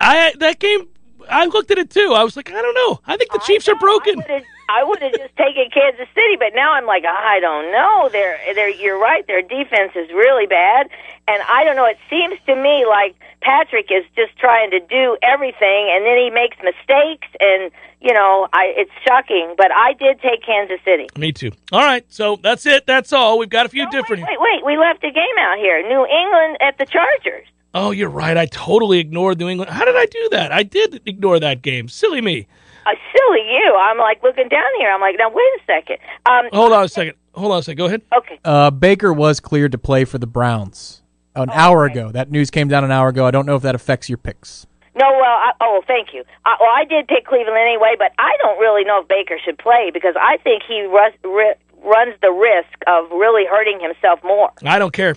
I 0.00 0.32
that 0.38 0.60
game. 0.60 0.88
I 1.28 1.46
looked 1.46 1.70
at 1.70 1.78
it 1.78 1.90
too. 1.90 2.12
I 2.14 2.24
was 2.24 2.36
like, 2.36 2.50
I 2.50 2.62
don't 2.62 2.74
know. 2.74 3.00
I 3.06 3.16
think 3.16 3.32
the 3.32 3.38
Chiefs 3.40 3.68
I 3.68 3.72
are 3.72 3.74
know, 3.74 3.80
broken. 3.80 4.22
I 4.70 4.84
would 4.84 5.02
have 5.02 5.12
just 5.12 5.36
taken 5.36 5.66
Kansas 5.74 6.06
City, 6.14 6.36
but 6.38 6.54
now 6.54 6.72
I'm 6.72 6.86
like, 6.86 7.04
I 7.04 7.40
don't 7.40 7.72
know. 7.72 8.08
They're, 8.12 8.38
they're, 8.54 8.70
you're 8.70 8.98
right. 8.98 9.26
Their 9.26 9.42
defense 9.42 9.92
is 9.96 10.08
really 10.10 10.46
bad, 10.46 10.88
and 11.26 11.42
I 11.50 11.64
don't 11.64 11.74
know. 11.76 11.86
It 11.86 11.98
seems 12.08 12.38
to 12.46 12.54
me 12.54 12.86
like 12.86 13.16
Patrick 13.42 13.90
is 13.90 14.04
just 14.14 14.38
trying 14.38 14.70
to 14.70 14.80
do 14.80 15.16
everything, 15.22 15.90
and 15.90 16.04
then 16.06 16.16
he 16.16 16.30
makes 16.30 16.56
mistakes, 16.62 17.26
and 17.40 17.72
you 18.00 18.14
know, 18.14 18.48
I 18.52 18.72
it's 18.76 18.90
shocking. 19.06 19.54
But 19.56 19.72
I 19.72 19.92
did 19.94 20.20
take 20.22 20.44
Kansas 20.46 20.78
City. 20.84 21.08
Me 21.18 21.32
too. 21.32 21.50
All 21.72 21.82
right. 21.82 22.04
So 22.08 22.36
that's 22.36 22.64
it. 22.64 22.86
That's 22.86 23.12
all. 23.12 23.38
We've 23.38 23.48
got 23.50 23.66
a 23.66 23.68
few 23.68 23.86
Oh, 23.86 23.90
different. 23.90 24.22
Wait, 24.22 24.38
wait, 24.40 24.62
wait, 24.62 24.64
we 24.64 24.78
left 24.78 25.02
a 25.04 25.10
game 25.10 25.36
out 25.40 25.58
here. 25.58 25.82
New 25.82 26.06
England 26.06 26.58
at 26.62 26.78
the 26.78 26.86
Chargers. 26.86 27.46
Oh, 27.74 27.90
you're 27.90 28.08
right. 28.08 28.36
I 28.36 28.46
totally 28.46 28.98
ignored 28.98 29.38
New 29.38 29.48
England. 29.48 29.70
How 29.70 29.84
did 29.84 29.96
I 29.96 30.06
do 30.06 30.28
that? 30.32 30.50
I 30.52 30.62
did 30.62 31.00
ignore 31.06 31.38
that 31.40 31.62
game. 31.62 31.88
Silly 31.88 32.20
me. 32.20 32.46
Uh, 32.86 32.90
silly 33.14 33.42
you. 33.50 33.76
I'm 33.78 33.98
like 33.98 34.22
looking 34.22 34.48
down 34.48 34.64
here. 34.78 34.90
I'm 34.90 35.00
like, 35.00 35.16
now 35.18 35.28
wait 35.30 35.42
a 35.42 35.60
second. 35.66 35.96
Um, 36.26 36.46
Hold 36.52 36.72
on 36.72 36.84
a 36.84 36.88
second. 36.88 37.14
Hold 37.34 37.52
on 37.52 37.58
a 37.58 37.62
second. 37.62 37.78
Go 37.78 37.86
ahead. 37.86 38.02
okay. 38.16 38.38
Uh, 38.44 38.70
Baker 38.70 39.12
was 39.12 39.38
cleared 39.40 39.72
to 39.72 39.78
play 39.78 40.04
for 40.04 40.18
the 40.18 40.26
Browns 40.26 41.02
an 41.34 41.50
hour 41.50 41.84
ago. 41.84 42.10
That 42.10 42.30
news 42.30 42.50
came 42.50 42.68
down 42.68 42.82
an 42.84 42.90
hour 42.90 43.08
ago. 43.08 43.24
I 43.26 43.30
don't 43.30 43.46
know 43.46 43.56
if 43.56 43.62
that 43.62 43.74
affects 43.74 44.08
your 44.08 44.18
picks. 44.18 44.66
No, 44.96 45.06
well, 45.08 45.22
I, 45.22 45.52
oh, 45.60 45.82
thank 45.86 46.08
you. 46.12 46.22
Uh, 46.44 46.50
well, 46.60 46.70
I 46.74 46.84
did 46.84 47.06
pick 47.06 47.24
Cleveland 47.24 47.56
anyway, 47.56 47.94
but 47.98 48.12
I 48.18 48.32
don't 48.42 48.58
really 48.58 48.84
know 48.84 49.00
if 49.02 49.08
Baker 49.08 49.38
should 49.44 49.56
play 49.58 49.90
because 49.94 50.14
I 50.20 50.38
think 50.38 50.62
he 50.66 50.82
rus- 50.82 51.14
ri- 51.22 51.54
runs 51.84 52.14
the 52.20 52.32
risk 52.32 52.76
of 52.88 53.08
really 53.12 53.44
hurting 53.46 53.78
himself 53.80 54.18
more. 54.24 54.50
I 54.64 54.78
don't 54.80 54.92
care. 54.92 55.14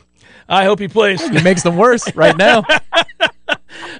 I 0.48 0.66
hope 0.66 0.80
he 0.80 0.88
plays. 0.88 1.22
It 1.22 1.44
makes 1.44 1.64
them 1.64 1.78
worse 1.78 2.14
right 2.16 2.38
now. 2.38 2.64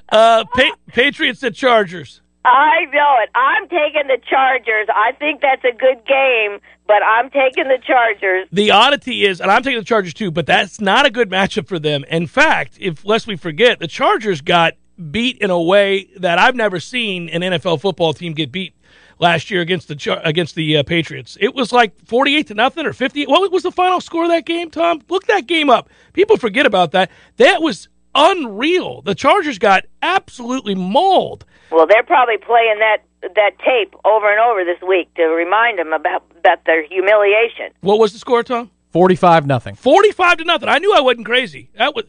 Uh, 0.08 0.44
pa- 0.54 0.76
Patriots 0.88 1.42
at 1.42 1.54
Chargers. 1.54 2.20
I 2.44 2.84
know 2.92 3.16
it. 3.22 3.30
I'm 3.34 3.68
taking 3.68 4.06
the 4.06 4.18
Chargers. 4.28 4.88
I 4.94 5.12
think 5.12 5.40
that's 5.40 5.64
a 5.64 5.72
good 5.72 6.04
game, 6.06 6.60
but 6.86 7.02
I'm 7.02 7.30
taking 7.30 7.64
the 7.64 7.78
Chargers. 7.84 8.48
The 8.52 8.70
oddity 8.70 9.24
is, 9.24 9.40
and 9.40 9.50
I'm 9.50 9.62
taking 9.62 9.78
the 9.78 9.84
Chargers 9.84 10.12
too, 10.12 10.30
but 10.30 10.44
that's 10.44 10.80
not 10.80 11.06
a 11.06 11.10
good 11.10 11.30
matchup 11.30 11.66
for 11.66 11.78
them. 11.78 12.04
In 12.10 12.26
fact, 12.26 12.76
if 12.78 13.04
lest 13.04 13.26
we 13.26 13.36
forget, 13.36 13.78
the 13.78 13.88
Chargers 13.88 14.42
got 14.42 14.74
beat 15.10 15.38
in 15.38 15.50
a 15.50 15.60
way 15.60 16.08
that 16.18 16.38
I've 16.38 16.54
never 16.54 16.80
seen 16.80 17.28
an 17.30 17.40
NFL 17.40 17.80
football 17.80 18.12
team 18.12 18.34
get 18.34 18.52
beat 18.52 18.74
last 19.18 19.50
year 19.50 19.62
against 19.62 19.88
the 19.88 20.20
against 20.22 20.54
the 20.54 20.76
uh, 20.76 20.82
Patriots. 20.82 21.38
It 21.40 21.54
was 21.54 21.72
like 21.72 21.94
48 22.04 22.48
to 22.48 22.54
nothing 22.54 22.84
or 22.84 22.92
50. 22.92 23.24
What 23.24 23.50
was 23.50 23.62
the 23.62 23.72
final 23.72 24.00
score 24.00 24.24
of 24.24 24.30
that 24.30 24.44
game, 24.44 24.70
Tom? 24.70 25.00
Look 25.08 25.26
that 25.26 25.46
game 25.46 25.70
up. 25.70 25.88
People 26.12 26.36
forget 26.36 26.66
about 26.66 26.92
that. 26.92 27.10
That 27.38 27.62
was 27.62 27.88
unreal. 28.14 29.02
The 29.02 29.14
Chargers 29.14 29.58
got 29.58 29.84
absolutely 30.02 30.74
mauled. 30.74 31.44
Well, 31.70 31.86
they're 31.86 32.02
probably 32.02 32.38
playing 32.38 32.78
that 32.78 32.98
that 33.34 33.58
tape 33.64 33.94
over 34.04 34.30
and 34.30 34.38
over 34.38 34.64
this 34.64 34.80
week 34.86 35.12
to 35.14 35.24
remind 35.24 35.78
them 35.78 35.92
about 35.92 36.24
about 36.36 36.64
their 36.66 36.86
humiliation. 36.86 37.72
What 37.80 37.98
was 37.98 38.12
the 38.12 38.18
score, 38.18 38.42
Tom? 38.42 38.70
45 38.90 39.46
nothing. 39.46 39.74
45 39.74 40.38
to 40.38 40.44
nothing. 40.44 40.68
I 40.68 40.78
knew 40.78 40.94
I 40.94 41.00
wasn't 41.00 41.26
crazy. 41.26 41.70
That 41.76 41.96
was 41.96 42.04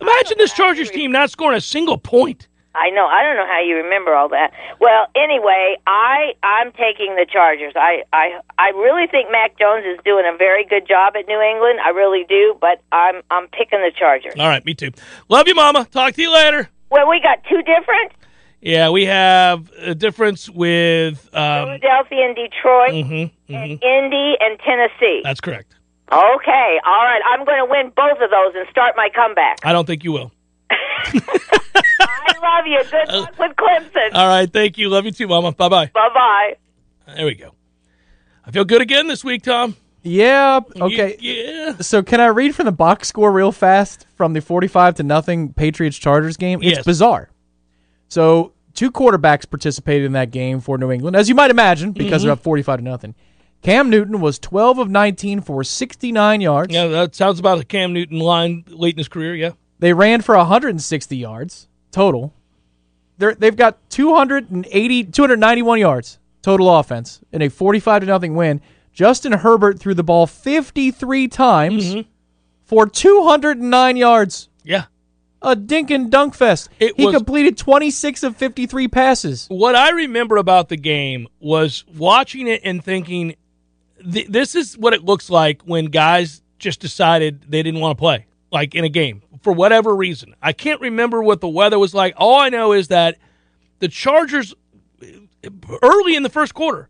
Imagine 0.00 0.38
this 0.38 0.52
Chargers 0.52 0.90
team 0.90 1.12
not 1.12 1.30
scoring 1.30 1.56
a 1.56 1.60
single 1.60 1.98
point. 1.98 2.48
I 2.74 2.90
know. 2.90 3.06
I 3.06 3.22
don't 3.22 3.36
know 3.36 3.46
how 3.46 3.62
you 3.62 3.76
remember 3.76 4.14
all 4.14 4.28
that. 4.28 4.52
Well, 4.80 5.06
anyway, 5.16 5.76
I 5.86 6.34
I'm 6.42 6.72
taking 6.72 7.16
the 7.16 7.24
Chargers. 7.30 7.72
I 7.74 8.02
I 8.12 8.38
I 8.58 8.68
really 8.76 9.06
think 9.06 9.30
Mac 9.32 9.58
Jones 9.58 9.86
is 9.86 9.98
doing 10.04 10.24
a 10.30 10.36
very 10.36 10.66
good 10.66 10.86
job 10.86 11.14
at 11.16 11.26
New 11.26 11.40
England. 11.40 11.80
I 11.82 11.90
really 11.90 12.26
do, 12.28 12.54
but 12.60 12.82
I'm 12.92 13.22
I'm 13.30 13.48
picking 13.48 13.80
the 13.80 13.92
Chargers. 13.98 14.34
All 14.38 14.48
right, 14.48 14.64
me 14.66 14.74
too. 14.74 14.90
Love 15.30 15.48
you, 15.48 15.54
Mama. 15.54 15.86
Talk 15.90 16.12
to 16.14 16.22
you 16.22 16.32
later. 16.32 16.68
Well, 16.90 17.08
we 17.08 17.20
got 17.22 17.42
two 17.48 17.62
different 17.62 18.12
Yeah, 18.66 18.90
we 18.90 19.04
have 19.04 19.70
a 19.78 19.94
difference 19.94 20.50
with. 20.50 21.28
Um, 21.32 21.66
Philadelphia 21.66 22.24
and 22.26 22.34
Detroit, 22.34 22.90
mhm, 22.90 23.30
and 23.48 23.70
Indy 23.82 24.34
and 24.40 24.58
Tennessee. 24.58 25.20
that's 25.22 25.40
correct. 25.40 25.72
Okay, 26.10 26.80
all 26.84 27.04
right. 27.04 27.20
I'm 27.32 27.44
going 27.44 27.58
to 27.58 27.66
win 27.70 27.92
both 27.94 28.20
of 28.20 28.28
those 28.30 28.54
and 28.56 28.66
start 28.70 28.94
my 28.96 29.08
comeback. 29.14 29.58
I 29.64 29.72
don't 29.72 29.86
think 29.86 30.02
you 30.02 30.10
will. 30.12 30.32
I 30.70 32.32
love 32.42 32.66
you. 32.66 32.82
Good 32.90 33.08
luck 33.14 33.38
with 33.38 33.52
Clemson. 33.56 34.14
All 34.14 34.26
right, 34.28 34.52
thank 34.52 34.78
you. 34.78 34.88
Love 34.88 35.04
you 35.04 35.12
too, 35.12 35.28
Mama. 35.28 35.52
Bye 35.52 35.68
bye. 35.68 35.86
Bye 35.94 36.08
bye. 36.14 36.56
There 37.14 37.26
we 37.26 37.34
go. 37.34 37.52
I 38.44 38.50
feel 38.50 38.64
good 38.64 38.80
again 38.82 39.06
this 39.06 39.24
week, 39.24 39.42
Tom. 39.42 39.76
Yeah. 40.02 40.60
Okay. 40.80 41.16
Yeah. 41.20 41.76
So 41.80 42.02
can 42.02 42.20
I 42.20 42.26
read 42.26 42.54
from 42.54 42.66
the 42.66 42.72
box 42.72 43.08
score 43.08 43.30
real 43.32 43.52
fast 43.52 44.06
from 44.16 44.32
the 44.32 44.40
45 44.40 44.96
to 44.96 45.02
nothing 45.02 45.52
Patriots 45.52 45.96
Chargers 45.98 46.36
game? 46.36 46.60
It's 46.62 46.76
Yes. 46.78 46.84
bizarre. 46.84 47.30
So 48.08 48.52
two 48.76 48.92
quarterbacks 48.92 49.48
participated 49.48 50.04
in 50.06 50.12
that 50.12 50.30
game 50.30 50.60
for 50.60 50.78
New 50.78 50.92
England, 50.92 51.16
as 51.16 51.28
you 51.28 51.34
might 51.34 51.50
imagine, 51.50 51.90
because 51.92 52.22
they're 52.22 52.32
up 52.32 52.42
45 52.42 52.78
to 52.78 52.84
nothing. 52.84 53.14
Cam 53.62 53.90
Newton 53.90 54.20
was 54.20 54.38
12 54.38 54.78
of 54.78 54.90
19 54.90 55.40
for 55.40 55.64
69 55.64 56.40
yards. 56.40 56.72
Yeah, 56.72 56.86
that 56.88 57.14
sounds 57.14 57.40
about 57.40 57.58
a 57.58 57.64
Cam 57.64 57.92
Newton 57.92 58.20
line 58.20 58.64
late 58.68 58.94
in 58.94 58.98
his 58.98 59.08
career. 59.08 59.34
Yeah. 59.34 59.52
They 59.80 59.92
ran 59.92 60.20
for 60.20 60.36
160 60.36 61.16
yards 61.16 61.66
total. 61.90 62.32
They're, 63.18 63.34
they've 63.34 63.56
got 63.56 63.78
280, 63.90 65.04
291 65.04 65.78
yards 65.80 66.18
total 66.42 66.78
offense 66.78 67.20
in 67.32 67.42
a 67.42 67.48
45 67.48 68.02
to 68.02 68.06
nothing 68.06 68.34
win. 68.36 68.60
Justin 68.92 69.32
Herbert 69.32 69.78
threw 69.80 69.94
the 69.94 70.04
ball 70.04 70.26
53 70.26 71.28
times 71.28 71.86
Mm-hmm. 71.94 72.08
for 72.64 72.86
209 72.86 73.96
yards. 73.96 74.48
Yeah. 74.64 74.84
A 75.46 75.54
dink 75.56 75.90
and 75.90 76.10
dunk 76.10 76.34
fest. 76.34 76.68
It 76.80 76.94
he 76.96 77.06
was- 77.06 77.14
completed 77.14 77.56
26 77.56 78.22
of 78.24 78.36
53 78.36 78.88
passes. 78.88 79.46
What 79.48 79.74
I 79.76 79.90
remember 79.90 80.36
about 80.36 80.68
the 80.68 80.76
game 80.76 81.28
was 81.40 81.84
watching 81.96 82.48
it 82.48 82.60
and 82.64 82.84
thinking, 82.84 83.36
th- 84.12 84.26
this 84.26 84.54
is 84.54 84.76
what 84.76 84.92
it 84.92 85.04
looks 85.04 85.30
like 85.30 85.62
when 85.62 85.86
guys 85.86 86.42
just 86.58 86.80
decided 86.80 87.44
they 87.48 87.62
didn't 87.62 87.80
want 87.80 87.96
to 87.96 88.00
play, 88.00 88.26
like 88.50 88.74
in 88.74 88.84
a 88.84 88.88
game, 88.88 89.22
for 89.42 89.52
whatever 89.52 89.94
reason. 89.94 90.34
I 90.42 90.52
can't 90.52 90.80
remember 90.80 91.22
what 91.22 91.40
the 91.40 91.48
weather 91.48 91.78
was 91.78 91.94
like. 91.94 92.14
All 92.16 92.40
I 92.40 92.48
know 92.48 92.72
is 92.72 92.88
that 92.88 93.16
the 93.78 93.88
Chargers, 93.88 94.52
early 95.82 96.16
in 96.16 96.22
the 96.22 96.28
first 96.28 96.54
quarter, 96.54 96.88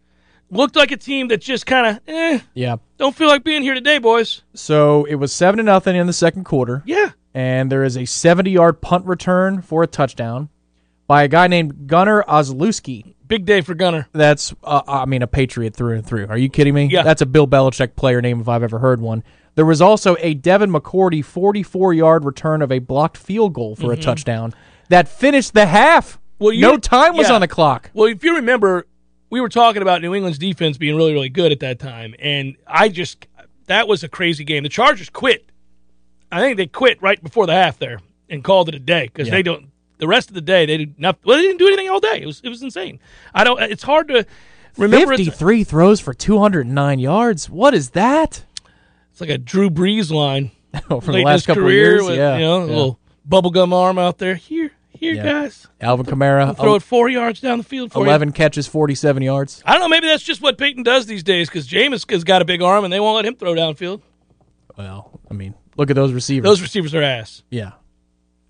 looked 0.51 0.77
like 0.77 0.93
a 0.93 0.97
team 0.97 1.29
that 1.29 1.41
just 1.41 1.67
kind 1.67 1.87
of, 1.97 2.01
eh, 2.09 2.39
Yeah. 2.55 2.77
don't 2.99 3.15
feel 3.15 3.29
like 3.29 3.43
being 3.45 3.63
here 3.63 3.75
today, 3.75 3.99
boys. 3.99 4.43
So 4.55 5.05
it 5.05 5.17
was 5.17 5.33
7 5.33 5.59
to 5.59 5.63
nothing 5.65 5.97
in 5.97 6.07
the 6.07 6.13
second 6.13 6.45
quarter. 6.45 6.83
Yeah. 6.87 7.11
And 7.37 7.71
there 7.71 7.85
is 7.85 7.99
a 7.99 8.07
70 8.07 8.51
yard 8.51 8.81
punt 8.81 9.05
return 9.05 9.61
for 9.61 9.83
a 9.83 9.87
touchdown 9.87 10.49
by 11.07 11.23
a 11.23 11.29
guy 11.29 11.49
named 11.49 11.87
Gunner 11.87 12.25
Olszewski. 12.27 13.15
Big 13.29 13.45
day 13.45 13.61
for 13.61 13.75
Gunner. 13.75 14.09
That's, 14.13 14.55
uh, 14.65 14.81
I 14.89 15.05
mean, 15.05 15.21
a 15.21 15.27
Patriot 15.27 15.75
through 15.77 15.97
and 15.97 16.07
through. 16.07 16.29
Are 16.29 16.39
you 16.39 16.49
kidding 16.49 16.73
me? 16.73 16.87
Yeah. 16.87 17.03
That's 17.03 17.21
a 17.21 17.27
Bill 17.27 17.47
Belichick 17.47 17.95
player 17.95 18.23
name 18.23 18.41
if 18.41 18.49
I've 18.49 18.63
ever 18.63 18.79
heard 18.79 19.03
one. 19.03 19.23
There 19.55 19.67
was 19.67 19.83
also 19.83 20.17
a 20.21 20.33
Devin 20.33 20.73
McCourty 20.73 21.23
44 21.23 21.93
yard 21.93 22.25
return 22.25 22.63
of 22.63 22.73
a 22.73 22.79
blocked 22.79 23.19
field 23.19 23.53
goal 23.53 23.77
for 23.77 23.93
a 23.93 23.99
touchdown 23.99 24.55
that 24.89 25.07
finished 25.07 25.53
the 25.53 25.67
half. 25.67 26.13
Mm-hmm. 26.13 26.45
Well, 26.45 26.53
you- 26.55 26.63
no 26.63 26.79
time 26.79 27.19
was 27.19 27.29
yeah. 27.29 27.35
on 27.35 27.43
the 27.43 27.49
clock. 27.49 27.91
Well, 27.93 28.07
if 28.07 28.25
you 28.25 28.37
remember, 28.37 28.87
we 29.29 29.43
were 29.43 29.51
talking 29.51 29.83
about 29.83 30.01
New 30.01 30.15
England's 30.15 30.39
defense 30.39 30.79
being 30.79 30.97
really, 30.97 31.13
really 31.13 31.29
good 31.29 31.53
at 31.53 31.61
that 31.61 31.81
time, 31.81 32.15
and 32.19 32.57
I 32.67 32.89
just 32.89 33.27
that 33.67 33.89
was 33.89 34.03
a 34.03 34.09
crazy 34.09 34.45
game. 34.45 34.63
The 34.63 34.71
Chargers 34.71 35.11
quit. 35.11 35.51
I 36.31 36.41
think 36.41 36.57
they 36.57 36.67
quit 36.67 37.01
right 37.01 37.23
before 37.23 37.47
the 37.47 37.53
half 37.55 37.79
there 37.79 38.01
and 38.29 38.43
called 38.43 38.69
it 38.69 38.75
a 38.75 38.79
day 38.79 39.05
because 39.13 39.31
they 39.31 39.43
don't. 39.43 39.71
The 39.99 40.09
rest 40.09 40.29
of 40.29 40.35
the 40.35 40.41
day 40.43 40.67
they 40.67 40.77
did 40.77 40.99
nothing. 40.99 41.23
Well, 41.25 41.37
they 41.39 41.43
didn't 41.45 41.59
do 41.59 41.69
anything 41.69 41.89
all 41.89 42.01
day. 42.01 42.21
It 42.21 42.27
was 42.27 42.41
it 42.45 42.49
was 42.49 42.63
insane. 42.63 42.99
I 43.35 43.45
don't. 43.45 43.61
It's 43.63 43.83
hard 43.83 44.09
to 44.09 44.27
remember. 44.77 45.13
It's, 45.15 45.25
53 45.25 45.65
throws 45.65 46.01
for 46.01 46.13
209 46.13 46.99
yards. 46.99 47.49
What 47.49 47.75
is 47.75 47.91
that? 47.91 48.45
it's 49.11 49.21
like 49.23 49.31
a 49.31 49.39
Drew 49.39 49.71
Brees 49.71 50.11
line 50.11 50.51
From 50.89 51.01
the 51.01 51.23
last 51.25 51.47
couple 51.47 51.65
of 51.65 51.73
years. 51.73 52.05
with 52.05 52.19
yeah. 52.19 52.37
you 52.37 52.43
know 52.43 52.63
a 52.63 52.67
little 52.67 53.01
bubblegum 53.27 53.73
arm 53.73 53.99
out 53.99 54.19
there. 54.19 54.35
Here, 54.35 54.73
here, 54.91 55.15
Yeah. 55.15 55.23
guys. 55.23 55.67
Alvin 55.81 56.05
Kamara, 56.05 56.55
Throw 56.55 56.73
oh 56.73 56.75
it 56.75 56.83
four 56.83 57.09
yards 57.09 57.41
down 57.41 57.59
the 57.59 57.65
field 57.65 57.93
for 57.93 58.01
you. 58.01 58.05
11 58.05 58.33
catches, 58.33 58.67
47 58.67 59.23
yards. 59.23 59.63
I 59.65 59.73
don't 59.73 59.81
know. 59.81 59.89
Maybe 59.89 60.07
that's 60.07 60.23
just 60.23 60.43
what 60.43 60.59
Payton 60.59 60.83
does 60.83 61.07
these 61.07 61.23
days 61.23 61.49
because 61.49 61.67
Jameis 61.67 62.11
has 62.11 62.25
got 62.25 62.43
a 62.43 62.45
big 62.45 62.61
arm 62.61 62.85
and 62.85 62.93
they 62.93 63.01
won't 63.01 63.17
let 63.17 63.25
him 63.25 63.37
throw 63.37 63.55
downfield. 63.55 64.03
Well, 64.77 65.19
I 65.31 65.35
mean, 65.35 65.55
look 65.77 65.91
at 65.91 65.97
those 65.97 66.13
receivers. 66.13 66.49
Those 66.49 66.63
receivers 66.63 66.95
are 66.95 67.03
ass. 67.03 67.43
yeah. 67.51 67.73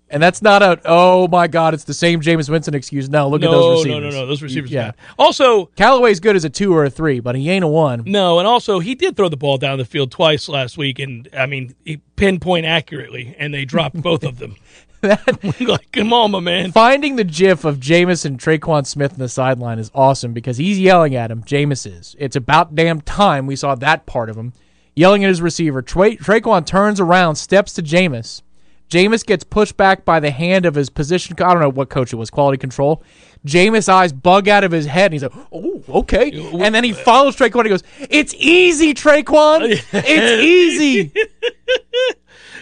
And 0.09 0.23
that's 0.23 0.41
not 0.41 0.63
a 0.63 0.79
oh 0.85 1.27
my 1.27 1.47
god, 1.47 1.73
it's 1.73 1.83
the 1.83 1.93
same 1.93 2.21
Jameis 2.21 2.49
Winston 2.49 2.73
excuse. 2.73 3.09
No, 3.09 3.27
look 3.27 3.41
no, 3.41 3.49
at 3.49 3.51
those 3.51 3.85
receivers. 3.85 4.03
no, 4.03 4.09
no, 4.09 4.21
no. 4.21 4.25
Those 4.25 4.41
receivers. 4.41 4.71
Yeah. 4.71 4.85
Yeah. 4.85 4.91
Also, 5.19 5.65
Callaway's 5.75 6.21
good 6.21 6.37
as 6.37 6.45
a 6.45 6.49
two 6.49 6.73
or 6.73 6.85
a 6.85 6.89
three, 6.89 7.19
but 7.19 7.35
he 7.35 7.49
ain't 7.49 7.65
a 7.65 7.67
one. 7.67 8.03
no, 8.05 8.39
and 8.39 8.47
also 8.47 8.79
he 8.79 8.95
did 8.95 9.17
throw 9.17 9.27
the 9.27 9.35
ball 9.35 9.57
down 9.57 9.77
the 9.77 9.83
field 9.83 10.09
twice 10.11 10.47
last 10.47 10.77
week, 10.77 10.99
and 10.99 11.27
I 11.33 11.45
mean, 11.45 11.75
he 11.83 11.97
pinpoint 12.15 12.65
accurately, 12.65 13.35
and 13.37 13.53
they 13.53 13.65
dropped 13.65 14.01
both 14.01 14.23
of 14.23 14.39
them. 14.39 14.55
that 15.01 15.59
like, 15.61 15.91
come 15.91 16.11
on, 16.11 16.31
my 16.31 16.39
man. 16.39 16.71
Finding 16.71 17.17
the 17.17 17.23
gif 17.23 17.65
of 17.65 17.77
Jameis 17.77 18.25
and 18.25 18.39
Tre'Quan 18.39 18.85
Smith 18.87 19.13
in 19.13 19.19
the 19.19 19.29
sideline 19.29 19.77
is 19.77 19.91
awesome 19.93 20.33
because 20.33 20.57
he's 20.57 20.79
yelling 20.79 21.13
at 21.13 21.29
him. 21.29 21.43
Jameis 21.43 21.85
is. 21.85 22.15
It's 22.17 22.35
about 22.35 22.73
damn 22.73 23.01
time 23.01 23.45
we 23.45 23.55
saw 23.55 23.75
that 23.75 24.07
part 24.07 24.27
of 24.27 24.35
him 24.35 24.53
yelling 24.97 25.23
at 25.23 25.29
his 25.29 25.41
receiver. 25.41 25.81
Tra- 25.81 26.15
Tre'Quan 26.17 26.65
turns 26.65 26.99
around, 26.99 27.35
steps 27.35 27.73
to 27.73 27.83
Jameis. 27.83 28.41
Jameis 28.89 29.25
gets 29.25 29.43
pushed 29.43 29.75
back 29.77 30.05
by 30.05 30.19
the 30.19 30.31
hand 30.31 30.65
of 30.65 30.75
his 30.75 30.89
position. 30.89 31.35
I 31.39 31.51
don't 31.53 31.59
know 31.61 31.69
what 31.69 31.89
coach 31.89 32.13
it 32.13 32.15
was, 32.15 32.29
quality 32.29 32.57
control. 32.57 33.03
Jameis' 33.45 33.89
eyes 33.89 34.13
bug 34.13 34.47
out 34.47 34.63
of 34.63 34.71
his 34.71 34.85
head, 34.85 35.05
and 35.11 35.13
he's 35.13 35.23
like, 35.23 35.33
"Oh, 35.51 35.83
okay." 35.89 36.31
And 36.53 36.73
then 36.73 36.83
he 36.85 36.93
follows 36.93 37.35
Tre'Quan. 37.35 37.63
He 37.65 37.69
goes, 37.69 37.83
"It's 38.09 38.33
easy, 38.37 38.93
Tre'Quan. 38.93 39.61
It's 39.93 40.43
easy." 40.43 41.11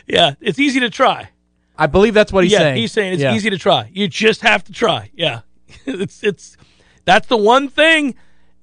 Yeah, 0.07 0.35
it's 0.39 0.59
easy 0.59 0.79
to 0.81 0.89
try. 0.91 1.29
I 1.77 1.87
believe 1.87 2.13
that's 2.13 2.31
what 2.31 2.43
he's 2.43 2.53
yeah, 2.53 2.59
saying. 2.59 2.77
he's 2.77 2.91
saying 2.91 3.13
it's 3.13 3.21
Yeah. 3.23 3.33
easy 3.33 3.49
to 3.49 3.57
try. 3.57 3.89
You 3.91 4.07
just 4.07 4.41
have 4.41 4.63
to 4.65 4.71
try. 4.71 5.09
Yeah, 5.15 5.41
it's 5.87 6.23
it's 6.23 6.57
that's 7.05 7.27
the 7.27 7.37
one 7.37 7.67
thing 7.69 8.13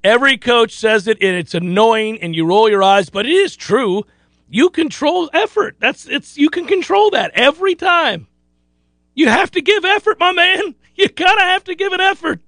every 0.05 0.37
coach 0.37 0.75
says 0.75 1.07
it, 1.07 1.19
and 1.23 1.37
it's 1.37 1.55
annoying, 1.55 2.21
and 2.21 2.35
you 2.35 2.45
roll 2.47 2.69
your 2.69 2.83
eyes, 2.83 3.11
but 3.11 3.27
it 3.27 3.33
is 3.33 3.57
true. 3.57 4.05
You 4.49 4.71
control 4.71 5.31
effort. 5.33 5.77
That's 5.79 6.07
it's 6.07 6.37
you 6.37 6.51
can 6.51 6.67
control 6.67 7.11
that 7.11 7.31
every 7.35 7.75
time. 7.75 8.27
You 9.15 9.29
have 9.29 9.51
to 9.53 9.61
give 9.61 9.85
effort, 9.85 10.19
my 10.19 10.33
man. 10.33 10.75
You 10.95 11.09
gotta 11.09 11.41
have 11.41 11.65
to 11.65 11.75
give 11.75 11.95
an 11.95 12.03
effort, 12.03 12.41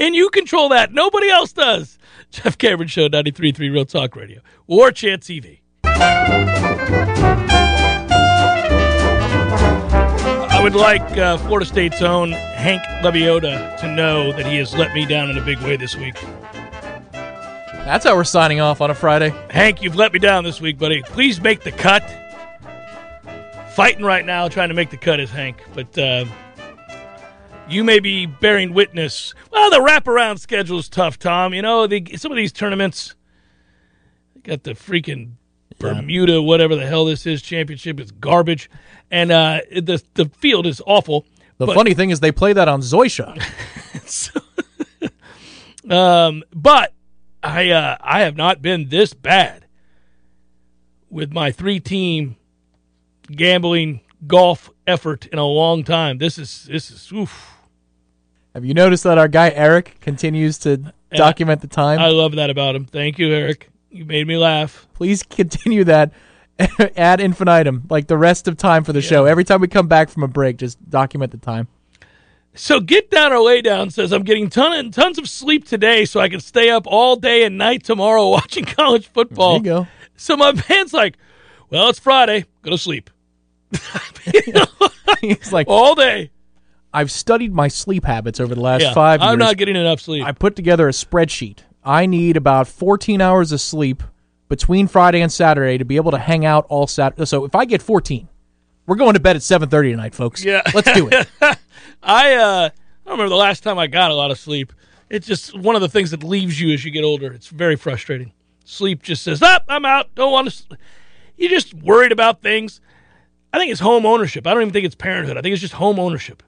and 0.00 0.12
you 0.12 0.28
control 0.30 0.70
that. 0.70 0.92
Nobody 0.92 1.30
else 1.30 1.52
does. 1.52 2.00
Jeff 2.32 2.58
Cameron 2.58 2.88
Show, 2.88 3.08
93.3 3.08 3.58
Real 3.60 3.84
Talk 3.84 4.16
Radio, 4.16 4.40
War 4.66 4.90
Chant 4.90 5.22
TV. 5.22 5.60
I 10.52 10.60
would 10.60 10.74
like 10.74 11.16
uh, 11.16 11.38
Florida 11.38 11.64
State's 11.64 12.02
own 12.02 12.32
Hank 12.32 12.82
Lebioda 13.04 13.78
to 13.78 13.86
know 13.94 14.32
that 14.32 14.46
he 14.46 14.56
has 14.56 14.74
let 14.74 14.92
me 14.92 15.06
down 15.06 15.30
in 15.30 15.38
a 15.38 15.44
big 15.44 15.58
way 15.60 15.76
this 15.76 15.94
week. 15.94 16.16
That's 17.84 18.04
how 18.04 18.14
we're 18.14 18.24
signing 18.24 18.60
off 18.60 18.80
on 18.80 18.90
a 18.90 18.94
Friday. 18.94 19.30
Hank, 19.50 19.82
you've 19.82 19.96
let 19.96 20.12
me 20.12 20.18
down 20.18 20.44
this 20.44 20.60
week, 20.60 20.78
buddy. 20.78 21.02
Please 21.02 21.40
make 21.40 21.62
the 21.62 21.72
cut. 21.72 22.02
Fighting 23.72 24.04
right 24.04 24.24
now, 24.24 24.48
trying 24.48 24.68
to 24.68 24.74
make 24.74 24.90
the 24.90 24.96
cut 24.96 25.18
is 25.18 25.30
Hank, 25.30 25.62
but 25.74 25.96
uh, 25.98 26.24
you 27.68 27.82
may 27.82 27.98
be 27.98 28.26
bearing 28.26 28.74
witness. 28.74 29.34
Well, 29.50 29.70
the 29.70 29.78
wraparound 29.78 30.38
schedule 30.38 30.78
is 30.78 30.88
tough, 30.88 31.18
Tom. 31.18 31.54
You 31.54 31.62
know, 31.62 31.86
the, 31.86 32.04
some 32.16 32.30
of 32.30 32.36
these 32.36 32.52
tournaments 32.52 33.14
they 34.34 34.40
got 34.42 34.62
the 34.62 34.72
freaking 34.72 35.32
Bermuda, 35.78 36.42
whatever 36.42 36.76
the 36.76 36.86
hell 36.86 37.06
this 37.06 37.26
is, 37.26 37.42
championship 37.42 37.98
is 37.98 38.10
garbage, 38.12 38.68
and 39.10 39.32
uh, 39.32 39.60
the 39.72 40.02
the 40.14 40.26
field 40.26 40.66
is 40.66 40.82
awful. 40.86 41.24
The 41.58 41.66
But- 41.66 41.74
funny 41.74 41.94
thing 41.94 42.10
is 42.10 42.20
they 42.20 42.32
play 42.32 42.52
that 42.52 42.68
on 42.68 42.82
Zoysia. 42.82 43.40
Um, 45.88 46.44
but 46.54 46.92
I 47.42 47.70
uh, 47.70 47.96
I 48.00 48.20
have 48.20 48.36
not 48.36 48.62
been 48.62 48.88
this 48.88 49.14
bad 49.14 49.66
with 51.08 51.32
my 51.32 51.50
three 51.50 51.80
team 51.80 52.36
gambling 53.30 54.00
golf 54.26 54.70
effort 54.86 55.26
in 55.26 55.38
a 55.38 55.46
long 55.46 55.84
time. 55.84 56.18
This 56.18 56.38
is 56.38 56.64
this 56.64 56.90
is 56.90 57.10
oof. 57.12 57.56
Have 58.54 58.64
you 58.64 58.74
noticed 58.74 59.04
that 59.04 59.16
our 59.18 59.28
guy 59.28 59.50
Eric 59.50 59.98
continues 60.00 60.58
to 60.58 60.92
document 61.14 61.60
the 61.60 61.68
time? 61.68 62.00
I 62.00 62.08
love 62.08 62.32
that 62.36 62.50
about 62.50 62.74
him. 62.74 62.84
Thank 62.84 63.18
you, 63.18 63.32
Eric. 63.32 63.70
You 63.90 64.04
made 64.04 64.26
me 64.26 64.36
laugh. 64.36 64.88
Please 64.94 65.22
continue 65.22 65.84
that 65.84 66.12
ad 66.96 67.20
infinitum, 67.20 67.86
like 67.88 68.06
the 68.06 68.18
rest 68.18 68.48
of 68.48 68.56
time 68.56 68.84
for 68.84 68.92
the 68.92 69.00
show. 69.00 69.24
Every 69.24 69.44
time 69.44 69.60
we 69.60 69.68
come 69.68 69.88
back 69.88 70.10
from 70.10 70.22
a 70.24 70.28
break, 70.28 70.58
just 70.58 70.78
document 70.90 71.30
the 71.32 71.38
time. 71.38 71.68
So 72.54 72.80
get 72.80 73.10
down 73.10 73.32
or 73.32 73.40
lay 73.40 73.62
down 73.62 73.90
says 73.90 74.12
I'm 74.12 74.24
getting 74.24 74.50
ton 74.50 74.72
and 74.72 74.92
tons 74.92 75.18
of 75.18 75.28
sleep 75.28 75.66
today, 75.66 76.04
so 76.04 76.20
I 76.20 76.28
can 76.28 76.40
stay 76.40 76.70
up 76.70 76.86
all 76.86 77.16
day 77.16 77.44
and 77.44 77.56
night 77.56 77.84
tomorrow 77.84 78.28
watching 78.30 78.64
college 78.64 79.08
football. 79.08 79.60
There 79.60 79.74
you 79.74 79.80
go. 79.84 79.88
So 80.16 80.36
my 80.36 80.52
man's 80.68 80.92
like, 80.92 81.16
"Well, 81.70 81.88
it's 81.88 81.98
Friday. 81.98 82.44
Go 82.62 82.70
to 82.70 82.78
sleep 82.78 83.08
He's 85.20 85.52
like, 85.52 85.68
all 85.68 85.94
day." 85.94 86.30
I've 86.92 87.10
studied 87.12 87.54
my 87.54 87.68
sleep 87.68 88.04
habits 88.04 88.40
over 88.40 88.54
the 88.54 88.60
last 88.60 88.82
Yeah, 88.82 88.94
five 88.94 89.20
years. 89.20 89.30
I'm 89.30 89.38
not 89.38 89.56
getting 89.56 89.76
enough 89.76 90.00
sleep. 90.00 90.24
I 90.24 90.32
put 90.32 90.56
together 90.56 90.88
a 90.88 90.92
spreadsheet. 90.92 91.58
I 91.84 92.06
need 92.06 92.36
about 92.36 92.66
14 92.66 93.20
hours 93.20 93.52
of 93.52 93.60
sleep 93.60 94.02
between 94.48 94.88
Friday 94.88 95.20
and 95.20 95.30
Saturday 95.30 95.78
to 95.78 95.84
be 95.84 95.94
able 95.94 96.10
to 96.10 96.18
hang 96.18 96.44
out 96.44 96.66
all 96.68 96.88
Saturday. 96.88 97.24
So 97.26 97.44
if 97.44 97.54
I 97.54 97.64
get 97.64 97.80
14, 97.80 98.28
we're 98.86 98.96
going 98.96 99.14
to 99.14 99.20
bed 99.20 99.36
at 99.36 99.42
7:30 99.42 99.92
tonight, 99.92 100.14
folks. 100.16 100.44
Yeah. 100.44 100.62
let's 100.74 100.92
do 100.92 101.08
it. 101.12 101.28
I 102.02 102.34
uh, 102.34 102.70
I 102.70 103.08
don't 103.08 103.12
remember 103.12 103.28
the 103.28 103.36
last 103.36 103.62
time 103.62 103.78
I 103.78 103.86
got 103.86 104.10
a 104.10 104.14
lot 104.14 104.30
of 104.30 104.38
sleep. 104.38 104.72
It's 105.08 105.26
just 105.26 105.56
one 105.58 105.74
of 105.74 105.82
the 105.82 105.88
things 105.88 106.12
that 106.12 106.22
leaves 106.22 106.60
you 106.60 106.72
as 106.72 106.84
you 106.84 106.90
get 106.90 107.02
older. 107.04 107.32
It's 107.32 107.48
very 107.48 107.76
frustrating. 107.76 108.32
Sleep 108.64 109.02
just 109.02 109.22
says, 109.22 109.42
"Up, 109.42 109.64
I'm 109.68 109.84
out. 109.84 110.14
Don't 110.14 110.32
want 110.32 110.50
to." 110.50 110.78
You're 111.36 111.50
just 111.50 111.74
worried 111.74 112.12
about 112.12 112.42
things. 112.42 112.80
I 113.52 113.58
think 113.58 113.72
it's 113.72 113.80
home 113.80 114.06
ownership. 114.06 114.46
I 114.46 114.52
don't 114.52 114.62
even 114.62 114.72
think 114.72 114.86
it's 114.86 114.94
parenthood. 114.94 115.36
I 115.36 115.40
think 115.40 115.52
it's 115.52 115.60
just 115.62 115.74
home 115.74 115.98
ownership. 115.98 116.42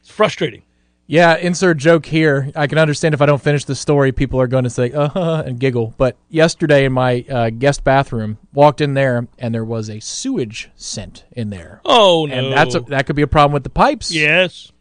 It's 0.00 0.10
frustrating. 0.10 0.62
Yeah, 1.06 1.36
insert 1.36 1.76
joke 1.76 2.06
here. 2.06 2.50
I 2.56 2.66
can 2.66 2.78
understand 2.78 3.12
if 3.14 3.20
I 3.20 3.26
don't 3.26 3.42
finish 3.42 3.66
the 3.66 3.74
story, 3.74 4.10
people 4.10 4.40
are 4.40 4.46
going 4.46 4.64
to 4.64 4.70
say, 4.70 4.90
uh 4.90 5.08
huh" 5.08 5.42
and 5.44 5.60
giggle. 5.60 5.94
But 5.98 6.16
yesterday 6.30 6.86
in 6.86 6.92
my 6.94 7.24
uh, 7.28 7.50
guest 7.50 7.84
bathroom, 7.84 8.38
walked 8.54 8.80
in 8.80 8.94
there, 8.94 9.28
and 9.38 9.54
there 9.54 9.64
was 9.64 9.90
a 9.90 10.00
sewage 10.00 10.70
scent 10.74 11.24
in 11.32 11.50
there. 11.50 11.82
Oh 11.84 12.24
no! 12.26 12.34
And 12.34 12.52
that's 12.52 12.74
a, 12.74 12.80
that 12.80 13.06
could 13.06 13.16
be 13.16 13.22
a 13.22 13.26
problem 13.26 13.52
with 13.52 13.64
the 13.64 13.70
pipes. 13.70 14.10
yes. 14.10 14.72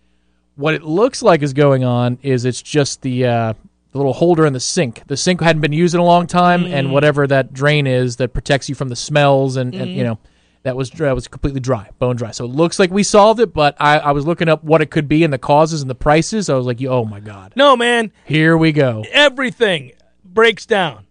What 0.56 0.74
it 0.76 0.84
looks 0.84 1.22
like 1.24 1.42
is 1.42 1.54
going 1.54 1.84
on 1.84 2.20
is 2.22 2.46
it's 2.46 2.62
just 2.62 3.02
the 3.02 3.26
uh, 3.26 3.54
the 3.92 3.98
little 3.98 4.14
holder 4.14 4.46
in 4.46 4.54
the 4.54 4.60
sink. 4.60 5.02
The 5.08 5.18
sink 5.18 5.42
hadn't 5.42 5.62
been 5.62 5.74
used 5.74 5.94
in 5.96 6.00
a 6.00 6.06
long 6.06 6.28
time, 6.28 6.66
and 6.66 6.92
whatever 6.92 7.26
that 7.28 7.54
drain 7.54 7.88
is 7.88 8.18
that 8.18 8.34
protects 8.34 8.70
you 8.70 8.76
from 8.76 8.90
the 8.90 8.96
smells, 8.96 9.56
and, 9.58 9.74
and 9.74 9.90
you 9.92 10.04
know 10.04 10.20
that 10.62 10.76
was 10.76 10.92
that 10.92 11.16
was 11.16 11.28
completely 11.28 11.60
dry, 11.60 11.90
bone 11.98 12.16
dry. 12.16 12.32
So 12.32 12.46
it 12.46 12.50
looks 12.52 12.78
like 12.78 12.92
we 12.92 13.02
solved 13.04 13.40
it, 13.40 13.52
but 13.54 13.76
I, 13.80 13.98
I 14.00 14.12
was 14.12 14.26
looking 14.28 14.48
up 14.48 14.64
what 14.64 14.82
it 14.82 14.92
could 14.92 15.08
be 15.08 15.24
and 15.24 15.34
the 15.34 15.38
causes 15.40 15.82
and 15.82 15.90
the 15.90 15.96
prices. 15.96 16.50
I 16.50 16.56
was 16.56 16.66
like, 16.68 16.82
oh 16.84 17.04
my 17.06 17.20
god, 17.20 17.54
No, 17.56 17.76
man. 17.76 18.12
here 18.26 18.56
we 18.56 18.72
go. 18.72 19.04
Everything 19.12 19.92
breaks 20.24 20.66
down 20.68 21.08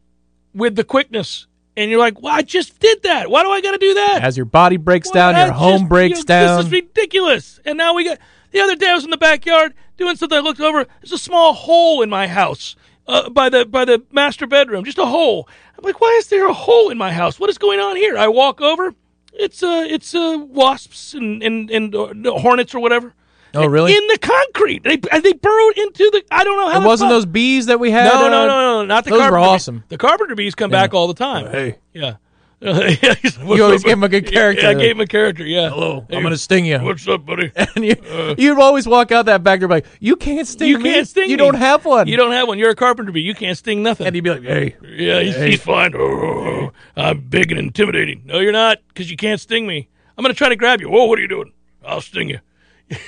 with 0.55 0.77
the 0.77 0.85
quickness, 0.85 1.47
and 1.77 1.91
you're 1.91 1.99
like, 1.99 2.23
"Well, 2.23 2.33
I 2.33 2.43
just 2.43 2.79
did 2.79 3.03
that. 3.03 3.29
Why 3.29 3.43
do 3.43 3.51
I 3.51 3.61
got 3.61 3.73
to 3.73 3.79
do 3.79 3.95
that?" 3.95 4.21
As 4.23 4.37
your 4.37 4.47
body 4.47 4.77
breaks 4.77 5.09
Well, 5.13 5.15
down, 5.33 5.37
your 5.39 5.49
that's 5.49 5.59
home 5.59 5.81
just- 5.81 5.89
breaks 5.89 6.19
you 6.21 6.25
know, 6.25 6.27
down. 6.29 6.57
This 6.59 6.67
is 6.67 6.73
ridiculous. 6.73 7.61
And 7.65 7.77
now 7.79 7.95
we 7.95 8.05
got 8.05 8.19
the 8.53 8.61
other 8.61 8.77
day 8.77 8.91
I 8.91 8.95
was 8.95 9.05
in 9.05 9.11
the 9.11 9.17
backyard 9.17 9.75
doing 9.97 10.17
something. 10.17 10.39
I 10.39 10.41
looked 10.41 10.61
over. 10.61 10.87
There's 11.01 11.13
a 11.13 11.19
small 11.19 11.53
hole 11.53 12.03
in 12.03 12.11
my 12.11 12.27
house 12.27 12.77
uh, 13.07 13.29
by 13.31 13.49
the 13.49 13.65
by 13.65 13.85
the 13.85 14.03
master 14.13 14.47
bedroom. 14.47 14.85
Just 14.85 14.99
a 14.99 15.07
hole. 15.07 15.49
I'm 15.79 15.85
like, 15.85 16.01
why 16.01 16.15
is 16.19 16.29
there 16.29 16.47
a 16.49 16.53
hole 16.53 16.91
in 16.91 16.99
my 16.99 17.13
house? 17.13 17.41
What 17.41 17.51
is 17.51 17.59
going 17.59 17.81
on 17.81 17.97
here? 17.97 18.17
I 18.17 18.29
walk 18.29 18.61
over. 18.61 18.95
It's 19.33 19.63
uh 19.63 19.85
it's 19.89 20.15
uh 20.15 20.39
wasps 20.49 21.15
and 21.15 21.43
and 21.43 21.71
and 21.71 21.95
uh, 21.95 22.39
hornets 22.39 22.75
or 22.75 22.81
whatever. 22.81 23.15
Oh, 23.55 23.67
really? 23.67 23.95
In 23.95 24.07
the 24.07 24.19
concrete. 24.19 24.83
They 24.83 24.97
they 24.97 25.33
burrowed 25.33 25.77
into 25.77 26.11
the. 26.11 26.23
I 26.31 26.45
don't 26.45 26.57
know 26.57 26.71
how. 26.71 26.79
it 26.79 26.83
the 26.83 26.87
wasn't 26.87 27.11
those 27.11 27.27
bees 27.27 27.67
that 27.67 27.79
we 27.79 27.91
had. 27.91 28.05
No, 28.05 28.27
uh, 28.27 28.29
no, 28.29 28.47
no, 28.47 28.47
no, 28.47 28.85
not 28.85 29.05
the 29.05 29.11
those 29.11 29.19
were 29.19 29.29
carpenter. 29.29 29.41
bees. 29.41 29.55
awesome. 29.55 29.85
The 29.89 29.99
carpenter 29.99 30.35
bees 30.35 30.55
come 30.55 30.71
back 30.71 30.95
all 30.95 31.07
the 31.07 31.15
time. 31.15 31.47
Hey. 31.47 31.79
Yeah. 31.93 32.17
Yeah, 32.63 33.15
he's- 33.15 33.37
what's 33.39 33.59
You 33.59 33.65
always 33.65 33.81
up, 33.81 33.87
give 33.87 33.99
him 33.99 34.05
a 34.05 34.09
good 34.09 34.27
character. 34.27 34.63
Yeah, 34.63 34.71
I 34.71 34.75
gave 34.75 34.93
him 34.93 35.01
a 35.01 35.07
character. 35.07 35.45
Yeah. 35.45 35.71
Hello, 35.71 36.07
Hey, 36.09 36.17
I'm 36.17 36.23
gonna 36.23 36.37
sting 36.37 36.65
you. 36.65 36.79
What's 36.79 37.07
up, 37.09 37.27
buddy? 37.27 37.51
And 37.75 37.85
you, 37.85 37.97
uh, 38.09 38.35
you'd 38.39 38.59
always 38.59 38.87
walk 38.87 39.11
out 39.11 39.27
that 39.27 39.43
back 39.43 39.61
door 39.61 39.69
like, 39.69 39.85
you 39.99 40.15
can't 40.17 40.47
sting 40.47 40.69
you 40.69 40.79
me. 40.79 40.93
can't 40.93 41.09
sting 41.09 41.25
You 41.29 41.37
me. 41.37 41.43
don't 41.43 41.57
have 41.57 41.85
one. 41.85 42.07
You 42.07 42.17
don't 42.17 42.31
have 42.33 42.47
one. 42.47 42.59
You're 42.59 42.71
a 42.71 42.77
carpenter 42.77 43.11
bee. 43.11 43.21
You 43.21 43.35
can't 43.35 43.59
sting 43.59 43.83
nothing. 43.83 44.07
And 44.07 44.15
he'd 44.15 44.21
be 44.23 44.31
like, 44.31 44.43
hey, 44.45 44.77
yeah, 44.97 45.21
he's, 45.21 45.37
he's 45.37 45.61
fine. 45.63 45.93
Oh, 45.97 45.99
oh, 46.01 46.71
oh, 46.97 47.03
I'm 47.03 47.21
big 47.21 47.51
and 47.51 47.59
intimidating. 47.59 48.23
No, 48.27 48.39
you're 48.39 48.53
not, 48.53 48.79
because 48.89 49.11
you 49.11 49.17
can't 49.17 49.41
sting 49.41 49.67
me. 49.67 49.89
I'm 50.17 50.23
gonna 50.23 50.35
try 50.35 50.49
to 50.49 50.57
grab 50.57 50.81
you. 50.81 50.89
Whoa, 50.89 51.07
what 51.07 51.19
are 51.19 51.23
you 51.23 51.29
doing? 51.29 51.53
I'll 51.85 52.01
sting 52.01 52.29
you. 52.29 52.39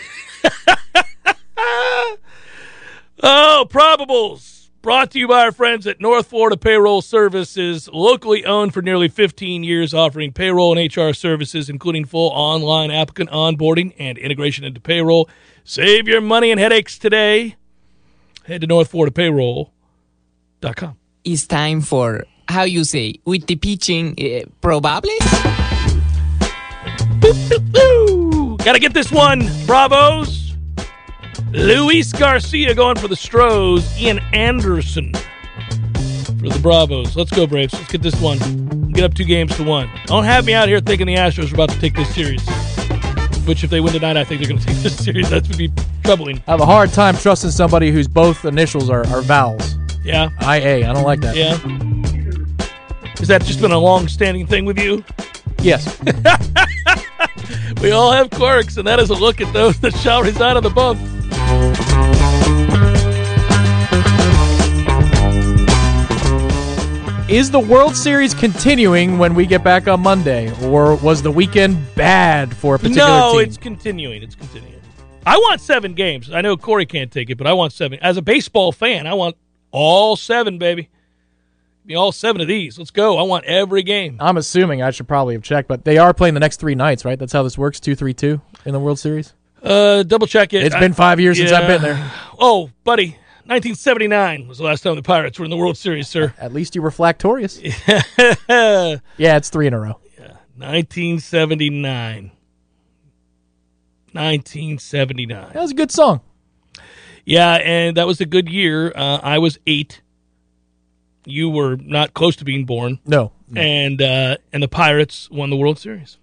oh, 3.22 3.66
probables. 3.70 4.53
Brought 4.84 5.10
to 5.12 5.18
you 5.18 5.26
by 5.26 5.40
our 5.40 5.50
friends 5.50 5.86
at 5.86 5.98
North 5.98 6.26
Florida 6.26 6.58
Payroll 6.58 7.00
Services, 7.00 7.88
locally 7.90 8.44
owned 8.44 8.74
for 8.74 8.82
nearly 8.82 9.08
15 9.08 9.64
years, 9.64 9.94
offering 9.94 10.30
payroll 10.30 10.76
and 10.76 10.94
HR 10.94 11.14
services, 11.14 11.70
including 11.70 12.04
full 12.04 12.28
online 12.28 12.90
applicant 12.90 13.30
onboarding 13.30 13.94
and 13.98 14.18
integration 14.18 14.62
into 14.62 14.82
payroll. 14.82 15.30
Save 15.64 16.06
your 16.06 16.20
money 16.20 16.50
and 16.50 16.60
headaches 16.60 16.98
today. 16.98 17.56
Head 18.44 18.60
to 18.60 18.66
northfloridapayroll.com. 18.66 20.98
It's 21.24 21.46
time 21.46 21.80
for 21.80 22.26
how 22.48 22.64
you 22.64 22.84
say 22.84 23.20
with 23.24 23.46
the 23.46 23.56
pitching, 23.56 24.14
uh, 24.20 24.44
probably. 24.60 25.16
Woo! 27.72 28.58
Gotta 28.58 28.80
get 28.80 28.92
this 28.92 29.10
one. 29.10 29.48
Bravos. 29.64 30.43
Luis 31.54 32.12
Garcia 32.12 32.74
going 32.74 32.96
for 32.96 33.06
the 33.06 33.14
Stros. 33.14 33.96
Ian 33.96 34.18
Anderson 34.32 35.12
for 35.14 36.48
the 36.48 36.58
Bravos. 36.60 37.14
Let's 37.14 37.30
go, 37.30 37.46
Braves. 37.46 37.72
Let's 37.72 37.92
get 37.92 38.02
this 38.02 38.20
one. 38.20 38.38
Get 38.92 39.04
up 39.04 39.14
two 39.14 39.24
games 39.24 39.56
to 39.56 39.62
one. 39.62 39.88
Don't 40.06 40.24
have 40.24 40.44
me 40.46 40.52
out 40.52 40.66
here 40.66 40.80
thinking 40.80 41.06
the 41.06 41.14
Astros 41.14 41.52
are 41.52 41.54
about 41.54 41.70
to 41.70 41.78
take 41.78 41.94
this 41.94 42.12
series. 42.12 42.44
Which, 43.46 43.62
if 43.62 43.70
they 43.70 43.80
win 43.80 43.92
tonight, 43.92 44.16
I 44.16 44.24
think 44.24 44.40
they're 44.40 44.48
going 44.48 44.60
to 44.62 44.66
take 44.66 44.78
this 44.78 45.02
series. 45.02 45.30
That 45.30 45.46
would 45.46 45.56
be 45.56 45.70
troubling. 46.02 46.42
I 46.48 46.50
have 46.50 46.60
a 46.60 46.66
hard 46.66 46.92
time 46.92 47.16
trusting 47.16 47.50
somebody 47.50 47.92
whose 47.92 48.08
both 48.08 48.44
initials 48.44 48.90
are, 48.90 49.06
are 49.06 49.22
vowels. 49.22 49.76
Yeah. 50.04 50.30
IA. 50.42 50.88
I 50.88 50.92
don't 50.92 51.04
like 51.04 51.20
that. 51.20 51.36
Yeah. 51.36 51.56
Has 53.18 53.28
that 53.28 53.44
just 53.44 53.60
been 53.60 53.70
a 53.70 53.78
long-standing 53.78 54.48
thing 54.48 54.64
with 54.64 54.78
you? 54.78 55.04
Yes. 55.60 56.00
We 57.84 57.90
all 57.90 58.12
have 58.12 58.30
quirks, 58.30 58.78
and 58.78 58.86
that 58.86 58.98
is 58.98 59.10
a 59.10 59.14
look 59.14 59.42
at 59.42 59.52
those 59.52 59.78
that 59.80 59.94
shall 59.96 60.22
reside 60.22 60.56
on 60.56 60.62
the 60.62 60.70
bump. 60.70 60.98
Is 67.34 67.50
the 67.50 67.58
World 67.58 67.96
Series 67.96 68.32
continuing 68.32 69.18
when 69.18 69.34
we 69.34 69.44
get 69.44 69.64
back 69.64 69.88
on 69.88 70.00
Monday, 70.00 70.52
or 70.64 70.94
was 70.94 71.20
the 71.20 71.32
weekend 71.32 71.76
bad 71.96 72.56
for 72.56 72.76
a 72.76 72.78
particular 72.78 73.08
No, 73.08 73.32
team? 73.32 73.40
it's 73.40 73.56
continuing. 73.56 74.22
It's 74.22 74.36
continuing. 74.36 74.80
I 75.26 75.36
want 75.38 75.60
seven 75.60 75.94
games. 75.94 76.30
I 76.30 76.42
know 76.42 76.56
Corey 76.56 76.86
can't 76.86 77.10
take 77.10 77.30
it, 77.30 77.36
but 77.36 77.48
I 77.48 77.52
want 77.52 77.72
seven. 77.72 77.98
As 78.00 78.16
a 78.16 78.22
baseball 78.22 78.70
fan, 78.70 79.08
I 79.08 79.14
want 79.14 79.34
all 79.72 80.14
seven, 80.14 80.58
baby. 80.58 80.88
Be 81.84 81.96
all 81.96 82.12
seven 82.12 82.40
of 82.40 82.46
these. 82.46 82.78
Let's 82.78 82.92
go. 82.92 83.18
I 83.18 83.22
want 83.22 83.46
every 83.46 83.82
game. 83.82 84.16
I'm 84.20 84.36
assuming 84.36 84.80
I 84.82 84.92
should 84.92 85.08
probably 85.08 85.34
have 85.34 85.42
checked, 85.42 85.66
but 85.66 85.84
they 85.84 85.98
are 85.98 86.14
playing 86.14 86.34
the 86.34 86.40
next 86.40 86.60
three 86.60 86.76
nights, 86.76 87.04
right? 87.04 87.18
That's 87.18 87.32
how 87.32 87.42
this 87.42 87.58
works. 87.58 87.80
Two, 87.80 87.96
three, 87.96 88.14
two 88.14 88.40
in 88.64 88.72
the 88.72 88.78
World 88.78 89.00
Series. 89.00 89.32
Uh, 89.60 90.04
double 90.04 90.28
check 90.28 90.52
it. 90.52 90.62
It's 90.62 90.74
I- 90.74 90.78
been 90.78 90.92
five 90.92 91.18
years 91.18 91.38
since 91.38 91.50
I've 91.50 91.66
been 91.66 91.82
there. 91.82 92.12
Oh, 92.38 92.70
buddy, 92.84 93.16
1979 93.46 94.48
was 94.48 94.56
the 94.58 94.64
last 94.64 94.80
time 94.80 94.96
the 94.96 95.02
Pirates 95.02 95.38
were 95.38 95.44
in 95.44 95.50
the 95.50 95.56
World 95.56 95.76
Series, 95.76 96.08
sir. 96.08 96.32
At 96.40 96.54
least 96.54 96.74
you 96.74 96.80
were 96.80 96.90
flactorious. 96.90 97.60
yeah, 99.18 99.36
it's 99.36 99.50
three 99.50 99.66
in 99.66 99.74
a 99.74 99.80
row. 99.80 100.00
Yeah, 100.18 100.36
1979. 100.56 102.30
1979. 104.12 105.52
That 105.52 105.60
was 105.60 105.72
a 105.72 105.74
good 105.74 105.90
song. 105.90 106.22
Yeah, 107.26 107.54
and 107.54 107.96
that 107.96 108.06
was 108.06 108.20
a 108.20 108.26
good 108.26 108.48
year. 108.48 108.92
Uh, 108.94 109.20
I 109.22 109.38
was 109.38 109.58
eight. 109.66 110.00
You 111.26 111.50
were 111.50 111.76
not 111.76 112.14
close 112.14 112.36
to 112.36 112.44
being 112.44 112.64
born, 112.64 112.98
No, 113.06 113.32
and 113.54 114.00
uh, 114.00 114.36
and 114.52 114.62
the 114.62 114.68
Pirates 114.68 115.30
won 115.30 115.50
the 115.50 115.56
World 115.56 115.78
Series 115.78 116.18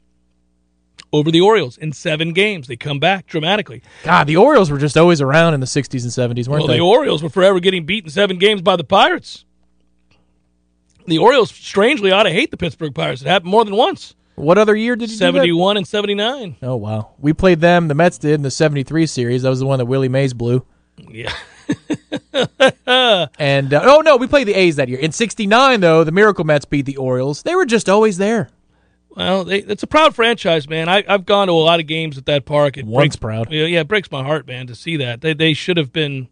over 1.13 1.31
the 1.31 1.41
Orioles 1.41 1.77
in 1.77 1.91
seven 1.91 2.33
games. 2.33 2.67
They 2.67 2.75
come 2.75 2.99
back 2.99 3.27
dramatically. 3.27 3.81
God, 4.03 4.27
the 4.27 4.37
Orioles 4.37 4.71
were 4.71 4.77
just 4.77 4.97
always 4.97 5.21
around 5.21 5.53
in 5.53 5.59
the 5.59 5.65
60s 5.65 6.03
and 6.03 6.37
70s, 6.37 6.47
weren't 6.47 6.47
they? 6.47 6.49
Well, 6.49 6.67
they? 6.67 6.75
the 6.75 6.79
Orioles 6.81 7.21
were 7.23 7.29
forever 7.29 7.59
getting 7.59 7.85
beaten 7.85 8.09
seven 8.09 8.37
games 8.37 8.61
by 8.61 8.75
the 8.75 8.83
Pirates. 8.83 9.45
The 11.07 11.17
Orioles 11.17 11.51
strangely 11.51 12.11
ought 12.11 12.23
to 12.23 12.29
hate 12.29 12.51
the 12.51 12.57
Pittsburgh 12.57 12.93
Pirates. 12.93 13.21
It 13.21 13.27
happened 13.27 13.51
more 13.51 13.65
than 13.65 13.75
once. 13.75 14.15
what 14.35 14.57
other 14.57 14.75
year 14.75 14.95
did 14.95 15.09
you 15.09 15.17
do 15.17 15.25
that? 15.25 15.33
71 15.33 15.77
and 15.77 15.87
79. 15.87 16.57
Oh, 16.61 16.75
wow. 16.75 17.11
We 17.19 17.33
played 17.33 17.59
them, 17.59 17.87
the 17.87 17.95
Mets 17.95 18.17
did, 18.17 18.35
in 18.35 18.41
the 18.43 18.51
73 18.51 19.07
series. 19.07 19.41
That 19.41 19.49
was 19.49 19.59
the 19.59 19.65
one 19.65 19.79
that 19.79 19.85
Willie 19.85 20.09
Mays 20.09 20.33
blew. 20.33 20.65
Yeah. 20.97 21.33
And, 23.37 23.73
uh, 23.73 23.81
oh, 23.83 24.01
no, 24.01 24.17
we 24.17 24.27
played 24.27 24.47
the 24.47 24.53
A's 24.53 24.75
that 24.75 24.89
year. 24.89 24.99
In 24.99 25.11
69, 25.11 25.79
though, 25.79 26.03
the 26.03 26.11
Miracle 26.11 26.43
Mets 26.43 26.65
beat 26.65 26.85
the 26.85 26.97
Orioles. 26.97 27.43
They 27.43 27.55
were 27.55 27.65
just 27.65 27.87
always 27.89 28.17
there. 28.17 28.49
Well, 29.15 29.43
they, 29.43 29.59
it's 29.59 29.83
a 29.83 29.87
proud 29.87 30.15
franchise, 30.15 30.69
man. 30.69 30.87
I, 30.87 31.03
I've 31.07 31.25
gone 31.25 31.47
to 31.47 31.53
a 31.53 31.55
lot 31.55 31.79
of 31.79 31.87
games 31.87 32.17
at 32.17 32.25
that 32.27 32.45
park. 32.45 32.77
It 32.77 32.85
Once 32.85 33.01
breaks, 33.01 33.15
proud. 33.17 33.51
Yeah, 33.51 33.65
yeah, 33.65 33.81
it 33.81 33.87
breaks 33.87 34.09
my 34.11 34.23
heart, 34.23 34.47
man, 34.47 34.67
to 34.67 34.75
see 34.75 34.97
that. 34.97 35.21
They 35.21 35.33
they 35.33 35.53
should 35.53 35.77
have 35.77 35.91
been. 35.91 36.29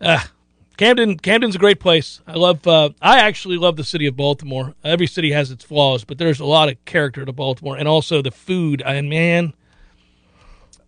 Uh, 0.00 0.20
Camden 0.76 1.16
Camden's 1.18 1.54
a 1.54 1.58
great 1.58 1.78
place. 1.78 2.20
I 2.26 2.34
love. 2.34 2.66
Uh, 2.66 2.90
I 3.00 3.20
actually 3.20 3.56
love 3.56 3.76
the 3.76 3.84
city 3.84 4.06
of 4.06 4.16
Baltimore. 4.16 4.74
Every 4.82 5.06
city 5.06 5.30
has 5.30 5.52
its 5.52 5.64
flaws, 5.64 6.02
but 6.04 6.18
there's 6.18 6.40
a 6.40 6.44
lot 6.44 6.68
of 6.68 6.84
character 6.84 7.24
to 7.24 7.32
Baltimore, 7.32 7.76
and 7.76 7.86
also 7.86 8.20
the 8.20 8.32
food. 8.32 8.82
And 8.84 9.08
man, 9.08 9.54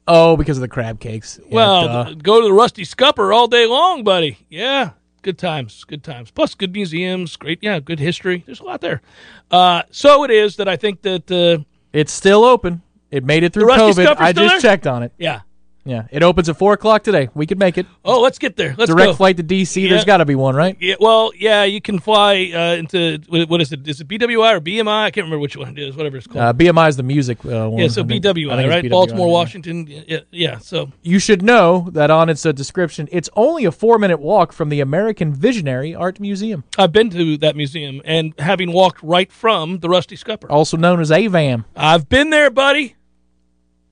Oh, 0.08 0.36
because 0.36 0.56
of 0.56 0.62
the 0.62 0.68
crab 0.68 1.00
cakes. 1.00 1.38
Yeah, 1.48 1.54
well, 1.54 2.04
duh. 2.04 2.14
go 2.14 2.40
to 2.40 2.46
the 2.46 2.52
Rusty 2.52 2.84
Scupper 2.84 3.32
all 3.32 3.48
day 3.48 3.66
long, 3.66 4.04
buddy. 4.04 4.38
Yeah, 4.48 4.90
good 5.26 5.38
times, 5.38 5.82
good 5.82 6.04
times. 6.04 6.30
Plus, 6.30 6.54
good 6.54 6.72
museums, 6.72 7.34
great, 7.34 7.58
yeah, 7.60 7.80
good 7.80 7.98
history. 7.98 8.44
There's 8.46 8.60
a 8.60 8.64
lot 8.64 8.80
there. 8.80 9.02
Uh, 9.50 9.82
so 9.90 10.22
it 10.22 10.30
is 10.30 10.54
that 10.56 10.68
I 10.68 10.76
think 10.76 11.02
that, 11.02 11.28
uh, 11.30 11.64
it's 11.92 12.12
still 12.12 12.44
open. 12.44 12.80
It 13.10 13.24
made 13.24 13.42
it 13.42 13.52
through 13.52 13.66
COVID. 13.66 14.16
I 14.18 14.32
just 14.32 14.54
there? 14.54 14.60
checked 14.60 14.86
on 14.86 15.02
it. 15.02 15.12
yeah. 15.18 15.40
Yeah, 15.86 16.06
it 16.10 16.22
opens 16.22 16.48
at 16.48 16.58
4 16.58 16.74
o'clock 16.74 17.04
today. 17.04 17.28
We 17.34 17.46
could 17.46 17.58
make 17.58 17.78
it. 17.78 17.86
Oh, 18.04 18.20
let's 18.20 18.38
get 18.38 18.56
there. 18.56 18.74
Let's 18.76 18.90
Direct 18.90 19.10
go. 19.10 19.14
flight 19.14 19.36
to 19.36 19.42
D.C. 19.42 19.80
Yeah. 19.80 19.90
There's 19.90 20.04
got 20.04 20.18
to 20.18 20.24
be 20.24 20.34
one, 20.34 20.56
right? 20.56 20.76
Yeah, 20.80 20.96
well, 20.98 21.30
yeah, 21.38 21.62
you 21.64 21.80
can 21.80 22.00
fly 22.00 22.50
uh, 22.52 22.76
into 22.76 23.20
what 23.28 23.60
is 23.60 23.72
it? 23.72 23.86
Is 23.86 24.00
it 24.00 24.08
BWI 24.08 24.56
or 24.56 24.60
BMI? 24.60 25.04
I 25.04 25.10
can't 25.10 25.24
remember 25.24 25.38
which 25.38 25.56
one 25.56 25.68
it 25.68 25.78
is. 25.78 25.96
Whatever 25.96 26.16
it's 26.16 26.26
called. 26.26 26.44
Uh, 26.44 26.52
BMI 26.52 26.88
is 26.88 26.96
the 26.96 27.02
music 27.04 27.44
uh, 27.44 27.68
one. 27.68 27.78
yeah, 27.80 27.88
so 27.88 28.02
BWI, 28.02 28.50
I 28.50 28.56
think 28.56 28.66
it's 28.66 28.68
right? 28.68 28.84
BWI, 28.84 28.90
Baltimore, 28.90 29.28
yeah. 29.28 29.32
Washington. 29.32 29.86
Yeah, 29.86 30.18
yeah. 30.30 30.58
So 30.58 30.90
You 31.02 31.18
should 31.20 31.42
know 31.42 31.88
that 31.92 32.10
on 32.10 32.28
its 32.28 32.44
uh, 32.44 32.52
description, 32.52 33.08
it's 33.12 33.30
only 33.36 33.64
a 33.64 33.72
four 33.72 33.98
minute 33.98 34.18
walk 34.18 34.52
from 34.52 34.68
the 34.68 34.80
American 34.80 35.32
Visionary 35.32 35.94
Art 35.94 36.18
Museum, 36.18 36.64
I've 36.76 36.92
been 36.92 37.10
to 37.10 37.36
that 37.38 37.54
museum, 37.56 38.02
and 38.04 38.34
having 38.38 38.72
walked 38.72 39.02
right 39.02 39.30
from 39.30 39.78
the 39.78 39.88
Rusty 39.88 40.16
Scupper, 40.16 40.50
also 40.50 40.76
known 40.76 41.00
as 41.00 41.10
AVAM. 41.10 41.64
I've 41.76 42.08
been 42.08 42.30
there, 42.30 42.50
buddy. 42.50 42.95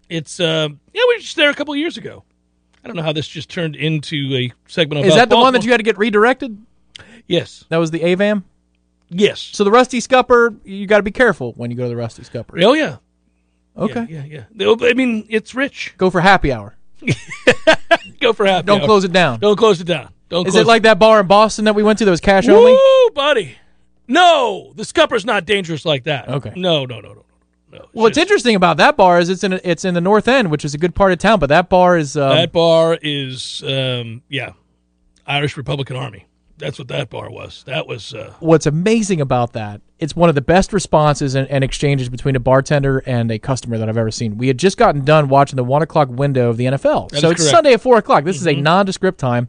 It's 0.08 0.40
uh, 0.40 0.68
yeah, 0.92 1.02
we 1.08 1.14
were 1.14 1.20
just 1.20 1.36
there 1.36 1.50
a 1.50 1.54
couple 1.54 1.74
years 1.76 1.96
ago. 1.96 2.24
I 2.84 2.88
don't 2.88 2.96
know 2.96 3.02
how 3.02 3.12
this 3.12 3.26
just 3.26 3.48
turned 3.48 3.76
into 3.76 4.30
a 4.34 4.52
segment 4.66 5.00
of. 5.00 5.06
Is 5.06 5.12
uh, 5.14 5.16
that 5.16 5.30
the 5.30 5.36
one 5.36 5.54
that 5.54 5.64
you 5.64 5.70
had 5.70 5.78
to 5.78 5.84
get 5.84 5.96
redirected? 5.96 6.58
Yes, 7.26 7.64
That 7.70 7.78
was 7.78 7.90
the 7.90 8.00
AVAM? 8.00 8.44
yes. 9.08 9.40
So 9.40 9.64
the 9.64 9.70
Rusty 9.70 10.00
Scupper, 10.00 10.54
you 10.64 10.86
got 10.86 10.98
to 10.98 11.02
be 11.02 11.10
careful 11.10 11.54
when 11.56 11.70
you 11.70 11.76
go 11.76 11.84
to 11.84 11.88
the 11.88 11.96
Rusty 11.96 12.22
Scupper. 12.22 12.62
Oh 12.62 12.74
yeah. 12.74 12.98
Okay. 13.76 14.06
Yeah, 14.08 14.24
yeah. 14.24 14.44
yeah. 14.54 14.74
I 14.82 14.92
mean, 14.92 15.26
it's 15.28 15.54
rich. 15.54 15.94
Go 15.96 16.10
for 16.10 16.20
happy 16.20 16.52
hour. 16.52 16.74
Go 18.20 18.32
for 18.32 18.46
happy. 18.46 18.66
Don't 18.66 18.80
hour. 18.82 18.86
close 18.86 19.04
it 19.04 19.12
down. 19.12 19.40
Don't 19.40 19.56
close 19.56 19.80
it 19.80 19.86
down. 19.86 20.12
Don't. 20.28 20.46
Is 20.46 20.52
close 20.52 20.64
it 20.64 20.66
like 20.66 20.82
that 20.82 20.98
bar 20.98 21.20
in 21.20 21.26
Boston 21.26 21.64
that 21.64 21.74
we 21.74 21.82
went 21.82 21.98
to 21.98 22.04
that 22.04 22.10
was 22.10 22.20
cash 22.20 22.46
Woo, 22.46 22.54
only? 22.54 23.10
buddy. 23.14 23.56
No, 24.06 24.72
the 24.76 24.84
scupper's 24.84 25.24
not 25.24 25.44
dangerous 25.46 25.84
like 25.84 26.04
that. 26.04 26.28
Okay. 26.28 26.52
No, 26.56 26.84
no, 26.84 27.00
no. 27.00 27.14
no. 27.14 27.24
What's 27.92 28.16
Just- 28.16 28.22
interesting 28.24 28.56
about 28.56 28.76
that 28.78 28.96
bar 28.96 29.18
is 29.18 29.28
it's 29.28 29.44
in 29.44 29.54
it's 29.64 29.84
in 29.84 29.94
the 29.94 30.00
North 30.00 30.28
End, 30.28 30.50
which 30.50 30.64
is 30.64 30.74
a 30.74 30.78
good 30.78 30.94
part 30.94 31.12
of 31.12 31.18
town. 31.18 31.38
But 31.38 31.48
that 31.48 31.68
bar 31.68 31.96
is 31.96 32.16
um, 32.16 32.30
That 32.30 32.52
bar 32.52 32.98
is, 33.02 33.62
um, 33.66 34.22
yeah, 34.28 34.52
Irish 35.26 35.56
Republican 35.56 35.96
Army. 35.96 36.26
That's 36.56 36.78
what 36.78 36.88
that 36.88 37.10
bar 37.10 37.30
was. 37.30 37.64
That 37.66 37.86
was. 37.86 38.14
Uh, 38.14 38.32
what's 38.40 38.66
amazing 38.66 39.20
about 39.20 39.52
that 39.54 39.80
it's 39.98 40.14
one 40.14 40.28
of 40.28 40.34
the 40.34 40.40
best 40.42 40.72
responses 40.72 41.34
and, 41.34 41.48
and 41.48 41.64
exchanges 41.64 42.08
between 42.08 42.36
a 42.36 42.40
bartender 42.40 42.98
and 43.06 43.30
a 43.30 43.38
customer 43.38 43.78
that 43.78 43.88
i've 43.88 43.96
ever 43.96 44.10
seen 44.10 44.36
we 44.36 44.48
had 44.48 44.58
just 44.58 44.76
gotten 44.76 45.04
done 45.04 45.28
watching 45.28 45.56
the 45.56 45.64
one 45.64 45.82
o'clock 45.82 46.08
window 46.10 46.50
of 46.50 46.56
the 46.56 46.66
nfl 46.66 47.10
so 47.10 47.30
it's 47.30 47.40
correct. 47.40 47.40
sunday 47.40 47.72
at 47.72 47.80
four 47.80 47.96
o'clock 47.96 48.24
this 48.24 48.36
is 48.36 48.46
a 48.46 48.54
nondescript 48.54 49.18
time 49.18 49.48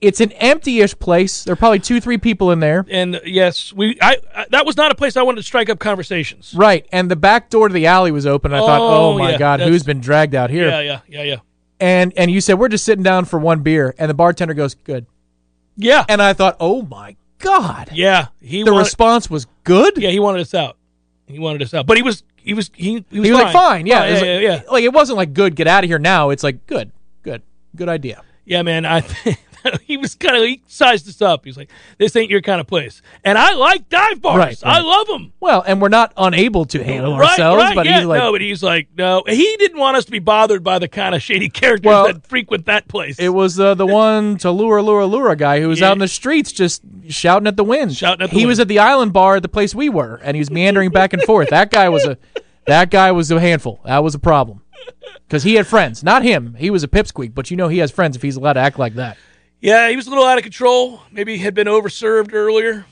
it's 0.00 0.20
an 0.20 0.30
empty-ish 0.32 0.96
place 0.98 1.44
there 1.44 1.52
are 1.52 1.56
probably 1.56 1.78
two 1.80 2.00
three 2.00 2.18
people 2.18 2.50
in 2.52 2.60
there 2.60 2.84
and 2.88 3.20
yes, 3.24 3.72
we. 3.72 3.98
I, 4.00 4.18
I 4.34 4.46
that 4.50 4.64
was 4.64 4.76
not 4.76 4.92
a 4.92 4.94
place 4.94 5.16
I 5.16 5.22
wanted 5.22 5.38
to 5.38 5.42
strike 5.42 5.68
up 5.68 5.78
conversations. 5.78 6.54
right 6.56 6.86
and 6.92 7.10
the 7.10 7.16
back 7.16 7.50
door 7.50 7.68
to 7.68 7.74
the 7.74 7.86
alley 7.86 8.12
was 8.12 8.26
open 8.26 8.52
and 8.52 8.62
i 8.62 8.66
thought 8.66 8.80
Oh, 8.80 9.12
oh 9.14 9.18
my 9.18 9.32
yeah, 9.32 9.38
god 9.38 9.60
who's 9.60 9.82
been 9.82 10.00
dragged 10.00 10.34
out 10.34 10.50
here 10.50 10.68
Yeah, 10.68 10.80
yeah, 10.80 11.00
yeah, 11.08 11.22
yeah, 11.22 11.36
and 11.80 12.12
and 12.16 12.30
you 12.30 12.40
said 12.40 12.58
we're 12.58 12.68
just 12.68 12.84
sitting 12.84 13.02
down 13.02 13.24
for 13.24 13.38
one 13.38 13.60
beer 13.60 13.94
and 13.98 14.08
the 14.08 14.14
bartender 14.14 14.54
goes 14.54 14.74
good 14.74 15.06
yeah, 15.76 16.04
and 16.08 16.20
i 16.22 16.32
thought 16.32 16.56
oh 16.60 16.82
my 16.82 17.16
god 17.38 17.90
yeah. 17.92 18.28
He 18.40 18.62
the 18.62 18.72
wanted, 18.72 18.84
response 18.84 19.30
was 19.30 19.46
good 19.64 19.96
Yeah, 19.96 20.10
he 20.10 20.18
wanted 20.20 20.40
us 20.40 20.54
out. 20.54 20.76
He 21.26 21.38
wanted 21.38 21.62
us 21.62 21.72
out, 21.74 21.86
but 21.86 21.96
he 21.96 22.02
was 22.02 22.22
he 22.36 22.54
was 22.54 22.70
he, 22.74 23.04
he 23.10 23.20
was, 23.20 23.28
He 23.28 23.32
was 23.32 23.40
like, 23.42 23.52
fine, 23.52 23.86
yeah, 23.86 24.00
Fine, 24.00 24.08
It 24.08 24.12
was 24.12 24.22
yeah, 24.22 24.32
like, 24.34 24.42
yeah, 24.42 24.62
yeah. 24.64 24.70
Like 24.72 24.84
it 24.84 24.92
wasn't 24.92 25.18
like 25.18 25.34
good, 25.34 25.54
get 25.54 25.66
out 25.68 25.84
of 25.84 25.90
here 25.90 25.98
now. 26.00 26.30
It's 26.30 26.42
like 26.42 26.66
good, 26.66 26.90
good, 27.22 27.42
good 27.76 27.88
idea. 27.88 28.22
Yeah, 28.44 28.62
man. 28.62 28.84
I 28.86 29.02
think 29.02 29.38
he 29.82 29.96
was 29.96 30.14
kind 30.14 30.36
of 30.36 30.42
he 30.44 30.62
sized 30.66 31.08
us 31.08 31.20
up. 31.22 31.44
He's 31.44 31.56
like, 31.56 31.70
"This 31.98 32.14
ain't 32.16 32.30
your 32.30 32.40
kind 32.40 32.60
of 32.60 32.66
place," 32.66 33.02
and 33.24 33.36
I 33.38 33.54
like 33.54 33.88
dive 33.88 34.20
bars. 34.22 34.38
Right, 34.38 34.58
I 34.64 34.80
love 34.80 35.06
them. 35.06 35.32
Well, 35.40 35.62
and 35.66 35.80
we're 35.80 35.88
not 35.88 36.12
unable 36.16 36.64
to 36.66 36.82
handle 36.84 37.16
Right, 37.18 37.30
ourselves, 37.30 37.62
right, 37.62 37.74
but 37.74 37.86
yeah, 37.86 37.98
he's 37.98 38.06
like, 38.06 38.20
no, 38.22 38.32
but 38.32 38.40
he's 38.40 38.62
like, 38.62 38.88
no, 38.96 39.22
he 39.26 39.56
didn't 39.58 39.78
want 39.78 39.96
us 39.96 40.04
to 40.06 40.10
be 40.10 40.18
bothered 40.18 40.62
by 40.64 40.78
the 40.78 40.88
kind 40.88 41.14
of 41.14 41.22
shady 41.22 41.48
characters 41.50 41.86
Well, 41.86 42.06
that 42.06 42.26
frequent 42.26 42.66
that 42.66 42.88
place. 42.88 43.18
it 43.18 43.30
was 43.30 43.58
uh, 43.58 43.74
the 43.74 43.86
one 43.86 44.36
to 44.38 44.50
lure, 44.50 44.82
lure, 44.82 45.04
lure 45.04 45.34
guy 45.34 45.60
who 45.60 45.68
was 45.68 45.80
Yeah. 45.80 45.88
out 45.88 45.92
in 45.92 45.98
the 45.98 46.08
streets 46.08 46.52
just 46.52 46.82
shouting 47.08 47.46
at 47.46 47.56
the 47.56 47.64
wind. 47.64 47.94
Shouting 47.96 48.22
at 48.24 48.30
the 48.30 48.36
he 48.36 48.46
was 48.46 48.60
at 48.60 48.68
the 48.68 48.78
island 48.78 49.12
bar 49.12 49.36
at 49.36 49.42
the 49.42 49.48
place 49.48 49.74
we 49.74 49.88
were, 49.88 50.20
and 50.22 50.34
he 50.36 50.40
was 50.40 50.50
meandering 50.50 50.90
back 50.90 51.12
and 51.12 51.22
forth. 51.22 51.48
That 51.50 51.70
guy 51.70 51.88
was 51.88 52.04
a, 52.04 52.16
that 52.66 52.90
guy 52.90 53.12
was 53.12 53.30
a 53.30 53.40
handful. 53.40 53.80
That 53.84 54.02
was 54.04 54.14
a 54.14 54.18
problem. 54.18 54.62
Because 55.26 55.42
he 55.42 55.54
had 55.54 55.66
friends, 55.66 56.02
not 56.02 56.22
him. 56.22 56.54
He 56.58 56.70
was 56.70 56.82
a 56.82 56.88
pipsqueak, 56.88 57.34
but 57.34 57.50
you 57.50 57.56
know 57.56 57.68
he 57.68 57.78
has 57.78 57.90
friends 57.90 58.16
if 58.16 58.22
he's 58.22 58.36
allowed 58.36 58.54
to 58.54 58.60
act 58.60 58.78
like 58.78 58.94
that. 58.94 59.18
Yeah, 59.60 59.88
he 59.88 59.96
was 59.96 60.06
a 60.06 60.10
little 60.10 60.24
out 60.24 60.38
of 60.38 60.44
control. 60.44 61.02
Maybe 61.10 61.36
he 61.36 61.42
had 61.42 61.54
been 61.54 61.66
overserved 61.66 62.32
earlier. 62.32 62.86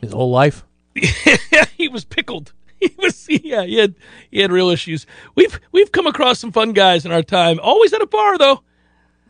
His 0.00 0.12
whole 0.12 0.30
life. 0.30 0.64
yeah, 0.94 1.64
he 1.76 1.88
was 1.88 2.04
pickled. 2.04 2.52
He 2.82 2.92
was 2.98 3.28
yeah, 3.28 3.62
he 3.62 3.76
had 3.76 3.94
he 4.28 4.40
had 4.40 4.50
real 4.50 4.68
issues. 4.68 5.06
We've 5.36 5.60
we've 5.70 5.92
come 5.92 6.08
across 6.08 6.40
some 6.40 6.50
fun 6.50 6.72
guys 6.72 7.06
in 7.06 7.12
our 7.12 7.22
time. 7.22 7.60
Always 7.62 7.92
at 7.92 8.02
a 8.02 8.06
bar 8.08 8.36
though. 8.38 8.64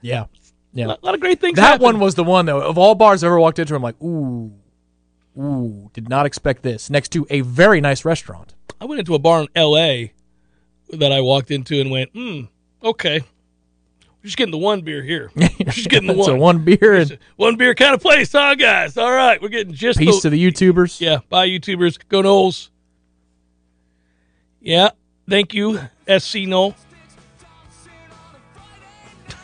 Yeah. 0.01 0.25
Yeah. 0.73 0.87
A 0.87 0.89
lot, 0.89 1.05
lot 1.05 1.15
of 1.15 1.21
great 1.21 1.39
things. 1.39 1.57
That 1.57 1.63
happen. 1.63 1.83
one 1.83 2.01
was 2.01 2.15
the 2.15 2.25
one 2.25 2.47
though. 2.47 2.63
Of 2.63 2.79
all 2.79 2.95
bars 2.95 3.23
I 3.23 3.27
ever 3.27 3.39
walked 3.39 3.59
into, 3.59 3.75
I'm 3.75 3.83
like, 3.83 4.01
ooh, 4.03 4.55
ooh, 5.39 5.91
did 5.93 6.09
not 6.09 6.25
expect 6.25 6.63
this. 6.63 6.89
Next 6.89 7.11
to 7.13 7.27
a 7.29 7.43
very 7.43 7.83
nice 7.83 8.07
restaurant. 8.07 8.55
I 8.81 8.87
went 8.87 9.01
into 9.01 9.15
a 9.15 9.19
bar 9.19 9.43
in 9.43 9.49
L.A. 9.55 10.15
that 10.89 11.13
I 11.13 11.21
walked 11.21 11.51
into 11.51 11.79
and 11.79 11.91
went, 11.91 12.11
hmm, 12.15 12.45
okay. 12.83 13.21
We're 14.23 14.27
just 14.27 14.37
getting 14.37 14.53
the 14.53 14.59
one 14.59 14.83
beer 14.83 15.03
here. 15.03 15.31
We're 15.35 15.49
just 15.73 15.89
getting 15.89 16.07
the 16.07 16.15
It's 16.17 16.29
one. 16.29 16.37
a 16.37 16.39
one 16.39 16.65
beer 16.65 16.95
and 16.95 17.19
One 17.37 17.57
beer 17.57 17.75
kind 17.75 17.93
of 17.93 18.01
place, 18.01 18.31
huh, 18.31 18.55
guys? 18.55 18.97
All 18.97 19.11
right, 19.11 19.43
we're 19.43 19.49
getting 19.49 19.75
just 19.75 19.99
piece 19.99 20.17
the, 20.23 20.31
to 20.31 20.31
the 20.31 20.53
YouTubers. 20.53 21.01
yeah. 21.01 21.19
Bye, 21.29 21.49
YouTubers. 21.49 21.99
Go 22.09 22.23
Noles. 22.23 22.69
Yeah, 24.61 24.91
thank 25.29 25.53
you, 25.55 25.81
SC 26.19 26.43
Knoll. 26.47 26.77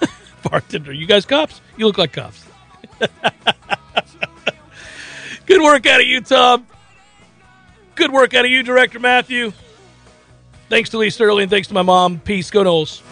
Bartender, 0.45 0.93
you 0.93 1.07
guys 1.07 1.27
cops? 1.27 1.61
You 1.77 1.87
look 1.87 1.99
like 1.99 2.13
cops. 2.13 2.45
Good 5.47 5.61
work 5.63 5.87
out 5.87 6.01
of 6.01 6.07
you, 6.07 6.21
Tom. 6.21 6.67
Good 7.97 8.13
work 8.13 8.33
out 8.35 8.45
of 8.45 8.51
you, 8.53 8.63
Director 8.63 9.01
Matthew. 9.01 9.53
Thanks 10.69 10.91
to 10.91 10.99
Lee 10.99 11.11
Sterling. 11.11 11.49
Thanks 11.49 11.67
to 11.69 11.75
my 11.75 11.83
mom. 11.83 12.21
Peace. 12.21 12.49
Go 12.51 12.63
Noles. 12.63 13.03